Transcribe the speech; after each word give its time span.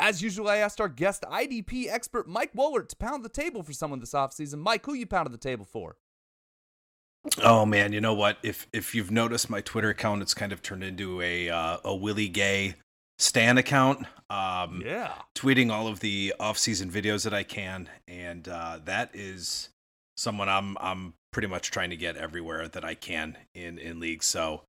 as 0.00 0.22
usual, 0.22 0.48
I 0.48 0.56
asked 0.56 0.80
our 0.80 0.88
guest 0.88 1.24
IDP 1.30 1.88
expert 1.88 2.26
Mike 2.26 2.52
Woellert 2.54 2.88
to 2.88 2.96
pound 2.96 3.24
the 3.24 3.28
table 3.28 3.62
for 3.62 3.72
someone 3.72 4.00
this 4.00 4.12
offseason. 4.12 4.58
Mike, 4.58 4.84
who 4.86 4.94
you 4.94 5.06
pounded 5.06 5.32
the 5.32 5.38
table 5.38 5.64
for? 5.64 5.96
Oh 7.42 7.66
man, 7.66 7.92
you 7.92 8.00
know 8.00 8.14
what? 8.14 8.38
If 8.42 8.66
if 8.72 8.94
you've 8.94 9.10
noticed 9.10 9.50
my 9.50 9.60
Twitter 9.60 9.90
account, 9.90 10.22
it's 10.22 10.32
kind 10.32 10.52
of 10.52 10.62
turned 10.62 10.82
into 10.82 11.20
a 11.20 11.50
uh, 11.50 11.78
a 11.84 11.94
Willie 11.94 12.28
Gay 12.28 12.76
Stan 13.18 13.58
account. 13.58 14.06
Um, 14.30 14.82
yeah, 14.84 15.12
tweeting 15.34 15.70
all 15.70 15.86
of 15.86 16.00
the 16.00 16.34
off-season 16.40 16.90
videos 16.90 17.24
that 17.24 17.34
I 17.34 17.42
can, 17.42 17.88
and 18.08 18.48
uh, 18.48 18.78
that 18.84 19.10
is 19.12 19.68
someone 20.16 20.48
I'm 20.48 20.78
I'm 20.80 21.14
pretty 21.30 21.48
much 21.48 21.70
trying 21.70 21.90
to 21.90 21.96
get 21.96 22.16
everywhere 22.16 22.68
that 22.68 22.84
I 22.84 22.94
can 22.94 23.36
in 23.54 23.78
in 23.78 24.00
leagues. 24.00 24.24
So, 24.24 24.62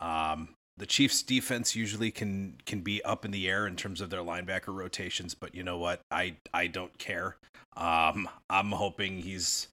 um, 0.00 0.50
the 0.78 0.86
Chiefs' 0.86 1.22
defense 1.22 1.74
usually 1.74 2.10
can 2.10 2.56
can 2.66 2.80
be 2.80 3.02
up 3.04 3.24
in 3.24 3.30
the 3.30 3.48
air 3.48 3.66
in 3.66 3.76
terms 3.76 4.00
of 4.00 4.10
their 4.10 4.20
linebacker 4.20 4.74
rotations, 4.74 5.34
but 5.34 5.54
you 5.54 5.62
know 5.62 5.78
what? 5.78 6.00
I 6.10 6.36
I 6.52 6.66
don't 6.66 6.96
care. 6.98 7.36
Um, 7.76 8.28
I'm 8.50 8.72
hoping 8.72 9.18
he's 9.18 9.68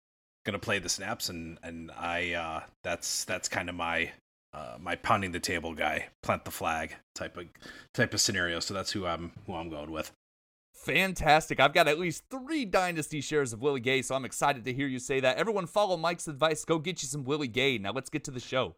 gonna 0.45 0.59
play 0.59 0.79
the 0.79 0.89
snaps, 0.89 1.29
and 1.29 1.57
and 1.63 1.91
I 1.91 2.33
uh, 2.33 2.63
that's 2.83 3.25
that's 3.25 3.49
kind 3.49 3.69
of 3.69 3.75
my 3.75 4.11
uh, 4.53 4.77
my 4.79 4.95
pounding 4.95 5.31
the 5.31 5.39
table 5.39 5.73
guy, 5.73 6.07
plant 6.21 6.45
the 6.45 6.51
flag 6.51 6.95
type 7.15 7.37
of 7.37 7.47
type 7.93 8.13
of 8.13 8.21
scenario. 8.21 8.59
So 8.59 8.73
that's 8.73 8.91
who 8.91 9.05
I'm 9.05 9.31
who 9.45 9.55
I'm 9.55 9.69
going 9.69 9.91
with. 9.91 10.11
Fantastic. 10.73 11.59
I've 11.59 11.73
got 11.73 11.87
at 11.87 11.97
least 11.97 12.23
three 12.29 12.65
Dynasty 12.65 13.21
shares 13.21 13.53
of 13.53 13.61
Willie 13.61 13.79
Gay, 13.79 14.01
so 14.01 14.15
I'm 14.15 14.25
excited 14.25 14.65
to 14.65 14.73
hear 14.73 14.87
you 14.87 14.99
say 14.99 15.21
that. 15.21 15.37
Everyone 15.37 15.65
follow 15.65 15.95
Mike's 15.95 16.27
advice. 16.27 16.65
Go 16.65 16.77
get 16.77 17.01
you 17.01 17.07
some 17.07 17.23
Willie 17.23 17.47
Gay. 17.47 17.77
Now 17.77 17.91
let's 17.91 18.09
get 18.09 18.23
to 18.25 18.31
the 18.31 18.39
show. 18.39 18.75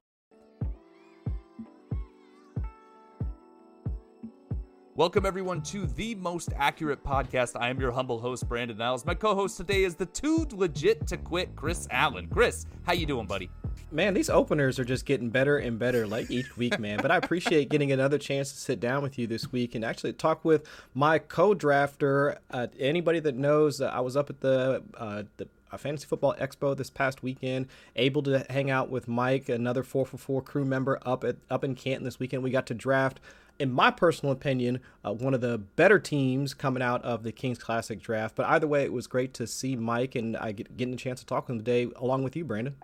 Welcome 4.97 5.25
everyone 5.25 5.61
to 5.63 5.87
the 5.87 6.15
most 6.15 6.53
accurate 6.55 7.03
podcast. 7.03 7.59
I 7.59 7.67
am 7.67 7.81
your 7.81 7.91
humble 7.91 8.17
host 8.17 8.47
Brandon 8.47 8.77
Niles. 8.77 9.05
My 9.05 9.13
co-host 9.13 9.57
today 9.57 9.83
is 9.83 9.95
the 9.95 10.05
too 10.05 10.47
legit 10.53 11.05
to 11.07 11.17
quit 11.17 11.53
Chris 11.53 11.85
Allen. 11.91 12.29
Chris, 12.31 12.65
how 12.83 12.93
you 12.93 13.05
doing, 13.05 13.25
buddy? 13.27 13.49
Man, 13.91 14.13
these 14.13 14.29
openers 14.29 14.79
are 14.79 14.85
just 14.85 15.05
getting 15.05 15.29
better 15.29 15.57
and 15.57 15.77
better 15.77 16.07
like 16.07 16.31
each 16.31 16.55
week, 16.55 16.79
man. 16.79 16.99
But 17.01 17.11
I 17.11 17.17
appreciate 17.17 17.67
getting 17.67 17.91
another 17.91 18.17
chance 18.17 18.53
to 18.53 18.57
sit 18.57 18.79
down 18.79 19.03
with 19.03 19.19
you 19.19 19.27
this 19.27 19.51
week 19.51 19.75
and 19.75 19.83
actually 19.83 20.13
talk 20.13 20.45
with 20.45 20.65
my 20.93 21.19
co-drafter. 21.19 22.37
Uh, 22.49 22.67
anybody 22.79 23.19
that 23.19 23.35
knows, 23.35 23.81
uh, 23.81 23.87
I 23.87 23.99
was 23.99 24.15
up 24.15 24.29
at 24.29 24.39
the 24.39 24.81
uh, 24.97 25.23
the 25.35 25.49
Fantasy 25.77 26.05
Football 26.05 26.35
Expo 26.35 26.75
this 26.75 26.89
past 26.89 27.21
weekend. 27.21 27.67
Able 27.97 28.23
to 28.23 28.45
hang 28.49 28.71
out 28.71 28.89
with 28.89 29.09
Mike, 29.09 29.49
another 29.49 29.83
four 29.83 30.05
for 30.05 30.17
four 30.17 30.41
crew 30.41 30.63
member 30.63 30.99
up 31.05 31.25
at 31.25 31.35
up 31.49 31.65
in 31.65 31.75
Canton 31.75 32.05
this 32.05 32.17
weekend. 32.17 32.43
We 32.43 32.49
got 32.49 32.67
to 32.67 32.73
draft 32.73 33.19
in 33.59 33.71
my 33.71 33.91
personal 33.91 34.31
opinion, 34.33 34.79
uh, 35.03 35.13
one 35.13 35.33
of 35.33 35.41
the 35.41 35.57
better 35.57 35.99
teams 35.99 36.53
coming 36.53 36.83
out 36.83 37.03
of 37.03 37.23
the 37.23 37.31
Kings 37.31 37.57
Classic 37.57 37.99
draft. 38.01 38.35
But 38.35 38.47
either 38.47 38.67
way, 38.67 38.83
it 38.83 38.93
was 38.93 39.07
great 39.07 39.33
to 39.35 39.47
see 39.47 39.75
Mike 39.75 40.15
and 40.15 40.35
I 40.37 40.51
get, 40.51 40.75
getting 40.75 40.93
a 40.93 40.97
chance 40.97 41.19
to 41.21 41.25
talk 41.25 41.47
with 41.47 41.55
him 41.55 41.59
today 41.59 41.89
along 41.95 42.23
with 42.23 42.35
you, 42.35 42.43
Brandon. 42.43 42.75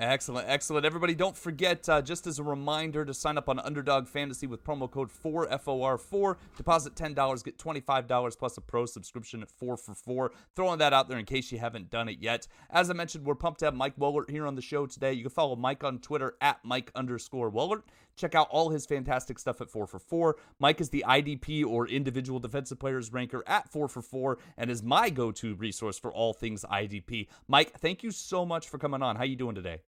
Excellent, 0.00 0.48
excellent. 0.48 0.86
Everybody, 0.86 1.16
don't 1.16 1.36
forget, 1.36 1.88
uh, 1.88 2.00
just 2.00 2.28
as 2.28 2.38
a 2.38 2.44
reminder, 2.44 3.04
to 3.04 3.12
sign 3.12 3.36
up 3.36 3.48
on 3.48 3.58
Underdog 3.58 4.06
Fantasy 4.06 4.46
with 4.46 4.62
promo 4.62 4.88
code 4.88 5.10
4FOR4. 5.10 6.36
Deposit 6.56 6.94
$10, 6.94 7.42
get 7.42 7.58
$25 7.58 8.38
plus 8.38 8.56
a 8.56 8.60
pro 8.60 8.86
subscription 8.86 9.42
at 9.42 9.50
4 9.50 9.76
for 9.76 9.96
4. 9.96 10.30
Throwing 10.54 10.78
that 10.78 10.92
out 10.92 11.08
there 11.08 11.18
in 11.18 11.24
case 11.24 11.50
you 11.50 11.58
haven't 11.58 11.90
done 11.90 12.08
it 12.08 12.18
yet. 12.20 12.46
As 12.70 12.90
I 12.90 12.92
mentioned, 12.92 13.24
we're 13.24 13.34
pumped 13.34 13.58
to 13.58 13.64
have 13.64 13.74
Mike 13.74 13.96
Woellert 13.96 14.30
here 14.30 14.46
on 14.46 14.54
the 14.54 14.62
show 14.62 14.86
today. 14.86 15.14
You 15.14 15.24
can 15.24 15.30
follow 15.30 15.56
Mike 15.56 15.82
on 15.82 15.98
Twitter 15.98 16.36
at 16.40 16.64
Mike 16.64 16.92
underscore 16.94 17.50
Woellert. 17.50 17.82
Check 18.14 18.36
out 18.36 18.48
all 18.50 18.70
his 18.70 18.86
fantastic 18.86 19.38
stuff 19.40 19.60
at 19.60 19.68
4 19.68 19.88
for 19.88 19.98
4. 19.98 20.36
Mike 20.60 20.80
is 20.80 20.90
the 20.90 21.04
IDP 21.08 21.64
or 21.64 21.88
individual 21.88 22.38
defensive 22.38 22.78
players 22.78 23.12
ranker 23.12 23.42
at 23.48 23.68
4 23.68 23.88
for 23.88 24.02
4 24.02 24.38
and 24.56 24.70
is 24.70 24.80
my 24.80 25.10
go-to 25.10 25.56
resource 25.56 25.98
for 25.98 26.12
all 26.12 26.32
things 26.32 26.64
IDP. 26.70 27.26
Mike, 27.48 27.78
thank 27.80 28.04
you 28.04 28.12
so 28.12 28.46
much 28.46 28.68
for 28.68 28.78
coming 28.78 29.02
on. 29.02 29.16
How 29.16 29.22
are 29.22 29.26
you 29.26 29.34
doing 29.34 29.56
today? 29.56 29.80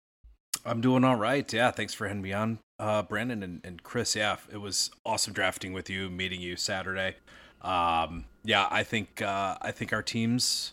I'm 0.65 0.81
doing 0.81 1.05
all 1.05 1.17
right. 1.17 1.51
Yeah, 1.53 1.71
thanks 1.71 1.95
for 1.95 2.07
having 2.07 2.23
me 2.23 2.33
on, 2.33 2.59
uh, 2.79 3.03
Brandon 3.03 3.43
and, 3.43 3.61
and 3.65 3.83
Chris. 3.83 4.15
Yeah, 4.15 4.37
it 4.53 4.59
was 4.59 4.91
awesome 5.07 5.33
drafting 5.33 5.73
with 5.73 5.89
you, 5.89 6.11
meeting 6.11 6.41
you 6.41 6.57
Saturday. 6.57 7.17
Um, 7.63 8.25
yeah, 8.45 8.69
I 8.71 8.83
think 8.83 9.23
uh, 9.23 9.57
I 9.61 9.71
think 9.71 9.93
our 9.93 10.03
teams. 10.03 10.73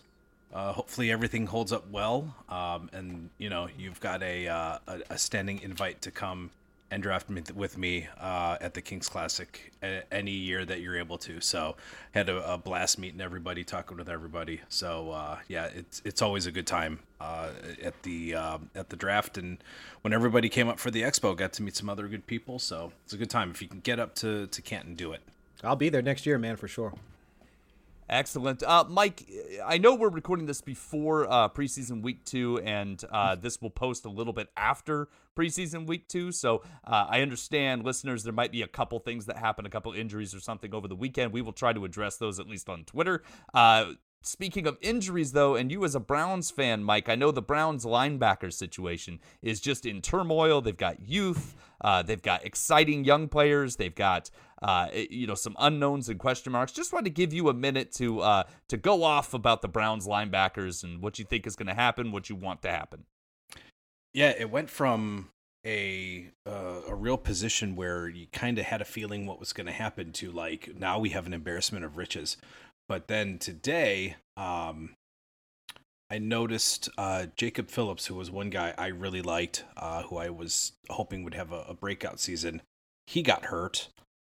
Uh, 0.53 0.72
hopefully 0.72 1.12
everything 1.12 1.46
holds 1.46 1.74
up 1.74 1.90
well, 1.92 2.34
um, 2.48 2.90
and 2.94 3.30
you 3.38 3.50
know 3.50 3.68
you've 3.78 4.00
got 4.00 4.24
a, 4.24 4.48
uh, 4.48 4.78
a, 4.88 5.02
a 5.09 5.18
standing 5.18 5.62
invite 5.62 6.02
to 6.02 6.09
come 6.09 6.52
and 6.90 7.03
draft 7.03 7.30
with 7.53 7.78
me 7.78 8.08
uh, 8.20 8.58
at 8.62 8.74
the 8.74 8.81
Kings 8.81 9.09
Classic 9.09 9.74
any 10.12 10.31
year 10.31 10.66
that 10.66 10.80
you're 10.80 10.98
able 10.98 11.18
to. 11.20 11.42
So 11.42 11.75
had 12.12 12.30
a, 12.30 12.53
a 12.53 12.58
blast 12.58 12.98
meeting 12.98 13.22
everybody, 13.22 13.64
talking 13.64 13.98
with 13.98 14.09
everybody. 14.09 14.62
So 14.70 15.12
uh, 15.12 15.40
yeah, 15.48 15.70
it's 15.74 16.02
it's 16.06 16.22
always 16.22 16.46
a 16.46 16.52
good 16.52 16.68
time 16.68 17.00
uh, 17.20 17.50
at 17.81 18.02
the 18.03 18.36
uh, 18.36 18.58
at 18.75 18.90
the 18.90 18.96
draft, 18.96 19.38
and 19.38 19.58
when 20.02 20.14
everybody 20.14 20.50
came 20.50 20.70
up 20.70 20.80
for 20.80 20.92
the 20.92 21.02
expo, 21.02 21.36
got 21.36 21.53
to 21.53 21.64
meet 21.64 21.75
some 21.75 21.90
other 21.90 22.08
good 22.08 22.25
people. 22.25 22.59
So 22.59 22.94
it's 23.04 23.14
a 23.14 23.18
good 23.18 23.30
time 23.30 23.52
if 23.52 23.62
you 23.62 23.68
can 23.68 23.81
get 23.81 24.00
up 24.00 24.16
to 24.16 24.48
to 24.48 24.62
Canton, 24.62 24.96
do 24.96 25.12
it. 25.12 25.22
I'll 25.64 25.75
be 25.75 25.90
there 25.90 26.02
next 26.02 26.25
year, 26.25 26.38
man, 26.38 26.56
for 26.56 26.68
sure. 26.68 26.94
Excellent. 28.09 28.63
Uh, 28.63 28.85
Mike, 28.88 29.29
I 29.66 29.78
know 29.78 29.94
we're 29.94 30.09
recording 30.09 30.45
this 30.45 30.62
before 30.62 31.29
uh, 31.29 31.50
preseason 31.50 32.01
week 32.01 32.23
two, 32.23 32.57
and 32.63 33.03
uh, 33.12 33.35
this 33.35 33.62
will 33.62 33.69
post 33.69 34.06
a 34.06 34.09
little 34.09 34.31
bit 34.31 34.47
after 34.56 35.09
preseason 35.35 35.85
week 35.85 36.07
two. 36.07 36.31
So 36.31 36.63
uh, 36.85 37.07
I 37.09 37.22
understand, 37.22 37.84
listeners, 37.84 38.23
there 38.23 38.31
might 38.31 38.53
be 38.53 38.62
a 38.62 38.68
couple 38.68 38.97
things 39.00 39.25
that 39.25 39.38
happen, 39.38 39.66
a 39.66 39.69
couple 39.69 39.91
injuries 39.91 40.34
or 40.34 40.40
something 40.40 40.73
over 40.73 40.88
the 40.88 40.95
weekend. 40.95 41.34
We 41.34 41.41
will 41.41 41.51
try 41.51 41.73
to 41.73 41.84
address 41.84 42.16
those 42.16 42.40
at 42.40 42.47
least 42.47 42.69
on 42.69 42.85
Twitter. 42.85 43.23
Uh, 43.53 43.94
Speaking 44.24 44.68
of 44.68 44.78
injuries, 44.81 45.31
though, 45.31 45.56
and 45.56 45.72
you 45.72 45.85
as 45.85 45.95
a 45.95 46.01
Browns 46.01 46.51
fan, 46.51 46.84
Mike, 46.84 47.07
I 47.07 47.16
know 47.16 47.31
the 47.31 47.41
Browns 47.41 47.85
linebacker 47.85 48.51
situation 48.51 49.22
is 49.41 49.62
just 49.62 49.85
in 49.85 50.01
turmoil. 50.01 50.59
They've 50.59 50.75
got 50.75 51.07
youth, 51.07 51.56
uh, 51.79 52.01
they've 52.01 52.22
got 52.22 52.44
exciting 52.44 53.06
young 53.06 53.29
players, 53.29 53.78
they've 53.78 53.95
got 53.95 54.29
uh, 54.62 54.88
you 54.94 55.28
know 55.28 55.35
some 55.35 55.56
unknowns 55.59 56.09
and 56.09 56.19
question 56.19 56.51
marks. 56.51 56.72
Just 56.72 56.94
wanted 56.94 57.06
to 57.06 57.12
give 57.12 57.34
you 57.34 57.50
a 57.50 57.53
minute 57.53 57.91
to 57.94 58.22
uh, 58.22 58.44
to 58.69 58.78
go 58.78 59.03
off 59.03 59.34
about 59.34 59.62
the 59.62 59.68
Browns 59.68 60.07
linebackers 60.07 60.84
and 60.84 61.01
what 61.01 61.19
you 61.19 61.25
think 61.25 61.47
is 61.47 61.56
going 61.56 61.68
to 61.68 61.73
happen, 61.73 62.12
what 62.12 62.29
you 62.29 62.35
want 62.35 62.62
to 62.63 62.69
happen. 62.69 63.06
Yeah, 64.13 64.34
it 64.38 64.50
went 64.50 64.69
from 64.69 65.29
a 65.66 66.29
uh, 66.45 66.81
a 66.88 66.95
real 66.95 67.18
position 67.18 67.75
where 67.75 68.07
you 68.07 68.28
kind 68.31 68.57
of 68.57 68.66
had 68.66 68.81
a 68.81 68.85
feeling 68.85 69.25
what 69.25 69.40
was 69.40 69.53
going 69.53 69.68
to 69.68 69.73
happen 69.73 70.12
to 70.13 70.31
like 70.31 70.72
now 70.78 71.00
we 71.00 71.09
have 71.09 71.25
an 71.25 71.34
embarrassment 71.34 71.84
of 71.84 71.97
riches 71.97 72.38
but 72.88 73.07
then 73.07 73.38
today, 73.38 74.16
um, 74.38 74.95
I 76.09 76.19
noticed 76.19 76.89
uh, 76.97 77.28
Jacob 77.35 77.69
Phillips, 77.69 78.06
who 78.06 78.16
was 78.16 78.31
one 78.31 78.50
guy 78.50 78.74
I 78.78 78.88
really 78.88 79.22
liked, 79.22 79.66
uh, 79.75 80.03
who 80.03 80.18
I 80.18 80.29
was 80.29 80.74
hoping 80.89 81.24
would 81.24 81.34
have 81.34 81.51
a, 81.51 81.66
a 81.68 81.74
breakout 81.74 82.19
season. 82.19 82.62
He 83.06 83.22
got 83.22 83.45
hurt. 83.45 83.89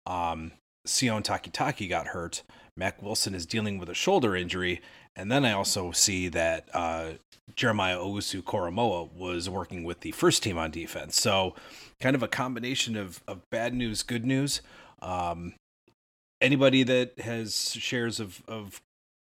Um, 0.06 0.52
Sione 0.86 1.22
Takitaki 1.22 1.88
got 1.88 2.08
hurt. 2.08 2.42
Mack 2.76 3.02
Wilson 3.02 3.34
is 3.34 3.46
dealing 3.46 3.78
with 3.78 3.88
a 3.88 3.94
shoulder 3.94 4.34
injury. 4.34 4.80
And 5.14 5.30
then 5.30 5.44
I 5.44 5.52
also 5.52 5.92
see 5.92 6.28
that 6.28 6.68
uh, 6.72 7.12
Jeremiah 7.54 7.98
Owusu 7.98 8.42
Koramoah 8.42 9.12
was 9.12 9.48
working 9.48 9.84
with 9.84 10.00
the 10.00 10.12
first 10.12 10.42
team 10.42 10.56
on 10.56 10.70
defense. 10.70 11.20
So, 11.20 11.54
kind 12.00 12.16
of 12.16 12.22
a 12.22 12.28
combination 12.28 12.96
of, 12.96 13.22
of 13.28 13.42
bad 13.50 13.74
news, 13.74 14.02
good 14.02 14.24
news. 14.24 14.62
Um, 15.00 15.54
anybody 16.40 16.82
that 16.82 17.18
has 17.20 17.72
shares 17.72 18.20
of 18.20 18.42
of 18.48 18.80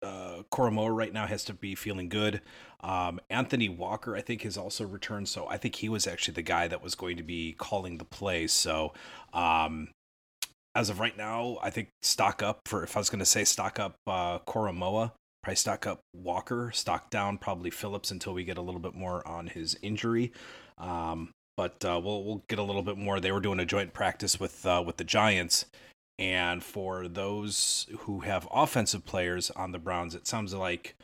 uh, 0.03 0.43
Koramoah 0.51 0.95
right 0.95 1.13
now 1.13 1.27
has 1.27 1.43
to 1.45 1.53
be 1.53 1.75
feeling 1.75 2.09
good. 2.09 2.41
Um, 2.81 3.19
Anthony 3.29 3.69
Walker, 3.69 4.15
I 4.15 4.21
think, 4.21 4.41
has 4.41 4.57
also 4.57 4.85
returned. 4.85 5.29
So 5.29 5.47
I 5.47 5.57
think 5.57 5.75
he 5.75 5.89
was 5.89 6.07
actually 6.07 6.33
the 6.33 6.41
guy 6.41 6.67
that 6.67 6.81
was 6.81 6.95
going 6.95 7.17
to 7.17 7.23
be 7.23 7.53
calling 7.57 7.97
the 7.97 8.05
play. 8.05 8.47
So 8.47 8.93
um, 9.33 9.89
as 10.75 10.89
of 10.89 10.99
right 10.99 11.17
now, 11.17 11.57
I 11.61 11.69
think 11.69 11.89
stock 12.01 12.41
up 12.41 12.61
for, 12.65 12.83
if 12.83 12.95
I 12.95 12.99
was 12.99 13.09
going 13.09 13.19
to 13.19 13.25
say 13.25 13.43
stock 13.43 13.79
up 13.79 13.95
uh, 14.07 14.39
Koramoah, 14.39 15.11
probably 15.43 15.55
stock 15.55 15.87
up 15.87 15.99
Walker, 16.13 16.71
stock 16.73 17.09
down 17.09 17.37
probably 17.37 17.69
Phillips 17.69 18.11
until 18.11 18.33
we 18.33 18.43
get 18.43 18.57
a 18.57 18.61
little 18.61 18.79
bit 18.79 18.95
more 18.95 19.27
on 19.27 19.47
his 19.47 19.77
injury. 19.81 20.31
Um, 20.77 21.31
but 21.57 21.83
uh, 21.83 21.99
we'll 22.03 22.23
we'll 22.23 22.43
get 22.47 22.59
a 22.59 22.63
little 22.63 22.81
bit 22.81 22.97
more. 22.97 23.19
They 23.19 23.31
were 23.31 23.39
doing 23.39 23.59
a 23.59 23.65
joint 23.65 23.93
practice 23.93 24.39
with 24.39 24.65
uh, 24.65 24.81
with 24.85 24.97
the 24.97 25.03
Giants, 25.03 25.65
and 26.17 26.63
for 26.63 27.07
those 27.07 27.87
who 27.99 28.21
have 28.21 28.47
offensive 28.51 29.05
players 29.05 29.51
on 29.51 29.71
the 29.71 29.79
Browns, 29.79 30.15
it 30.15 30.27
sounds 30.27 30.53
like 30.53 30.95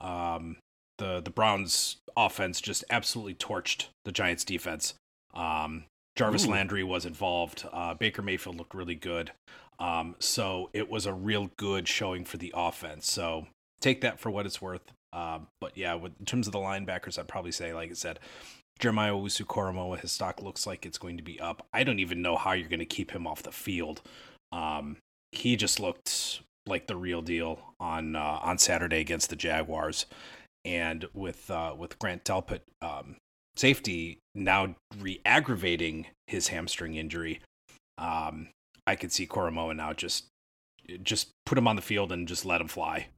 um, 0.00 0.56
the 0.98 1.20
the 1.20 1.30
Browns 1.30 1.96
offense 2.16 2.60
just 2.60 2.84
absolutely 2.88 3.34
torched 3.34 3.88
the 4.04 4.12
Giants 4.12 4.44
defense. 4.44 4.94
Um, 5.34 5.84
Jarvis 6.16 6.46
Ooh. 6.46 6.50
Landry 6.50 6.82
was 6.82 7.06
involved. 7.06 7.66
Uh, 7.72 7.94
Baker 7.94 8.22
Mayfield 8.22 8.56
looked 8.56 8.74
really 8.74 8.94
good. 8.94 9.32
Um, 9.78 10.16
so 10.18 10.70
it 10.72 10.90
was 10.90 11.06
a 11.06 11.12
real 11.12 11.50
good 11.56 11.86
showing 11.86 12.24
for 12.24 12.38
the 12.38 12.52
offense. 12.56 13.10
So 13.10 13.46
take 13.80 14.00
that 14.00 14.18
for 14.18 14.30
what 14.30 14.46
it's 14.46 14.62
worth. 14.62 14.92
Uh, 15.12 15.40
but 15.60 15.76
yeah, 15.76 15.94
with, 15.94 16.12
in 16.18 16.26
terms 16.26 16.46
of 16.46 16.52
the 16.52 16.58
linebackers, 16.58 17.18
I'd 17.18 17.28
probably 17.28 17.52
say, 17.52 17.72
like 17.74 17.90
I 17.90 17.94
said, 17.94 18.18
Jeremiah 18.78 19.12
Owusu 19.12 19.44
Koramoah, 19.46 20.00
his 20.00 20.12
stock 20.12 20.42
looks 20.42 20.66
like 20.66 20.84
it's 20.84 20.98
going 20.98 21.16
to 21.18 21.22
be 21.22 21.38
up. 21.40 21.66
I 21.72 21.84
don't 21.84 21.98
even 21.98 22.22
know 22.22 22.36
how 22.36 22.52
you're 22.52 22.68
going 22.68 22.80
to 22.80 22.86
keep 22.86 23.10
him 23.10 23.26
off 23.26 23.42
the 23.42 23.52
field 23.52 24.02
um, 24.52 24.96
he 25.32 25.56
just 25.56 25.80
looked 25.80 26.40
like 26.66 26.86
the 26.86 26.96
real 26.96 27.22
deal 27.22 27.60
on 27.78 28.16
uh, 28.16 28.38
on 28.42 28.58
Saturday 28.58 29.00
against 29.00 29.30
the 29.30 29.36
Jaguars, 29.36 30.06
and 30.64 31.06
with 31.14 31.50
uh, 31.50 31.74
with 31.76 31.98
Grant 31.98 32.24
Delpit 32.24 32.60
um, 32.82 33.16
safety 33.56 34.18
now 34.34 34.74
re-aggravating 34.98 36.06
his 36.26 36.48
hamstring 36.48 36.94
injury, 36.94 37.40
um, 37.98 38.48
I 38.86 38.96
could 38.96 39.12
see 39.12 39.26
Koramoah 39.26 39.76
now 39.76 39.92
just 39.92 40.26
just 41.02 41.30
put 41.44 41.58
him 41.58 41.66
on 41.66 41.74
the 41.74 41.82
field 41.82 42.12
and 42.12 42.28
just 42.28 42.44
let 42.44 42.60
him 42.60 42.68
fly. 42.68 43.08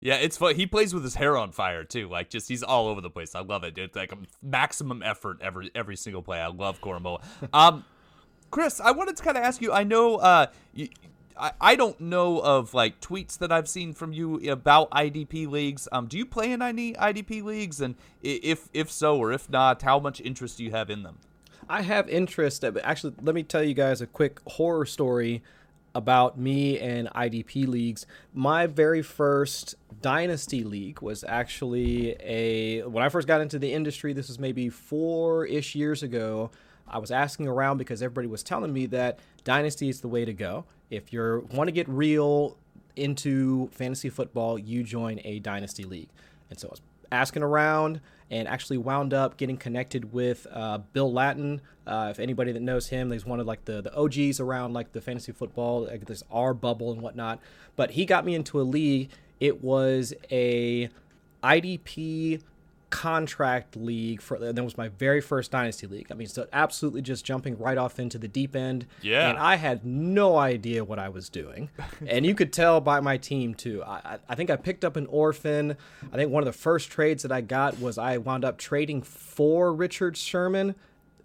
Yeah, 0.00 0.16
it's 0.16 0.36
fun. 0.36 0.54
He 0.54 0.66
plays 0.66 0.94
with 0.94 1.02
his 1.02 1.16
hair 1.16 1.36
on 1.36 1.52
fire 1.52 1.84
too. 1.84 2.08
Like 2.08 2.30
just 2.30 2.48
he's 2.48 2.62
all 2.62 2.88
over 2.88 3.00
the 3.00 3.10
place. 3.10 3.34
I 3.34 3.40
love 3.40 3.64
it. 3.64 3.76
It's 3.76 3.96
like 3.96 4.12
a 4.12 4.18
maximum 4.42 5.02
effort 5.02 5.38
every 5.40 5.70
every 5.74 5.96
single 5.96 6.22
play. 6.22 6.40
I 6.40 6.48
love 6.48 6.80
Koramoah. 6.80 7.22
Um, 7.52 7.84
Chris, 8.50 8.80
I 8.80 8.92
wanted 8.92 9.16
to 9.16 9.22
kind 9.22 9.36
of 9.36 9.44
ask 9.44 9.60
you. 9.60 9.72
I 9.72 9.84
know 9.84 10.16
uh, 10.16 10.46
you, 10.72 10.88
I, 11.38 11.52
I 11.60 11.76
don't 11.76 12.00
know 12.00 12.40
of 12.40 12.74
like 12.74 13.00
tweets 13.00 13.38
that 13.38 13.52
I've 13.52 13.68
seen 13.68 13.92
from 13.92 14.12
you 14.12 14.36
about 14.50 14.90
IDP 14.90 15.48
leagues. 15.48 15.88
Um, 15.92 16.06
do 16.06 16.18
you 16.18 16.26
play 16.26 16.52
in 16.52 16.62
any 16.62 16.94
IDP 16.94 17.42
leagues? 17.42 17.80
And 17.80 17.94
if 18.22 18.68
if 18.72 18.90
so 18.90 19.16
or 19.18 19.32
if 19.32 19.48
not, 19.48 19.82
how 19.82 19.98
much 19.98 20.20
interest 20.20 20.58
do 20.58 20.64
you 20.64 20.70
have 20.72 20.90
in 20.90 21.02
them? 21.02 21.18
I 21.68 21.82
have 21.82 22.08
interest. 22.08 22.64
Actually, 22.64 23.14
let 23.22 23.34
me 23.34 23.42
tell 23.42 23.62
you 23.62 23.74
guys 23.74 24.00
a 24.00 24.06
quick 24.06 24.40
horror 24.46 24.86
story 24.86 25.42
about 25.94 26.38
me 26.38 26.78
and 26.78 27.08
IDP 27.08 27.66
leagues. 27.66 28.06
My 28.32 28.66
very 28.66 29.02
first 29.02 29.74
dynasty 30.00 30.64
league 30.64 31.00
was 31.00 31.24
actually 31.26 32.16
a 32.20 32.82
when 32.82 33.04
I 33.04 33.08
first 33.08 33.28
got 33.28 33.40
into 33.40 33.58
the 33.58 33.72
industry. 33.72 34.12
This 34.12 34.28
was 34.28 34.38
maybe 34.38 34.68
four 34.68 35.44
ish 35.46 35.74
years 35.74 36.02
ago. 36.02 36.50
I 36.86 36.98
was 36.98 37.10
asking 37.10 37.48
around 37.48 37.76
because 37.76 38.02
everybody 38.02 38.28
was 38.28 38.42
telling 38.42 38.72
me 38.72 38.86
that 38.86 39.18
dynasty 39.44 39.90
is 39.90 40.00
the 40.00 40.08
way 40.08 40.24
to 40.24 40.32
go. 40.32 40.64
If 40.90 41.12
you 41.12 41.46
want 41.52 41.68
to 41.68 41.72
get 41.72 41.88
real 41.88 42.56
into 42.96 43.68
fantasy 43.72 44.08
football, 44.08 44.58
you 44.58 44.82
join 44.82 45.20
a 45.24 45.38
dynasty 45.38 45.84
league. 45.84 46.08
And 46.50 46.58
so 46.58 46.68
I 46.68 46.70
was 46.70 46.80
asking 47.10 47.42
around 47.42 48.00
and 48.30 48.46
actually 48.46 48.76
wound 48.76 49.14
up 49.14 49.36
getting 49.36 49.56
connected 49.56 50.12
with 50.12 50.46
uh, 50.52 50.78
Bill 50.92 51.12
Latin. 51.12 51.60
Uh, 51.86 52.08
if 52.10 52.18
anybody 52.18 52.52
that 52.52 52.60
knows 52.60 52.88
him, 52.88 53.10
he's 53.10 53.24
one 53.24 53.40
of 53.40 53.46
like 53.46 53.64
the, 53.64 53.80
the 53.80 53.94
OGs 53.94 54.40
around 54.40 54.74
like 54.74 54.92
the 54.92 55.00
fantasy 55.00 55.32
football, 55.32 55.86
like 55.86 56.04
this 56.04 56.22
R 56.30 56.52
bubble 56.52 56.92
and 56.92 57.00
whatnot. 57.00 57.40
But 57.76 57.92
he 57.92 58.04
got 58.04 58.24
me 58.24 58.34
into 58.34 58.60
a 58.60 58.62
league. 58.62 59.10
It 59.40 59.62
was 59.62 60.12
a 60.30 60.90
IDP 61.42 62.42
contract 62.90 63.76
league 63.76 64.22
for 64.22 64.38
that 64.38 64.62
was 64.64 64.76
my 64.76 64.88
very 64.88 65.20
first 65.20 65.50
dynasty 65.50 65.86
league. 65.86 66.06
I 66.10 66.14
mean, 66.14 66.28
so 66.28 66.46
absolutely 66.52 67.02
just 67.02 67.24
jumping 67.24 67.58
right 67.58 67.76
off 67.76 67.98
into 67.98 68.18
the 68.18 68.28
deep 68.28 68.56
end. 68.56 68.86
Yeah. 69.02 69.28
And 69.28 69.38
I 69.38 69.56
had 69.56 69.84
no 69.84 70.36
idea 70.36 70.84
what 70.84 70.98
I 70.98 71.08
was 71.08 71.28
doing. 71.28 71.70
and 72.06 72.24
you 72.24 72.34
could 72.34 72.52
tell 72.52 72.80
by 72.80 73.00
my 73.00 73.16
team 73.16 73.54
too. 73.54 73.82
I, 73.84 74.18
I 74.28 74.34
think 74.34 74.50
I 74.50 74.56
picked 74.56 74.84
up 74.84 74.96
an 74.96 75.06
orphan. 75.06 75.76
I 76.12 76.16
think 76.16 76.30
one 76.30 76.42
of 76.42 76.46
the 76.46 76.58
first 76.58 76.90
trades 76.90 77.22
that 77.22 77.32
I 77.32 77.40
got 77.40 77.78
was 77.78 77.98
I 77.98 78.16
wound 78.16 78.44
up 78.44 78.58
trading 78.58 79.02
for 79.02 79.72
Richard 79.72 80.16
Sherman. 80.16 80.74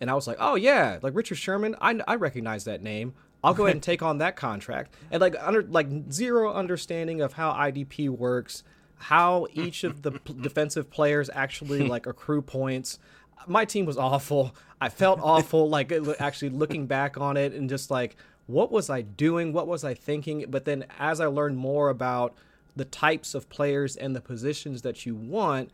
And 0.02 0.10
I 0.10 0.16
was 0.16 0.28
like, 0.28 0.38
oh 0.40 0.56
yeah, 0.56 1.00
like 1.02 1.16
Richard 1.16 1.38
Sherman, 1.38 1.76
I, 1.80 2.00
I 2.08 2.16
recognize 2.16 2.66
that 2.66 2.82
name. 2.82 3.14
I'll 3.42 3.54
go 3.54 3.66
ahead 3.66 3.76
and 3.76 3.84
take 3.84 4.02
on 4.02 4.18
that 4.18 4.36
contract. 4.36 4.96
And 5.12 5.22
like 5.22 5.36
under 5.40 5.64
like 5.64 5.88
zero 6.12 6.54
understanding 6.54 7.22
of 7.22 7.34
how 7.34 7.54
IDP 7.54 8.10
works 8.10 8.64
how 8.98 9.48
each 9.54 9.84
of 9.84 10.02
the 10.02 10.12
p- 10.12 10.34
defensive 10.40 10.90
players 10.90 11.30
actually 11.34 11.88
like 11.88 12.08
accrue 12.08 12.42
points. 12.42 13.00
My 13.48 13.66
team 13.66 13.86
was 13.86 13.98
awful. 13.98 14.56
I 14.80 14.90
felt 14.90 15.20
awful, 15.22 15.70
like 15.70 15.92
actually 16.20 16.50
looking 16.50 16.88
back 16.88 17.18
on 17.18 17.38
it 17.38 17.54
and 17.54 17.70
just 17.70 17.92
like, 17.92 18.16
what 18.48 18.72
was 18.72 18.90
I 18.90 19.02
doing? 19.02 19.54
What 19.54 19.68
was 19.68 19.84
I 19.84 19.94
thinking? 19.94 20.46
But 20.50 20.66
then 20.66 20.86
as 21.00 21.20
I 21.20 21.28
learned 21.28 21.58
more 21.58 21.90
about 21.90 22.36
the 22.76 22.86
types 22.86 23.34
of 23.36 23.50
players 23.50 23.96
and 23.96 24.16
the 24.16 24.22
positions 24.22 24.82
that 24.82 25.06
you 25.06 25.16
want, 25.16 25.72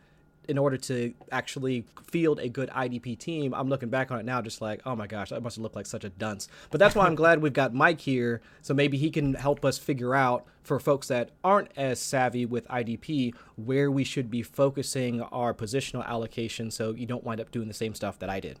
in 0.50 0.58
order 0.58 0.76
to 0.76 1.14
actually 1.30 1.84
field 2.10 2.40
a 2.40 2.48
good 2.48 2.68
IDP 2.70 3.16
team, 3.16 3.54
I'm 3.54 3.68
looking 3.68 3.88
back 3.88 4.10
on 4.10 4.18
it 4.18 4.24
now 4.24 4.42
just 4.42 4.60
like, 4.60 4.82
oh 4.84 4.96
my 4.96 5.06
gosh, 5.06 5.30
I 5.30 5.38
must 5.38 5.56
have 5.56 5.62
looked 5.62 5.76
like 5.76 5.86
such 5.86 6.02
a 6.02 6.10
dunce. 6.10 6.48
But 6.70 6.80
that's 6.80 6.96
why 6.96 7.06
I'm 7.06 7.14
glad 7.14 7.40
we've 7.40 7.52
got 7.52 7.72
Mike 7.72 8.00
here. 8.00 8.42
So 8.60 8.74
maybe 8.74 8.98
he 8.98 9.10
can 9.10 9.34
help 9.34 9.64
us 9.64 9.78
figure 9.78 10.12
out 10.12 10.44
for 10.64 10.80
folks 10.80 11.06
that 11.06 11.30
aren't 11.44 11.70
as 11.76 12.00
savvy 12.00 12.44
with 12.44 12.66
IDP 12.66 13.32
where 13.54 13.92
we 13.92 14.02
should 14.02 14.28
be 14.28 14.42
focusing 14.42 15.22
our 15.22 15.54
positional 15.54 16.04
allocation 16.04 16.72
so 16.72 16.94
you 16.94 17.06
don't 17.06 17.22
wind 17.22 17.40
up 17.40 17.52
doing 17.52 17.68
the 17.68 17.74
same 17.74 17.94
stuff 17.94 18.18
that 18.18 18.28
I 18.28 18.40
did. 18.40 18.58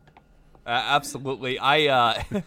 Uh, 0.64 0.70
absolutely. 0.70 1.58
I, 1.58 1.86
uh, 1.86 2.22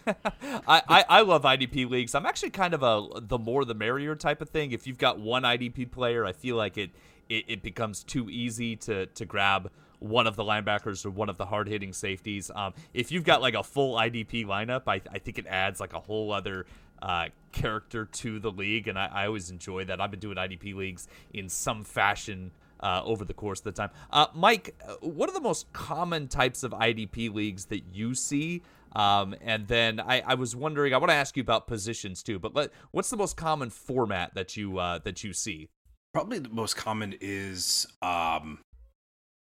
I, 0.66 0.82
I 0.88 1.04
I 1.08 1.20
love 1.22 1.42
IDP 1.42 1.90
leagues. 1.90 2.14
I'm 2.14 2.24
actually 2.24 2.50
kind 2.50 2.72
of 2.72 2.82
a 2.82 3.20
the 3.20 3.38
more 3.38 3.66
the 3.66 3.74
merrier 3.74 4.14
type 4.14 4.40
of 4.40 4.48
thing. 4.48 4.72
If 4.72 4.86
you've 4.86 4.98
got 4.98 5.18
one 5.18 5.42
IDP 5.42 5.90
player, 5.90 6.24
I 6.24 6.32
feel 6.32 6.56
like 6.56 6.78
it 6.78 6.90
it, 7.28 7.44
it 7.48 7.62
becomes 7.62 8.02
too 8.02 8.28
easy 8.30 8.76
to 8.76 9.06
to 9.06 9.24
grab 9.24 9.70
one 9.98 10.26
of 10.26 10.36
the 10.36 10.44
linebackers 10.44 11.06
or 11.06 11.10
one 11.10 11.28
of 11.28 11.38
the 11.38 11.46
hard 11.46 11.66
hitting 11.66 11.92
safeties. 11.92 12.50
Um, 12.54 12.74
if 12.92 13.10
you've 13.10 13.24
got 13.24 13.40
like 13.40 13.54
a 13.54 13.62
full 13.62 13.96
IDP 13.96 14.44
lineup, 14.44 14.82
I, 14.86 15.00
I 15.10 15.18
think 15.18 15.38
it 15.38 15.46
adds 15.46 15.80
like 15.80 15.94
a 15.94 16.00
whole 16.00 16.30
other 16.30 16.66
uh, 17.00 17.26
character 17.52 18.04
to 18.04 18.38
the 18.38 18.50
league, 18.50 18.88
and 18.88 18.98
I, 18.98 19.08
I, 19.12 19.26
always 19.26 19.50
enjoy 19.50 19.84
that. 19.86 20.00
I've 20.00 20.10
been 20.10 20.20
doing 20.20 20.36
IDP 20.36 20.74
leagues 20.74 21.08
in 21.32 21.48
some 21.48 21.84
fashion 21.84 22.50
uh, 22.80 23.02
over 23.04 23.24
the 23.24 23.34
course 23.34 23.60
of 23.60 23.64
the 23.64 23.72
time. 23.72 23.90
Uh, 24.10 24.26
Mike, 24.34 24.74
uh, 24.86 24.94
what 25.00 25.28
are 25.28 25.32
the 25.32 25.40
most 25.40 25.72
common 25.72 26.28
types 26.28 26.62
of 26.62 26.72
IDP 26.72 27.32
leagues 27.32 27.66
that 27.66 27.82
you 27.92 28.14
see? 28.14 28.62
Um, 28.94 29.34
and 29.40 29.66
then 29.66 30.00
I, 30.00 30.20
I, 30.20 30.34
was 30.34 30.54
wondering, 30.54 30.94
I 30.94 30.98
want 30.98 31.10
to 31.10 31.16
ask 31.16 31.36
you 31.36 31.40
about 31.40 31.66
positions 31.66 32.22
too, 32.22 32.38
but 32.38 32.54
let, 32.54 32.70
what's 32.92 33.10
the 33.10 33.16
most 33.16 33.36
common 33.36 33.70
format 33.70 34.34
that 34.34 34.56
you 34.56 34.78
uh, 34.78 35.00
that 35.00 35.24
you 35.24 35.32
see? 35.32 35.68
Probably 36.14 36.38
the 36.38 36.48
most 36.48 36.76
common 36.76 37.16
is, 37.20 37.88
um, 38.00 38.60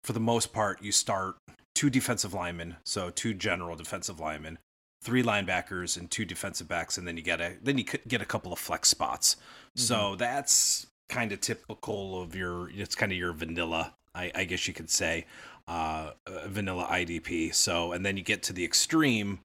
for 0.04 0.14
the 0.14 0.20
most 0.20 0.54
part, 0.54 0.84
you 0.84 0.92
start 0.92 1.36
two 1.74 1.90
defensive 1.90 2.36
linemen, 2.36 2.76
so 2.86 3.10
two 3.10 3.34
general 3.34 3.76
defensive 3.76 4.20
linemen, 4.20 4.60
three 5.02 5.24
linebackers, 5.24 5.98
and 5.98 6.12
two 6.12 6.26
defensive 6.26 6.68
backs, 6.68 7.00
and 7.00 7.08
then 7.08 7.18
you 7.18 7.24
get 7.24 7.42
a 7.42 7.56
then 7.64 7.80
you 7.80 7.86
get 8.08 8.22
a 8.22 8.26
couple 8.26 8.54
of 8.54 8.60
flex 8.60 8.88
spots. 8.88 9.36
Mm-hmm. 9.36 9.82
So 9.82 10.16
that's 10.16 10.86
kind 11.10 11.32
of 11.32 11.42
typical 11.42 12.22
of 12.22 12.36
your. 12.36 12.70
It's 12.70 12.94
kind 12.94 13.12
of 13.12 13.18
your 13.18 13.34
vanilla, 13.34 13.96
I, 14.14 14.32
I 14.36 14.44
guess 14.44 14.68
you 14.68 14.76
could 14.76 14.92
say, 14.92 15.26
uh, 15.68 16.12
vanilla 16.46 16.88
IDP. 16.92 17.56
So 17.56 17.94
and 17.94 18.06
then 18.06 18.16
you 18.16 18.22
get 18.22 18.44
to 18.44 18.54
the 18.54 18.64
extreme 18.64 19.40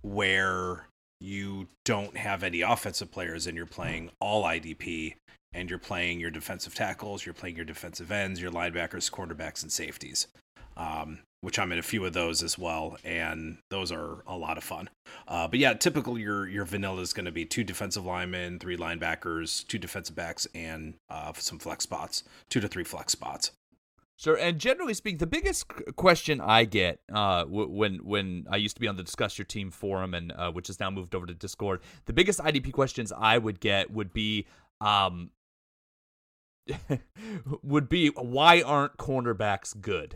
where 0.00 0.86
you 1.20 1.66
don't 1.84 2.16
have 2.16 2.42
any 2.42 2.62
offensive 2.62 3.12
players 3.12 3.46
and 3.46 3.54
you're 3.54 3.66
playing 3.66 4.10
all 4.18 4.44
IDP 4.44 5.16
and 5.52 5.68
you're 5.68 5.78
playing 5.78 6.20
your 6.20 6.30
defensive 6.30 6.74
tackles, 6.74 7.24
you're 7.24 7.34
playing 7.34 7.56
your 7.56 7.64
defensive 7.64 8.10
ends, 8.10 8.40
your 8.40 8.50
linebackers, 8.50 9.10
cornerbacks, 9.10 9.62
and 9.62 9.72
safeties. 9.72 10.26
Um, 10.76 11.20
which 11.42 11.58
I'm 11.58 11.72
in 11.72 11.78
a 11.78 11.82
few 11.82 12.04
of 12.04 12.12
those 12.12 12.42
as 12.42 12.58
well, 12.58 12.98
and 13.02 13.58
those 13.70 13.90
are 13.90 14.22
a 14.26 14.36
lot 14.36 14.58
of 14.58 14.64
fun. 14.64 14.90
Uh, 15.26 15.48
but 15.48 15.58
yeah, 15.58 15.72
typical 15.72 16.18
your 16.18 16.46
your 16.46 16.64
vanilla 16.64 17.00
is 17.00 17.12
going 17.12 17.24
to 17.24 17.32
be 17.32 17.44
two 17.44 17.64
defensive 17.64 18.04
linemen, 18.04 18.58
three 18.58 18.76
linebackers, 18.76 19.66
two 19.66 19.78
defensive 19.78 20.14
backs, 20.14 20.46
and 20.54 20.94
uh, 21.08 21.32
some 21.34 21.58
flex 21.58 21.84
spots, 21.84 22.24
two 22.50 22.60
to 22.60 22.68
three 22.68 22.84
flex 22.84 23.12
spots. 23.12 23.52
Sure, 24.20 24.36
and 24.36 24.58
generally 24.58 24.92
speaking, 24.92 25.16
the 25.16 25.26
biggest 25.26 25.66
question 25.96 26.42
I 26.42 26.64
get 26.64 27.00
uh, 27.10 27.46
when 27.46 28.04
when 28.04 28.46
I 28.50 28.56
used 28.56 28.76
to 28.76 28.80
be 28.80 28.86
on 28.86 28.96
the 28.96 29.02
Discuss 29.02 29.38
Your 29.38 29.46
Team 29.46 29.70
forum, 29.70 30.12
and 30.12 30.32
uh, 30.32 30.52
which 30.52 30.66
has 30.66 30.78
now 30.78 30.90
moved 30.90 31.14
over 31.14 31.24
to 31.24 31.32
Discord, 31.32 31.80
the 32.04 32.12
biggest 32.12 32.38
IDP 32.38 32.70
questions 32.72 33.12
I 33.16 33.38
would 33.38 33.60
get 33.60 33.90
would 33.90 34.12
be, 34.12 34.46
um, 34.82 35.30
would 37.62 37.88
be 37.88 38.08
why 38.08 38.62
aren't 38.62 38.96
cornerbacks 38.96 39.78
good? 39.80 40.14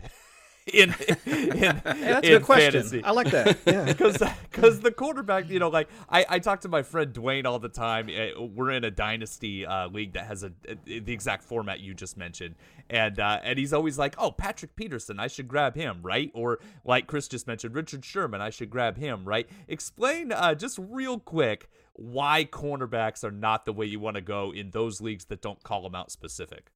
in, 0.73 0.89
in, 0.89 0.95
hey, 1.25 1.81
that's 1.83 2.27
in 2.27 2.33
a 2.33 2.39
good 2.39 2.45
fantasy. 2.47 3.01
question. 3.01 3.05
I 3.05 3.11
like 3.11 3.29
that. 3.29 3.57
Yeah, 3.67 3.83
because 3.85 4.17
because 4.51 4.79
the 4.79 4.91
quarterback, 4.91 5.47
you 5.47 5.59
know, 5.59 5.69
like 5.69 5.89
I, 6.09 6.25
I 6.27 6.39
talk 6.39 6.61
to 6.61 6.69
my 6.69 6.81
friend 6.81 7.13
Dwayne 7.13 7.45
all 7.45 7.59
the 7.59 7.69
time. 7.69 8.09
Eh, 8.09 8.31
we're 8.35 8.71
in 8.71 8.83
a 8.83 8.89
dynasty 8.89 9.63
uh, 9.63 9.89
league 9.89 10.13
that 10.13 10.25
has 10.25 10.41
a, 10.41 10.51
a, 10.67 10.99
the 10.99 11.13
exact 11.13 11.43
format 11.43 11.81
you 11.81 11.93
just 11.93 12.17
mentioned, 12.17 12.55
and 12.89 13.19
uh, 13.19 13.41
and 13.43 13.59
he's 13.59 13.73
always 13.73 13.99
like, 13.99 14.15
oh, 14.17 14.31
Patrick 14.31 14.75
Peterson, 14.75 15.19
I 15.19 15.27
should 15.27 15.47
grab 15.47 15.75
him, 15.75 15.99
right? 16.01 16.31
Or 16.33 16.57
like 16.83 17.05
Chris 17.05 17.27
just 17.27 17.45
mentioned, 17.45 17.75
Richard 17.75 18.03
Sherman, 18.03 18.41
I 18.41 18.49
should 18.49 18.71
grab 18.71 18.97
him, 18.97 19.23
right? 19.23 19.47
Explain 19.67 20.31
uh, 20.31 20.55
just 20.55 20.79
real 20.81 21.19
quick 21.19 21.69
why 21.95 22.45
cornerbacks 22.45 23.23
are 23.23 23.31
not 23.31 23.65
the 23.65 23.73
way 23.73 23.85
you 23.85 23.99
want 23.99 24.15
to 24.15 24.21
go 24.21 24.51
in 24.51 24.71
those 24.71 25.01
leagues 25.01 25.25
that 25.25 25.41
don't 25.41 25.63
call 25.63 25.81
them 25.83 25.95
out 25.95 26.11
specific. 26.11 26.67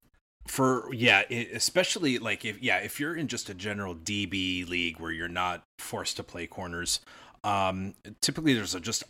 For 0.47 0.91
yeah 0.93 1.23
especially 1.29 2.17
like 2.17 2.43
if 2.43 2.61
yeah 2.61 2.77
if 2.77 2.99
you're 2.99 3.15
in 3.15 3.27
just 3.27 3.49
a 3.49 3.53
general 3.53 3.93
db 3.93 4.67
league 4.67 4.99
where 4.99 5.11
you're 5.11 5.27
not 5.27 5.63
forced 5.77 6.15
to 6.15 6.23
play 6.23 6.47
corners 6.47 7.01
um 7.43 7.93
typically 8.21 8.53
there's 8.55 8.73
a 8.73 8.79
just 8.79 9.03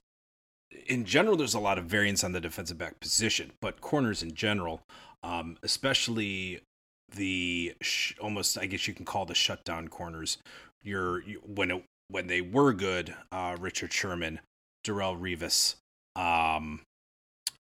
in 0.88 1.06
general 1.06 1.38
there's 1.38 1.54
a 1.54 1.60
lot 1.60 1.78
of 1.78 1.86
variance 1.86 2.24
on 2.24 2.34
the 2.34 2.42
defensive 2.42 2.78
back 2.78 3.00
position 3.00 3.52
but 3.62 3.80
corners 3.80 4.22
in 4.22 4.34
general 4.34 4.82
um 5.24 5.56
especially 5.64 6.60
the 7.16 7.74
sh- 7.80 8.16
almost 8.20 8.58
i 8.58 8.66
guess 8.66 8.88
you 8.88 8.94
can 8.94 9.06
call 9.06 9.26
the 9.26 9.36
shutdown 9.36 9.88
corners 9.88 10.40
you're 10.84 11.22
you, 11.22 11.40
when 11.46 11.72
it, 11.72 11.84
when 12.10 12.28
they 12.28 12.42
were 12.42 12.74
good 12.74 13.16
uh 13.32 13.56
richard 13.60 13.94
sherman 13.94 14.40
darrelle 14.86 15.18
revis 15.18 15.76
um 16.20 16.82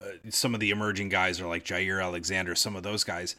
uh, 0.02 0.08
some 0.30 0.54
of 0.54 0.62
the 0.62 0.72
emerging 0.72 1.10
guys 1.10 1.42
are 1.42 1.48
like 1.48 1.66
Jaire 1.66 2.02
Alexander, 2.02 2.56
some 2.56 2.76
of 2.76 2.84
those 2.84 3.04
guys 3.04 3.36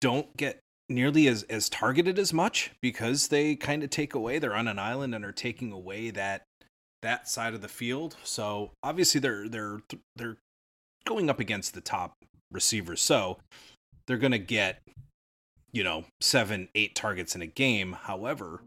don't 0.00 0.36
get 0.36 0.60
nearly 0.88 1.26
as 1.28 1.42
as 1.44 1.68
targeted 1.68 2.18
as 2.18 2.32
much 2.32 2.70
because 2.80 3.28
they 3.28 3.54
kind 3.56 3.82
of 3.82 3.90
take 3.90 4.14
away 4.14 4.38
they're 4.38 4.54
on 4.54 4.68
an 4.68 4.78
island 4.78 5.14
and 5.14 5.24
are 5.24 5.32
taking 5.32 5.72
away 5.72 6.10
that 6.10 6.42
that 7.02 7.28
side 7.28 7.54
of 7.54 7.62
the 7.62 7.68
field. 7.68 8.16
So 8.24 8.70
obviously 8.82 9.20
they're 9.20 9.48
they're 9.48 9.80
they're 10.16 10.36
going 11.04 11.30
up 11.30 11.40
against 11.40 11.74
the 11.74 11.80
top 11.80 12.12
receivers. 12.52 13.00
So 13.00 13.38
they're 14.06 14.18
going 14.18 14.32
to 14.32 14.38
get 14.38 14.80
you 15.72 15.84
know, 15.84 16.04
7 16.20 16.68
8 16.74 16.94
targets 16.94 17.34
in 17.34 17.42
a 17.42 17.46
game. 17.46 17.92
However, 17.92 18.62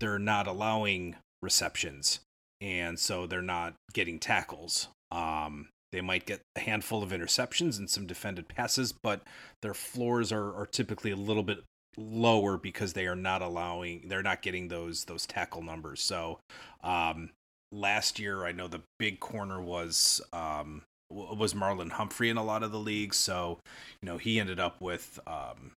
they're 0.00 0.18
not 0.18 0.46
allowing 0.46 1.16
receptions 1.42 2.20
and 2.60 2.98
so 2.98 3.26
they're 3.26 3.42
not 3.42 3.74
getting 3.92 4.18
tackles. 4.18 4.88
Um 5.10 5.68
they 5.92 6.00
might 6.00 6.26
get 6.26 6.42
a 6.56 6.60
handful 6.60 7.02
of 7.02 7.10
interceptions 7.10 7.78
and 7.78 7.88
some 7.88 8.06
defended 8.06 8.48
passes, 8.48 8.92
but 8.92 9.22
their 9.62 9.74
floors 9.74 10.30
are, 10.30 10.54
are 10.54 10.66
typically 10.66 11.10
a 11.10 11.16
little 11.16 11.42
bit 11.42 11.64
lower 11.96 12.56
because 12.56 12.92
they 12.92 13.06
are 13.06 13.16
not 13.16 13.42
allowing 13.42 14.06
they're 14.06 14.22
not 14.22 14.42
getting 14.42 14.68
those 14.68 15.04
those 15.04 15.26
tackle 15.26 15.62
numbers. 15.62 16.00
So 16.00 16.38
um 16.82 17.30
last 17.72 18.18
year 18.18 18.44
I 18.44 18.52
know 18.52 18.68
the 18.68 18.82
big 18.98 19.20
corner 19.20 19.60
was 19.60 20.20
um 20.32 20.82
was 21.10 21.54
Marlon 21.54 21.92
Humphrey 21.92 22.28
in 22.28 22.36
a 22.36 22.44
lot 22.44 22.62
of 22.62 22.70
the 22.70 22.78
leagues. 22.78 23.16
So, 23.16 23.58
you 24.02 24.06
know, 24.06 24.18
he 24.18 24.38
ended 24.38 24.60
up 24.60 24.80
with 24.80 25.18
um 25.26 25.72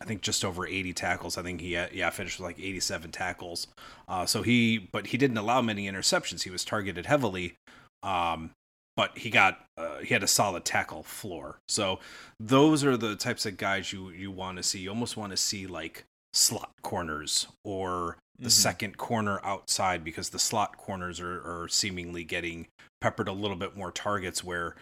I 0.00 0.04
think 0.04 0.20
just 0.22 0.44
over 0.44 0.66
80 0.66 0.92
tackles. 0.92 1.36
I 1.36 1.42
think 1.42 1.60
he 1.60 1.72
had, 1.72 1.92
yeah 1.92 2.10
finished 2.10 2.38
with 2.38 2.46
like 2.46 2.60
87 2.60 3.10
tackles. 3.10 3.66
Uh, 4.06 4.26
so 4.26 4.42
he 4.42 4.78
but 4.78 5.08
he 5.08 5.16
didn't 5.16 5.38
allow 5.38 5.60
many 5.60 5.90
interceptions. 5.90 6.42
He 6.42 6.50
was 6.50 6.64
targeted 6.64 7.06
heavily. 7.06 7.54
Um, 8.02 8.50
but 8.98 9.16
he 9.16 9.30
got 9.30 9.64
uh, 9.76 9.98
he 9.98 10.12
had 10.12 10.24
a 10.24 10.26
solid 10.26 10.64
tackle 10.64 11.04
floor. 11.04 11.60
So 11.68 12.00
those 12.40 12.82
are 12.82 12.96
the 12.96 13.14
types 13.14 13.46
of 13.46 13.56
guys 13.56 13.92
you 13.92 14.10
you 14.10 14.32
want 14.32 14.56
to 14.56 14.64
see. 14.64 14.80
You 14.80 14.90
almost 14.90 15.16
want 15.16 15.30
to 15.30 15.36
see 15.36 15.68
like 15.68 16.02
slot 16.32 16.72
corners 16.82 17.46
or 17.64 18.16
the 18.38 18.46
mm-hmm. 18.46 18.48
second 18.48 18.98
corner 18.98 19.38
outside 19.44 20.02
because 20.02 20.30
the 20.30 20.38
slot 20.40 20.76
corners 20.76 21.20
are, 21.20 21.38
are 21.62 21.68
seemingly 21.68 22.24
getting 22.24 22.66
peppered 23.00 23.28
a 23.28 23.32
little 23.32 23.56
bit 23.56 23.76
more 23.76 23.92
targets 23.92 24.42
where 24.42 24.74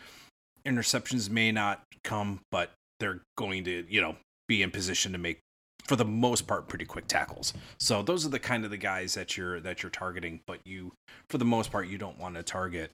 interceptions 0.67 1.29
may 1.29 1.53
not 1.53 1.83
come, 2.03 2.41
but 2.51 2.71
they're 2.99 3.21
going 3.37 3.65
to 3.65 3.85
you 3.87 4.01
know 4.01 4.17
be 4.49 4.63
in 4.63 4.71
position 4.71 5.13
to 5.13 5.19
make 5.19 5.41
for 5.85 5.97
the 5.97 6.07
most 6.07 6.47
part 6.47 6.69
pretty 6.69 6.87
quick 6.87 7.07
tackles. 7.07 7.53
So 7.79 8.01
those 8.01 8.25
are 8.25 8.31
the 8.31 8.39
kind 8.39 8.65
of 8.65 8.71
the 8.71 8.79
guys 8.79 9.13
that 9.13 9.37
you're 9.37 9.61
that 9.61 9.83
you're 9.83 9.91
targeting, 9.91 10.41
but 10.47 10.61
you 10.65 10.93
for 11.29 11.37
the 11.37 11.45
most 11.45 11.71
part 11.71 11.87
you 11.87 11.99
don't 11.99 12.19
want 12.19 12.37
to 12.37 12.43
target 12.43 12.93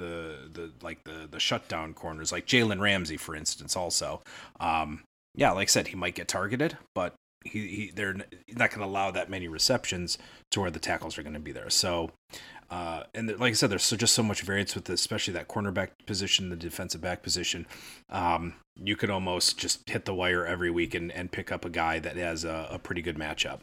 the 0.00 0.48
the 0.52 0.72
like 0.82 1.04
the 1.04 1.28
the 1.30 1.38
shutdown 1.38 1.94
corners, 1.94 2.32
like 2.32 2.46
Jalen 2.46 2.80
Ramsey, 2.80 3.16
for 3.16 3.36
instance. 3.36 3.76
Also, 3.76 4.22
um, 4.58 5.04
yeah, 5.34 5.52
like 5.52 5.68
I 5.68 5.70
said, 5.70 5.88
he 5.88 5.96
might 5.96 6.14
get 6.14 6.26
targeted, 6.26 6.76
but 6.94 7.14
he, 7.44 7.68
he 7.68 7.92
they're 7.94 8.14
not 8.14 8.70
going 8.70 8.80
to 8.80 8.84
allow 8.84 9.10
that 9.10 9.30
many 9.30 9.48
receptions 9.48 10.18
to 10.50 10.60
where 10.60 10.70
the 10.70 10.78
tackles 10.78 11.18
are 11.18 11.22
going 11.22 11.34
to 11.34 11.40
be 11.40 11.52
there. 11.52 11.70
So, 11.70 12.10
uh, 12.70 13.04
and 13.14 13.28
like 13.38 13.50
I 13.50 13.54
said, 13.54 13.70
there's 13.70 13.84
so, 13.84 13.96
just 13.96 14.14
so 14.14 14.22
much 14.22 14.42
variance 14.42 14.74
with 14.74 14.88
especially 14.90 15.34
that 15.34 15.48
cornerback 15.48 15.90
position, 16.06 16.50
the 16.50 16.56
defensive 16.56 17.00
back 17.00 17.22
position. 17.22 17.66
Um, 18.08 18.54
you 18.82 18.96
could 18.96 19.10
almost 19.10 19.58
just 19.58 19.88
hit 19.88 20.04
the 20.04 20.14
wire 20.14 20.46
every 20.46 20.70
week 20.70 20.94
and, 20.94 21.12
and 21.12 21.30
pick 21.30 21.52
up 21.52 21.64
a 21.64 21.70
guy 21.70 21.98
that 21.98 22.16
has 22.16 22.44
a, 22.44 22.68
a 22.70 22.78
pretty 22.78 23.02
good 23.02 23.16
matchup. 23.16 23.60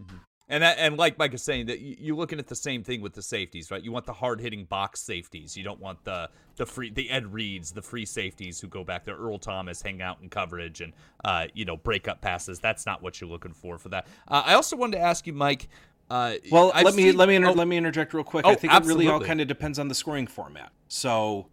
Mm-hmm. 0.00 0.16
And 0.48 0.62
that, 0.62 0.76
and 0.78 0.98
like 0.98 1.18
Mike 1.18 1.32
is 1.32 1.42
saying, 1.42 1.66
that 1.66 1.80
you're 1.80 2.16
looking 2.16 2.38
at 2.38 2.46
the 2.46 2.56
same 2.56 2.84
thing 2.84 3.00
with 3.00 3.14
the 3.14 3.22
safeties, 3.22 3.70
right? 3.70 3.82
You 3.82 3.92
want 3.92 4.04
the 4.04 4.12
hard 4.12 4.40
hitting 4.40 4.64
box 4.64 5.00
safeties. 5.00 5.56
You 5.56 5.64
don't 5.64 5.80
want 5.80 6.04
the 6.04 6.28
the 6.56 6.66
free 6.66 6.90
the 6.90 7.08
Ed 7.08 7.32
Reeds, 7.32 7.72
the 7.72 7.80
free 7.80 8.04
safeties 8.04 8.60
who 8.60 8.68
go 8.68 8.84
back 8.84 9.06
there. 9.06 9.16
Earl 9.16 9.38
Thomas 9.38 9.80
hang 9.80 10.02
out 10.02 10.18
in 10.20 10.28
coverage 10.28 10.82
and 10.82 10.92
uh, 11.24 11.46
you 11.54 11.64
know 11.64 11.78
break 11.78 12.08
up 12.08 12.20
passes. 12.20 12.60
That's 12.60 12.84
not 12.84 13.02
what 13.02 13.20
you're 13.20 13.30
looking 13.30 13.54
for 13.54 13.78
for 13.78 13.88
that. 13.88 14.06
Uh, 14.28 14.42
I 14.44 14.54
also 14.54 14.76
wanted 14.76 14.98
to 14.98 15.02
ask 15.02 15.26
you, 15.26 15.32
Mike. 15.32 15.68
Uh, 16.10 16.34
well, 16.50 16.70
I've 16.74 16.84
let 16.84 16.94
me 16.94 17.04
seen, 17.04 17.16
let 17.16 17.28
me 17.28 17.36
inter- 17.36 17.48
oh, 17.48 17.52
let 17.52 17.66
me 17.66 17.78
interject 17.78 18.12
real 18.12 18.24
quick. 18.24 18.44
Oh, 18.46 18.50
I 18.50 18.54
think 18.54 18.72
absolutely. 18.72 19.06
it 19.06 19.08
really 19.08 19.20
all 19.20 19.26
kind 19.26 19.40
of 19.40 19.48
depends 19.48 19.78
on 19.78 19.88
the 19.88 19.94
scoring 19.94 20.26
format. 20.26 20.70
So 20.88 21.46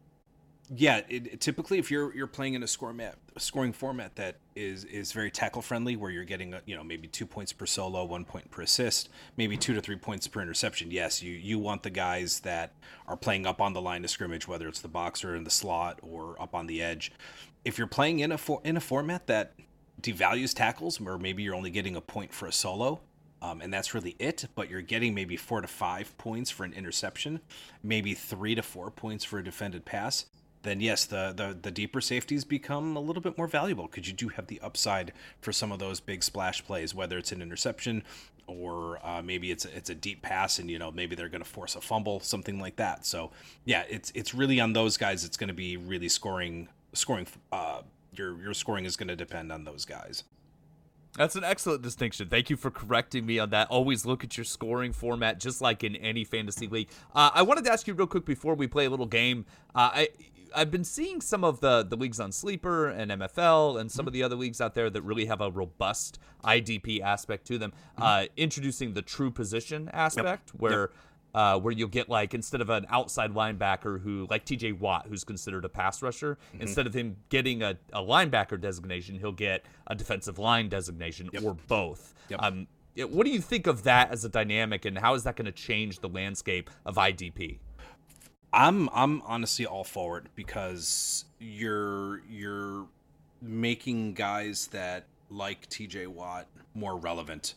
yeah, 0.74 1.02
it, 1.10 1.42
typically 1.42 1.80
if 1.80 1.92
you're 1.92 2.16
you're 2.16 2.28
playing 2.28 2.54
in 2.54 2.64
a 2.64 2.68
score 2.68 2.94
map, 2.94 3.18
scoring 3.38 3.74
format 3.74 4.16
that 4.16 4.38
is 4.56 4.86
is 4.86 5.12
very 5.12 5.30
tackle 5.30 5.62
friendly, 5.62 5.98
where 5.98 6.10
you're 6.10 6.24
getting 6.24 6.56
you 6.66 6.78
know 6.78 6.84
maybe 6.84 7.10
two 7.10 7.26
points 7.26 7.52
per 7.52 7.66
solo, 7.66 8.06
one 8.06 8.24
point 8.24 8.50
per 8.52 8.62
assist, 8.62 9.10
maybe 9.36 9.58
two 9.58 9.74
to 9.74 9.82
three 9.82 9.98
points 9.98 10.28
per 10.30 10.42
interception. 10.42 10.90
Yes, 10.90 11.22
you 11.22 11.34
you 11.34 11.60
want 11.60 11.84
the 11.84 11.90
guys 11.90 12.40
that 12.42 12.72
are 13.06 13.18
playing 13.18 13.46
up 13.46 13.60
on 13.60 13.74
the 13.74 13.82
line 13.82 14.06
of 14.06 14.10
scrimmage, 14.10 14.48
whether 14.48 14.70
it's 14.70 14.80
the 14.80 14.88
boxer 14.88 15.36
in 15.36 15.44
the 15.44 15.50
slot 15.50 16.00
or 16.02 16.42
up 16.42 16.56
on 16.56 16.68
the 16.68 16.82
edge. 16.82 17.12
If 17.66 17.78
you're 17.78 17.88
playing 17.88 18.20
in 18.20 18.32
a 18.32 18.38
for, 18.38 18.62
in 18.64 18.78
a 18.78 18.82
format 18.82 19.28
that 19.28 19.54
devalues 20.02 20.54
tackles, 20.56 21.02
or 21.02 21.18
maybe 21.18 21.44
you're 21.44 21.56
only 21.56 21.72
getting 21.72 21.98
a 21.98 22.02
point 22.02 22.34
for 22.34 22.46
a 22.46 22.54
solo, 22.54 23.02
um, 23.42 23.60
and 23.60 23.74
that's 23.74 23.94
really 23.94 24.16
it. 24.20 24.48
But 24.56 24.70
you're 24.70 24.82
getting 24.82 25.14
maybe 25.14 25.36
four 25.36 25.60
to 25.60 25.68
five 25.68 26.18
points 26.18 26.50
for 26.50 26.64
an 26.64 26.72
interception, 26.72 27.42
maybe 27.84 28.14
three 28.14 28.56
to 28.56 28.64
four 28.64 28.90
points 28.90 29.26
for 29.26 29.38
a 29.38 29.44
defended 29.44 29.84
pass 29.84 30.28
then 30.64 30.80
yes, 30.80 31.06
the, 31.06 31.34
the 31.36 31.58
the 31.60 31.72
deeper 31.72 32.02
safeties 32.02 32.46
become 32.46 32.96
a 32.96 33.00
little 33.00 33.22
bit 33.22 33.38
more 33.38 33.48
valuable 33.48 33.88
because 33.88 34.08
you 34.08 34.14
do 34.14 34.30
have 34.30 34.48
the 34.48 34.60
upside 34.62 35.12
for 35.40 35.52
some 35.52 35.72
of 35.72 35.80
those 35.80 36.00
big 36.00 36.24
splash 36.24 36.64
plays, 36.64 36.94
whether 36.94 37.18
it's 37.18 37.32
an 37.32 37.42
interception 37.42 38.04
or 38.48 39.00
uh, 39.06 39.22
maybe 39.22 39.52
it's 39.52 39.66
a, 39.66 39.76
it's 39.76 39.90
a 39.90 39.96
deep 39.96 40.22
pass 40.22 40.60
and 40.60 40.70
you 40.70 40.78
know 40.78 40.92
maybe 40.92 41.16
they're 41.16 41.30
going 41.30 41.44
to 41.44 41.50
force 41.50 41.76
a 41.76 41.82
fumble, 41.82 42.20
something 42.20 42.60
like 42.60 42.76
that. 42.76 43.06
So 43.06 43.32
yeah, 43.66 43.84
it's 43.90 44.12
it's 44.16 44.34
really 44.34 44.60
on 44.60 44.74
those 44.74 44.98
guys. 44.98 45.24
It's 45.24 45.38
going 45.38 45.48
to 45.50 45.54
be 45.54 45.78
really 45.78 46.10
scoring 46.10 46.68
scoring. 46.94 47.28
Uh, 47.52 47.82
your 48.14 48.40
your 48.42 48.54
scoring 48.54 48.86
is 48.86 48.96
going 48.96 49.08
to 49.08 49.16
depend 49.16 49.52
on 49.52 49.64
those 49.64 49.86
guys. 49.86 50.24
That's 51.18 51.36
an 51.36 51.44
excellent 51.44 51.82
distinction. 51.82 52.30
Thank 52.30 52.50
you 52.50 52.56
for 52.56 52.72
correcting 52.72 53.26
me 53.26 53.38
on 53.38 53.50
that. 53.50 53.68
Always 53.68 54.06
look 54.06 54.24
at 54.24 54.38
your 54.38 54.46
scoring 54.46 54.94
format, 54.94 55.42
just 55.42 55.60
like 55.60 55.84
in 55.84 55.98
any 55.98 56.24
fantasy 56.24 56.68
league. 56.68 56.88
Uh, 57.14 57.32
I 57.34 57.42
wanted 57.42 57.66
to 57.66 57.72
ask 57.72 57.86
you 57.86 57.94
real 57.94 58.08
quick 58.08 58.24
before 58.24 58.56
we 58.56 58.66
play 58.66 58.86
a 58.86 58.90
little 58.90 59.06
game. 59.06 59.46
Uh, 59.76 59.90
I 59.94 60.10
I've 60.56 60.72
been 60.72 60.84
seeing 60.84 61.22
some 61.22 61.44
of 61.44 61.60
the 61.60 61.84
the 61.84 61.96
leagues 61.96 62.20
on 62.20 62.32
Sleeper 62.32 62.88
and 62.88 63.12
MFL 63.12 63.80
and 63.80 63.92
some 63.92 64.04
mm-hmm. 64.04 64.08
of 64.08 64.14
the 64.14 64.24
other 64.24 64.36
leagues 64.36 64.62
out 64.62 64.76
there 64.76 64.90
that 64.90 65.02
really 65.02 65.26
have 65.26 65.42
a 65.42 65.52
robust 65.52 66.20
IDP 66.44 67.02
aspect 67.02 67.46
to 67.48 67.58
them, 67.58 67.72
mm-hmm. 67.72 68.04
uh, 68.04 68.26
introducing 68.38 68.94
the 68.94 69.02
true 69.02 69.32
position 69.32 69.90
aspect 69.94 70.52
yep. 70.54 70.62
where. 70.62 70.82
Yep. 70.82 70.92
Uh, 71.34 71.58
where 71.58 71.72
you'll 71.72 71.88
get 71.88 72.10
like 72.10 72.34
instead 72.34 72.60
of 72.60 72.70
an 72.70 72.86
outside 72.90 73.34
linebacker 73.34 74.02
who 74.02 74.28
like 74.30 74.44
TJ 74.46 74.78
Watt 74.78 75.06
who's 75.08 75.24
considered 75.24 75.64
a 75.64 75.70
pass 75.70 76.02
rusher 76.02 76.38
mm-hmm. 76.50 76.64
instead 76.64 76.86
of 76.86 76.94
him 76.94 77.16
getting 77.30 77.64
a, 77.64 77.78
a 77.94 78.02
linebacker 78.02 78.60
designation 78.60 79.18
he'll 79.18 79.32
get 79.32 79.64
a 79.88 79.96
defensive 79.96 80.40
line 80.40 80.68
designation 80.68 81.30
yep. 81.32 81.42
or 81.46 81.56
both 81.70 82.14
um, 82.38 82.68
what 82.98 83.26
do 83.26 83.32
you 83.32 83.40
think 83.40 83.66
of 83.66 83.84
that 83.84 84.12
as 84.12 84.26
a 84.26 84.30
dynamic 84.30 84.84
and 84.84 84.98
how 84.98 85.14
is 85.14 85.24
that 85.24 85.38
going 85.38 85.46
to 85.46 85.54
change 85.54 86.00
the 86.00 86.10
landscape 86.10 86.70
of 86.86 86.96
IDP 86.96 87.60
I'm 88.54 88.90
I'm 88.94 89.22
honestly 89.26 89.66
all 89.66 89.84
for 89.84 90.18
it 90.18 90.26
because 90.36 91.26
you're 91.40 92.22
you're 92.30 92.86
making 93.42 94.14
guys 94.14 94.68
that 94.68 95.06
like 95.30 95.70
TJ 95.70 96.08
Watt 96.08 96.48
more 96.74 96.98
relevant. 96.98 97.56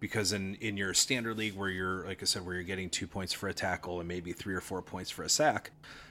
Because 0.00 0.34
in, 0.34 0.56
in 0.56 0.76
your 0.76 0.92
standard 0.92 1.38
league 1.38 1.54
where 1.54 1.70
you're 1.70 2.04
like 2.04 2.20
I 2.20 2.26
said, 2.26 2.44
where 2.44 2.54
you're 2.54 2.64
getting 2.64 2.90
two 2.90 3.06
points 3.06 3.32
for 3.32 3.48
a 3.48 3.54
tackle 3.54 4.00
and 4.00 4.08
maybe 4.08 4.32
three 4.32 4.54
or 4.54 4.60
four 4.60 4.82
points 4.82 5.10
for 5.10 5.22
a 5.22 5.30
sack, 5.30 5.70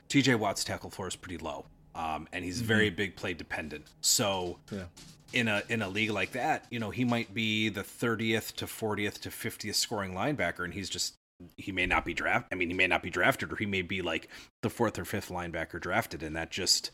TJ 0.10 0.40
Watt's 0.40 0.64
tackle 0.64 0.90
floor 0.90 1.08
is 1.08 1.16
pretty 1.16 1.38
low. 1.38 1.66
Um, 1.94 2.28
and 2.34 2.44
he's 2.44 2.58
mm-hmm. 2.58 2.68
very 2.68 2.90
big 2.90 3.16
play 3.16 3.36
dependent. 3.36 3.86
So 4.02 4.58
yeah. 4.72 4.86
in 5.32 5.48
a 5.48 5.62
in 5.70 5.84
a 5.84 5.90
league 5.90 6.10
like 6.10 6.32
that, 6.32 6.66
you 6.72 6.80
know, 6.80 6.90
he 6.90 7.06
might 7.06 7.36
be 7.36 7.70
the 7.70 7.84
30th 7.84 8.56
to 8.56 8.66
40th 8.66 9.20
to 9.22 9.30
50th 9.30 9.76
scoring 9.76 10.14
linebacker 10.14 10.64
and 10.64 10.74
he's 10.74 10.90
just 10.90 11.14
he 11.58 11.72
may 11.72 11.86
not 11.86 12.06
be 12.06 12.14
draft. 12.14 12.48
I 12.52 12.56
mean, 12.56 12.70
he 12.70 12.76
may 12.76 12.88
not 12.88 13.04
be 13.04 13.10
drafted, 13.10 13.52
or 13.52 13.56
he 13.56 13.66
may 13.66 13.82
be 13.82 14.02
like 14.02 14.30
the 14.62 14.70
fourth 14.70 14.98
or 15.00 15.06
fifth 15.06 15.30
linebacker 15.30 15.80
drafted, 15.80 16.24
and 16.24 16.36
that 16.36 16.52
just 16.52 16.92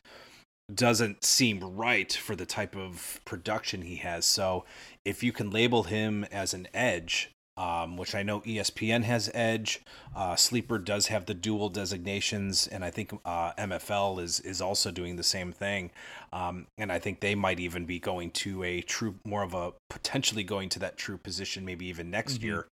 doesn't 0.73 1.23
seem 1.23 1.59
right 1.59 2.11
for 2.13 2.35
the 2.35 2.45
type 2.45 2.75
of 2.75 3.19
production 3.25 3.81
he 3.81 3.97
has. 3.97 4.25
So, 4.25 4.65
if 5.05 5.23
you 5.23 5.31
can 5.31 5.49
label 5.49 5.83
him 5.83 6.25
as 6.25 6.53
an 6.53 6.67
edge, 6.73 7.31
um, 7.59 7.97
which 7.97 8.15
I 8.15 8.23
know 8.23 8.39
ESPN 8.39 9.03
has 9.03 9.29
edge, 9.33 9.81
uh, 10.15 10.37
Sleeper 10.37 10.77
does 10.77 11.07
have 11.07 11.25
the 11.25 11.33
dual 11.33 11.67
designations, 11.67 12.67
and 12.67 12.85
I 12.85 12.89
think 12.89 13.11
uh, 13.25 13.51
MFL 13.57 14.21
is 14.21 14.39
is 14.39 14.61
also 14.61 14.91
doing 14.91 15.17
the 15.17 15.23
same 15.23 15.51
thing. 15.51 15.91
Um, 16.31 16.67
and 16.77 16.89
I 16.89 16.99
think 16.99 17.19
they 17.19 17.35
might 17.35 17.59
even 17.59 17.85
be 17.85 17.99
going 17.99 18.31
to 18.31 18.63
a 18.63 18.81
true, 18.81 19.15
more 19.25 19.43
of 19.43 19.53
a 19.53 19.73
potentially 19.89 20.43
going 20.43 20.69
to 20.69 20.79
that 20.79 20.97
true 20.97 21.17
position, 21.17 21.65
maybe 21.65 21.85
even 21.87 22.09
next 22.09 22.35
mm-hmm. 22.35 22.45
year. 22.45 22.67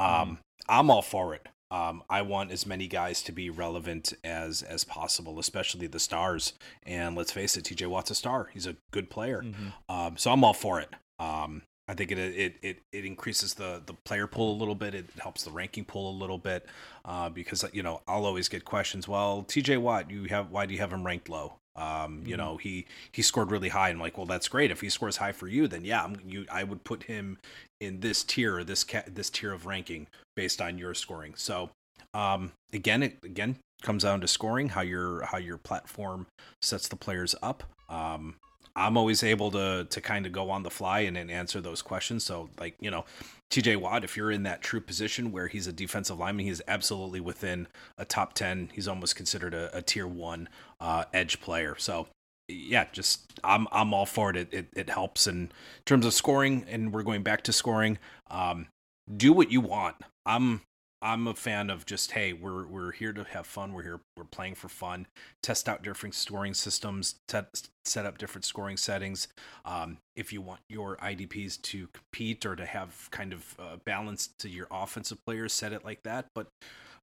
Um, 0.00 0.06
mm-hmm. 0.08 0.34
I'm 0.68 0.90
all 0.90 1.02
for 1.02 1.34
it. 1.34 1.48
Um, 1.70 2.02
I 2.10 2.20
want 2.20 2.52
as 2.52 2.66
many 2.66 2.86
guys 2.86 3.22
to 3.22 3.32
be 3.32 3.48
relevant 3.48 4.12
as 4.22 4.62
as 4.62 4.84
possible, 4.84 5.38
especially 5.38 5.86
the 5.86 5.98
stars. 5.98 6.52
And 6.82 7.16
let's 7.16 7.32
face 7.32 7.56
it, 7.56 7.64
TJ 7.64 7.86
Watt's 7.86 8.10
a 8.10 8.14
star. 8.14 8.50
He's 8.52 8.66
a 8.66 8.76
good 8.90 9.08
player. 9.08 9.42
Mm-hmm. 9.42 9.94
Um, 9.94 10.16
so 10.18 10.30
I'm 10.30 10.44
all 10.44 10.52
for 10.52 10.80
it. 10.80 10.90
Um, 11.18 11.62
I 11.88 11.94
think 11.94 12.12
it, 12.12 12.18
it 12.18 12.56
it 12.62 12.78
it 12.92 13.04
increases 13.04 13.54
the 13.54 13.82
the 13.84 13.94
player 13.94 14.26
pool 14.26 14.54
a 14.54 14.58
little 14.58 14.74
bit. 14.74 14.94
It 14.94 15.06
helps 15.18 15.44
the 15.44 15.50
ranking 15.50 15.84
pool 15.84 16.10
a 16.10 16.16
little 16.16 16.38
bit 16.38 16.66
uh, 17.06 17.30
because 17.30 17.64
you 17.72 17.82
know 17.82 18.02
I'll 18.06 18.26
always 18.26 18.48
get 18.48 18.64
questions. 18.66 19.08
Well, 19.08 19.44
TJ 19.48 19.78
Watt, 19.78 20.10
you 20.10 20.24
have 20.24 20.50
why 20.50 20.66
do 20.66 20.74
you 20.74 20.80
have 20.80 20.92
him 20.92 21.04
ranked 21.04 21.30
low? 21.30 21.54
Um, 21.76 22.22
you 22.24 22.36
mm-hmm. 22.36 22.36
know, 22.36 22.56
he 22.56 22.86
he 23.12 23.22
scored 23.22 23.50
really 23.50 23.70
high. 23.70 23.88
And 23.88 23.96
I'm 23.96 24.02
like, 24.02 24.16
well, 24.16 24.26
that's 24.26 24.48
great. 24.48 24.70
If 24.70 24.80
he 24.80 24.88
scores 24.88 25.16
high 25.16 25.32
for 25.32 25.48
you, 25.48 25.68
then 25.68 25.84
yeah, 25.84 26.04
I'm, 26.04 26.16
you 26.26 26.46
I 26.50 26.64
would 26.64 26.84
put 26.84 27.04
him 27.04 27.38
in 27.80 28.00
this 28.00 28.22
tier, 28.22 28.62
this 28.64 28.84
ca- 28.84 29.04
this 29.06 29.30
tier 29.30 29.52
of 29.52 29.66
ranking 29.66 30.06
based 30.36 30.60
on 30.60 30.78
your 30.78 30.94
scoring. 30.94 31.34
So 31.36 31.70
um, 32.14 32.52
again, 32.72 33.02
it 33.02 33.18
again 33.24 33.56
comes 33.82 34.02
down 34.04 34.20
to 34.20 34.28
scoring, 34.28 34.70
how 34.70 34.82
your 34.82 35.24
how 35.24 35.38
your 35.38 35.58
platform 35.58 36.26
sets 36.60 36.88
the 36.88 36.96
players 36.96 37.34
up. 37.42 37.64
Um, 37.88 38.36
I'm 38.74 38.96
always 38.96 39.22
able 39.22 39.50
to 39.52 39.86
to 39.88 40.00
kind 40.00 40.26
of 40.26 40.32
go 40.32 40.50
on 40.50 40.62
the 40.62 40.70
fly 40.70 41.00
and, 41.00 41.16
and 41.16 41.30
answer 41.30 41.60
those 41.60 41.82
questions. 41.82 42.24
So 42.24 42.48
like 42.58 42.74
you 42.80 42.90
know, 42.90 43.04
TJ 43.50 43.76
Watt, 43.76 44.04
if 44.04 44.16
you're 44.16 44.30
in 44.30 44.44
that 44.44 44.62
true 44.62 44.80
position 44.80 45.32
where 45.32 45.48
he's 45.48 45.66
a 45.66 45.72
defensive 45.72 46.18
lineman, 46.18 46.46
he's 46.46 46.62
absolutely 46.66 47.20
within 47.20 47.68
a 47.98 48.04
top 48.04 48.34
ten. 48.34 48.70
He's 48.72 48.88
almost 48.88 49.16
considered 49.16 49.54
a, 49.54 49.76
a 49.76 49.82
tier 49.82 50.06
one 50.06 50.48
uh, 50.80 51.04
edge 51.12 51.40
player. 51.40 51.76
So 51.78 52.08
yeah, 52.48 52.86
just 52.92 53.32
I'm 53.44 53.68
I'm 53.72 53.92
all 53.92 54.06
for 54.06 54.30
it. 54.30 54.36
It 54.36 54.48
it, 54.52 54.66
it 54.74 54.90
helps 54.90 55.26
in 55.26 55.52
terms 55.84 56.06
of 56.06 56.14
scoring, 56.14 56.64
and 56.68 56.92
we're 56.92 57.02
going 57.02 57.22
back 57.22 57.42
to 57.44 57.52
scoring. 57.52 57.98
Um, 58.30 58.68
do 59.14 59.32
what 59.32 59.50
you 59.50 59.60
want. 59.60 59.96
I'm 60.24 60.62
I'm 61.02 61.26
a 61.26 61.34
fan 61.34 61.68
of 61.68 61.84
just 61.84 62.12
hey, 62.12 62.32
we're 62.32 62.64
we're 62.64 62.92
here 62.92 63.12
to 63.12 63.24
have 63.24 63.46
fun. 63.46 63.72
We're 63.72 63.82
here 63.82 64.00
we're 64.16 64.24
playing 64.24 64.54
for 64.54 64.68
fun. 64.68 65.06
Test 65.42 65.68
out 65.68 65.82
different 65.82 66.14
scoring 66.14 66.54
systems. 66.54 67.16
Set 67.28 67.46
set 67.84 68.06
up 68.06 68.18
different 68.18 68.44
scoring 68.44 68.76
settings. 68.76 69.26
Um, 69.64 69.98
if 70.14 70.32
you 70.32 70.40
want 70.40 70.60
your 70.68 70.96
IDPs 70.98 71.60
to 71.62 71.88
compete 71.92 72.46
or 72.46 72.54
to 72.54 72.64
have 72.64 73.08
kind 73.10 73.32
of 73.32 73.56
uh, 73.58 73.76
balance 73.84 74.30
to 74.38 74.48
your 74.48 74.68
offensive 74.70 75.18
players, 75.26 75.52
set 75.52 75.72
it 75.72 75.84
like 75.84 76.04
that. 76.04 76.26
But 76.36 76.46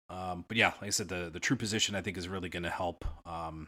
um, 0.09 0.45
but 0.47 0.55
yeah, 0.55 0.73
like 0.81 0.87
I 0.87 0.91
said, 0.91 1.09
the 1.09 1.29
the 1.31 1.39
true 1.39 1.57
position 1.57 1.93
I 1.93 2.01
think 2.01 2.17
is 2.17 2.29
really 2.29 2.49
going 2.49 2.63
to 2.63 2.69
help 2.69 3.03
um, 3.25 3.67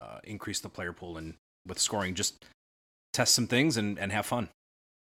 uh, 0.00 0.20
increase 0.22 0.60
the 0.60 0.68
player 0.68 0.92
pool 0.92 1.18
and 1.18 1.34
with 1.66 1.80
scoring. 1.80 2.14
Just 2.14 2.44
test 3.12 3.34
some 3.34 3.48
things 3.48 3.76
and 3.76 3.98
and 3.98 4.12
have 4.12 4.26
fun. 4.26 4.50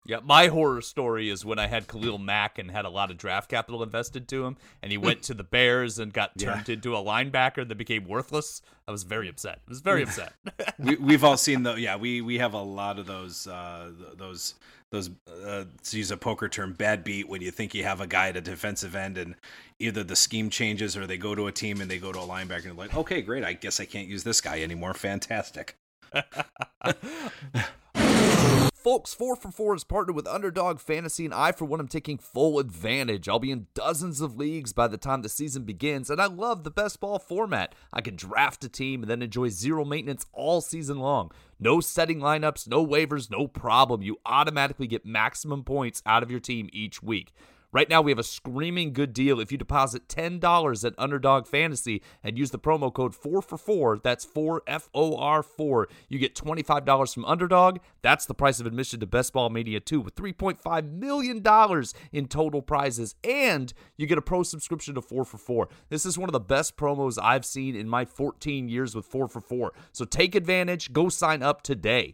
Yeah, 0.05 0.19
my 0.21 0.47
horror 0.47 0.81
story 0.81 1.29
is 1.29 1.45
when 1.45 1.59
I 1.59 1.67
had 1.67 1.87
Khalil 1.87 2.17
Mack 2.17 2.59
and 2.59 2.69
had 2.69 2.83
a 2.83 2.89
lot 2.89 3.09
of 3.09 3.17
draft 3.17 3.49
capital 3.49 3.81
invested 3.83 4.27
to 4.29 4.45
him, 4.45 4.57
and 4.81 4.91
he 4.91 4.97
went 4.97 5.23
to 5.23 5.33
the 5.33 5.43
Bears 5.43 5.97
and 5.97 6.11
got 6.11 6.37
turned 6.37 6.67
yeah. 6.67 6.73
into 6.73 6.95
a 6.95 6.99
linebacker 6.99 7.67
that 7.67 7.75
became 7.75 8.05
worthless. 8.05 8.61
I 8.87 8.91
was 8.91 9.03
very 9.03 9.29
upset. 9.29 9.59
I 9.65 9.69
was 9.69 9.79
very 9.79 10.03
upset. 10.03 10.33
we, 10.77 11.13
have 11.13 11.23
all 11.23 11.37
seen 11.37 11.63
the 11.63 11.75
yeah. 11.75 11.95
We 11.95 12.21
we 12.21 12.37
have 12.39 12.53
a 12.53 12.61
lot 12.61 12.99
of 12.99 13.05
those 13.05 13.47
uh, 13.47 13.91
those 14.17 14.55
those 14.93 15.09
uh, 15.45 15.63
to 15.83 15.97
use 15.97 16.11
a 16.11 16.17
poker 16.17 16.47
term, 16.49 16.73
bad 16.73 17.03
beat 17.03 17.27
when 17.27 17.41
you 17.41 17.49
think 17.49 17.73
you 17.73 17.83
have 17.83 17.99
a 17.99 18.07
guy 18.07 18.29
at 18.29 18.37
a 18.37 18.41
defensive 18.41 18.95
end 18.95 19.17
and 19.17 19.35
either 19.79 20.03
the 20.03 20.15
scheme 20.15 20.49
changes 20.49 20.95
or 20.95 21.07
they 21.07 21.17
go 21.17 21.33
to 21.33 21.47
a 21.47 21.51
team 21.51 21.81
and 21.81 21.89
they 21.89 21.97
go 21.97 22.11
to 22.11 22.19
a 22.19 22.27
linebacker 22.27 22.65
and 22.65 22.77
like, 22.77 22.95
okay, 22.95 23.21
great. 23.21 23.43
I 23.43 23.53
guess 23.53 23.79
I 23.79 23.85
can't 23.85 24.07
use 24.07 24.23
this 24.23 24.39
guy 24.39 24.61
anymore. 24.61 24.93
Fantastic. 24.93 25.75
Folks, 28.83 29.13
4 29.13 29.37
for 29.37 29.49
4 29.49 29.75
is 29.75 29.85
partnered 29.85 30.13
with 30.13 30.27
Underdog 30.27 30.77
Fantasy, 30.77 31.23
and 31.23 31.33
I, 31.33 31.53
for 31.53 31.63
one, 31.63 31.79
am 31.79 31.87
taking 31.87 32.17
full 32.17 32.59
advantage. 32.59 33.29
I'll 33.29 33.39
be 33.39 33.49
in 33.49 33.67
dozens 33.73 34.19
of 34.19 34.35
leagues 34.35 34.73
by 34.73 34.89
the 34.89 34.97
time 34.97 35.21
the 35.21 35.29
season 35.29 35.63
begins, 35.63 36.09
and 36.09 36.21
I 36.21 36.25
love 36.25 36.65
the 36.65 36.69
best 36.69 36.99
ball 36.99 37.17
format. 37.17 37.75
I 37.93 38.01
can 38.01 38.17
draft 38.17 38.61
a 38.65 38.67
team 38.67 39.01
and 39.01 39.09
then 39.09 39.21
enjoy 39.21 39.47
zero 39.47 39.85
maintenance 39.85 40.25
all 40.33 40.59
season 40.59 40.99
long. 40.99 41.31
No 41.61 41.79
setting 41.79 42.19
lineups, 42.19 42.67
no 42.67 42.85
waivers, 42.85 43.31
no 43.31 43.47
problem. 43.47 44.01
You 44.01 44.17
automatically 44.25 44.87
get 44.87 45.05
maximum 45.05 45.63
points 45.63 46.03
out 46.05 46.21
of 46.21 46.29
your 46.29 46.41
team 46.41 46.69
each 46.73 47.01
week. 47.01 47.31
Right 47.73 47.89
now, 47.89 48.03
we 48.03 48.11
have 48.11 48.19
a 48.19 48.23
screaming 48.23 48.93
good 48.93 49.13
deal. 49.13 49.39
If 49.39 49.51
you 49.51 49.57
deposit 49.57 50.07
$10 50.07 50.85
at 50.85 50.93
Underdog 50.99 51.47
Fantasy 51.47 52.03
and 52.23 52.37
use 52.37 52.51
the 52.51 52.59
promo 52.59 52.93
code 52.93 53.15
4 53.15 53.41
for 53.41 53.57
4, 53.57 53.99
that's 54.03 54.23
4 54.23 54.61
F 54.67 54.89
O 54.93 55.17
R 55.17 55.41
4, 55.41 55.89
you 56.07 56.19
get 56.19 56.35
$25 56.35 57.11
from 57.11 57.25
Underdog. 57.25 57.79
That's 58.03 58.27
the 58.27 58.35
price 58.35 58.59
of 58.59 58.67
admission 58.67 58.99
to 58.99 59.07
Best 59.07 59.33
Ball 59.33 59.49
Mania 59.49 59.79
2 59.79 60.01
with 60.01 60.13
$3.5 60.13 60.91
million 60.91 61.43
in 62.11 62.27
total 62.27 62.61
prizes. 62.61 63.15
And 63.23 63.73
you 63.97 64.05
get 64.05 64.19
a 64.19 64.21
pro 64.21 64.43
subscription 64.43 64.93
to 64.93 65.01
4 65.01 65.25
for 65.25 65.39
4. 65.39 65.67
This 65.89 66.05
is 66.05 66.15
one 66.15 66.29
of 66.29 66.33
the 66.33 66.39
best 66.39 66.77
promos 66.77 67.17
I've 67.19 67.43
seen 67.45 67.75
in 67.75 67.89
my 67.89 68.05
14 68.05 68.69
years 68.69 68.93
with 68.93 69.07
4 69.07 69.27
for 69.27 69.41
4. 69.41 69.73
So 69.91 70.05
take 70.05 70.35
advantage. 70.35 70.93
Go 70.93 71.09
sign 71.09 71.41
up 71.41 71.63
today. 71.63 72.13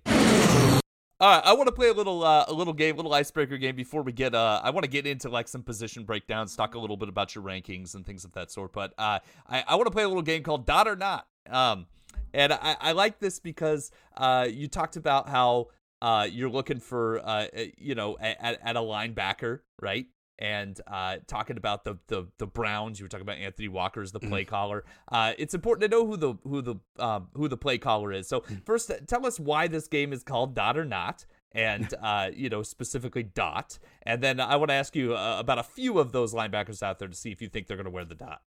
All 1.21 1.29
right, 1.29 1.43
I 1.43 1.51
want 1.51 1.67
to 1.67 1.73
play 1.73 1.89
a 1.89 1.93
little 1.93 2.23
uh, 2.23 2.45
a 2.47 2.53
little 2.53 2.71
game, 2.71 2.95
little 2.95 3.13
icebreaker 3.13 3.57
game 3.57 3.75
before 3.75 4.03
we 4.03 4.13
get. 4.13 4.33
Uh, 4.33 4.61
I 4.63 4.69
want 4.69 4.85
to 4.85 4.89
get 4.89 5.05
into 5.05 5.27
like 5.27 5.49
some 5.49 5.63
position 5.63 6.05
breakdowns, 6.05 6.55
talk 6.55 6.75
a 6.75 6.79
little 6.79 6.95
bit 6.95 7.09
about 7.09 7.35
your 7.35 7.43
rankings 7.43 7.93
and 7.93 8.05
things 8.05 8.23
of 8.23 8.31
that 8.33 8.51
sort. 8.51 8.71
But 8.71 8.93
uh, 8.97 9.19
I, 9.45 9.65
I 9.67 9.75
want 9.75 9.87
to 9.87 9.91
play 9.91 10.03
a 10.03 10.07
little 10.07 10.23
game 10.23 10.43
called 10.43 10.65
Dot 10.65 10.87
or 10.87 10.95
Not. 10.95 11.27
Um, 11.49 11.87
and 12.33 12.53
I, 12.53 12.77
I 12.79 12.91
like 12.93 13.19
this 13.19 13.37
because 13.37 13.91
uh, 14.15 14.47
you 14.49 14.69
talked 14.69 14.95
about 14.95 15.27
how 15.27 15.67
uh, 16.01 16.25
you're 16.31 16.49
looking 16.49 16.79
for 16.79 17.19
uh, 17.19 17.47
you 17.77 17.95
know 17.95 18.17
at, 18.21 18.57
at 18.63 18.77
a 18.77 18.79
linebacker, 18.79 19.59
right? 19.81 20.05
And 20.39 20.79
uh, 20.87 21.17
talking 21.27 21.57
about 21.57 21.83
the, 21.83 21.97
the 22.07 22.25
the 22.37 22.47
Browns. 22.47 22.99
You 22.99 23.05
were 23.05 23.09
talking 23.09 23.25
about 23.25 23.37
Anthony 23.37 23.67
Walker 23.67 24.01
as 24.01 24.11
the 24.11 24.19
play 24.19 24.41
mm-hmm. 24.41 24.49
caller. 24.49 24.85
Uh, 25.11 25.33
it's 25.37 25.53
important 25.53 25.91
to 25.91 25.95
know 25.95 26.07
who 26.07 26.17
the 26.17 26.33
who 26.43 26.61
the 26.61 26.75
um, 26.97 27.27
who 27.33 27.47
the 27.47 27.57
play 27.57 27.77
caller 27.77 28.11
is. 28.11 28.27
So 28.27 28.41
mm. 28.41 28.65
first, 28.65 28.91
tell 29.07 29.25
us 29.25 29.39
why 29.39 29.67
this 29.67 29.87
game 29.87 30.13
is 30.13 30.23
called 30.23 30.55
Dot 30.55 30.77
or 30.77 30.85
Not, 30.85 31.25
and 31.51 31.93
uh, 32.01 32.31
you 32.33 32.49
know 32.49 32.63
specifically 32.63 33.23
Dot. 33.23 33.77
And 34.03 34.23
then 34.23 34.39
I 34.39 34.55
want 34.55 34.69
to 34.69 34.75
ask 34.75 34.95
you 34.95 35.15
uh, 35.15 35.37
about 35.39 35.59
a 35.59 35.63
few 35.63 35.99
of 35.99 36.13
those 36.13 36.33
linebackers 36.33 36.81
out 36.81 36.99
there 36.99 37.09
to 37.09 37.15
see 37.15 37.31
if 37.31 37.41
you 37.41 37.49
think 37.49 37.67
they're 37.67 37.77
going 37.77 37.85
to 37.85 37.91
wear 37.91 38.05
the 38.05 38.15
dot. 38.15 38.41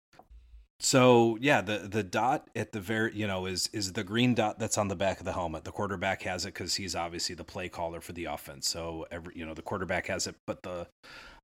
So 0.79 1.39
yeah, 1.41 1.61
the 1.61 1.79
the 1.79 2.03
dot 2.03 2.49
at 2.57 2.73
the 2.73 2.81
very 2.81 3.15
you 3.15 3.27
know 3.27 3.47
is 3.47 3.69
is 3.73 3.93
the 3.93 4.03
green 4.03 4.35
dot 4.35 4.59
that's 4.59 4.77
on 4.77 4.89
the 4.89 4.97
back 4.97 5.21
of 5.21 5.25
the 5.25 5.33
helmet. 5.33 5.63
The 5.63 5.71
quarterback 5.71 6.23
has 6.23 6.45
it 6.45 6.55
because 6.55 6.75
he's 6.75 6.97
obviously 6.97 7.37
the 7.37 7.45
play 7.45 7.69
caller 7.69 8.01
for 8.01 8.13
the 8.13 8.25
offense. 8.25 8.69
So 8.69 9.07
every 9.11 9.35
you 9.37 9.47
know 9.47 9.55
the 9.55 9.63
quarterback 9.63 10.09
has 10.09 10.27
it, 10.27 10.35
but 10.45 10.63
the 10.63 10.89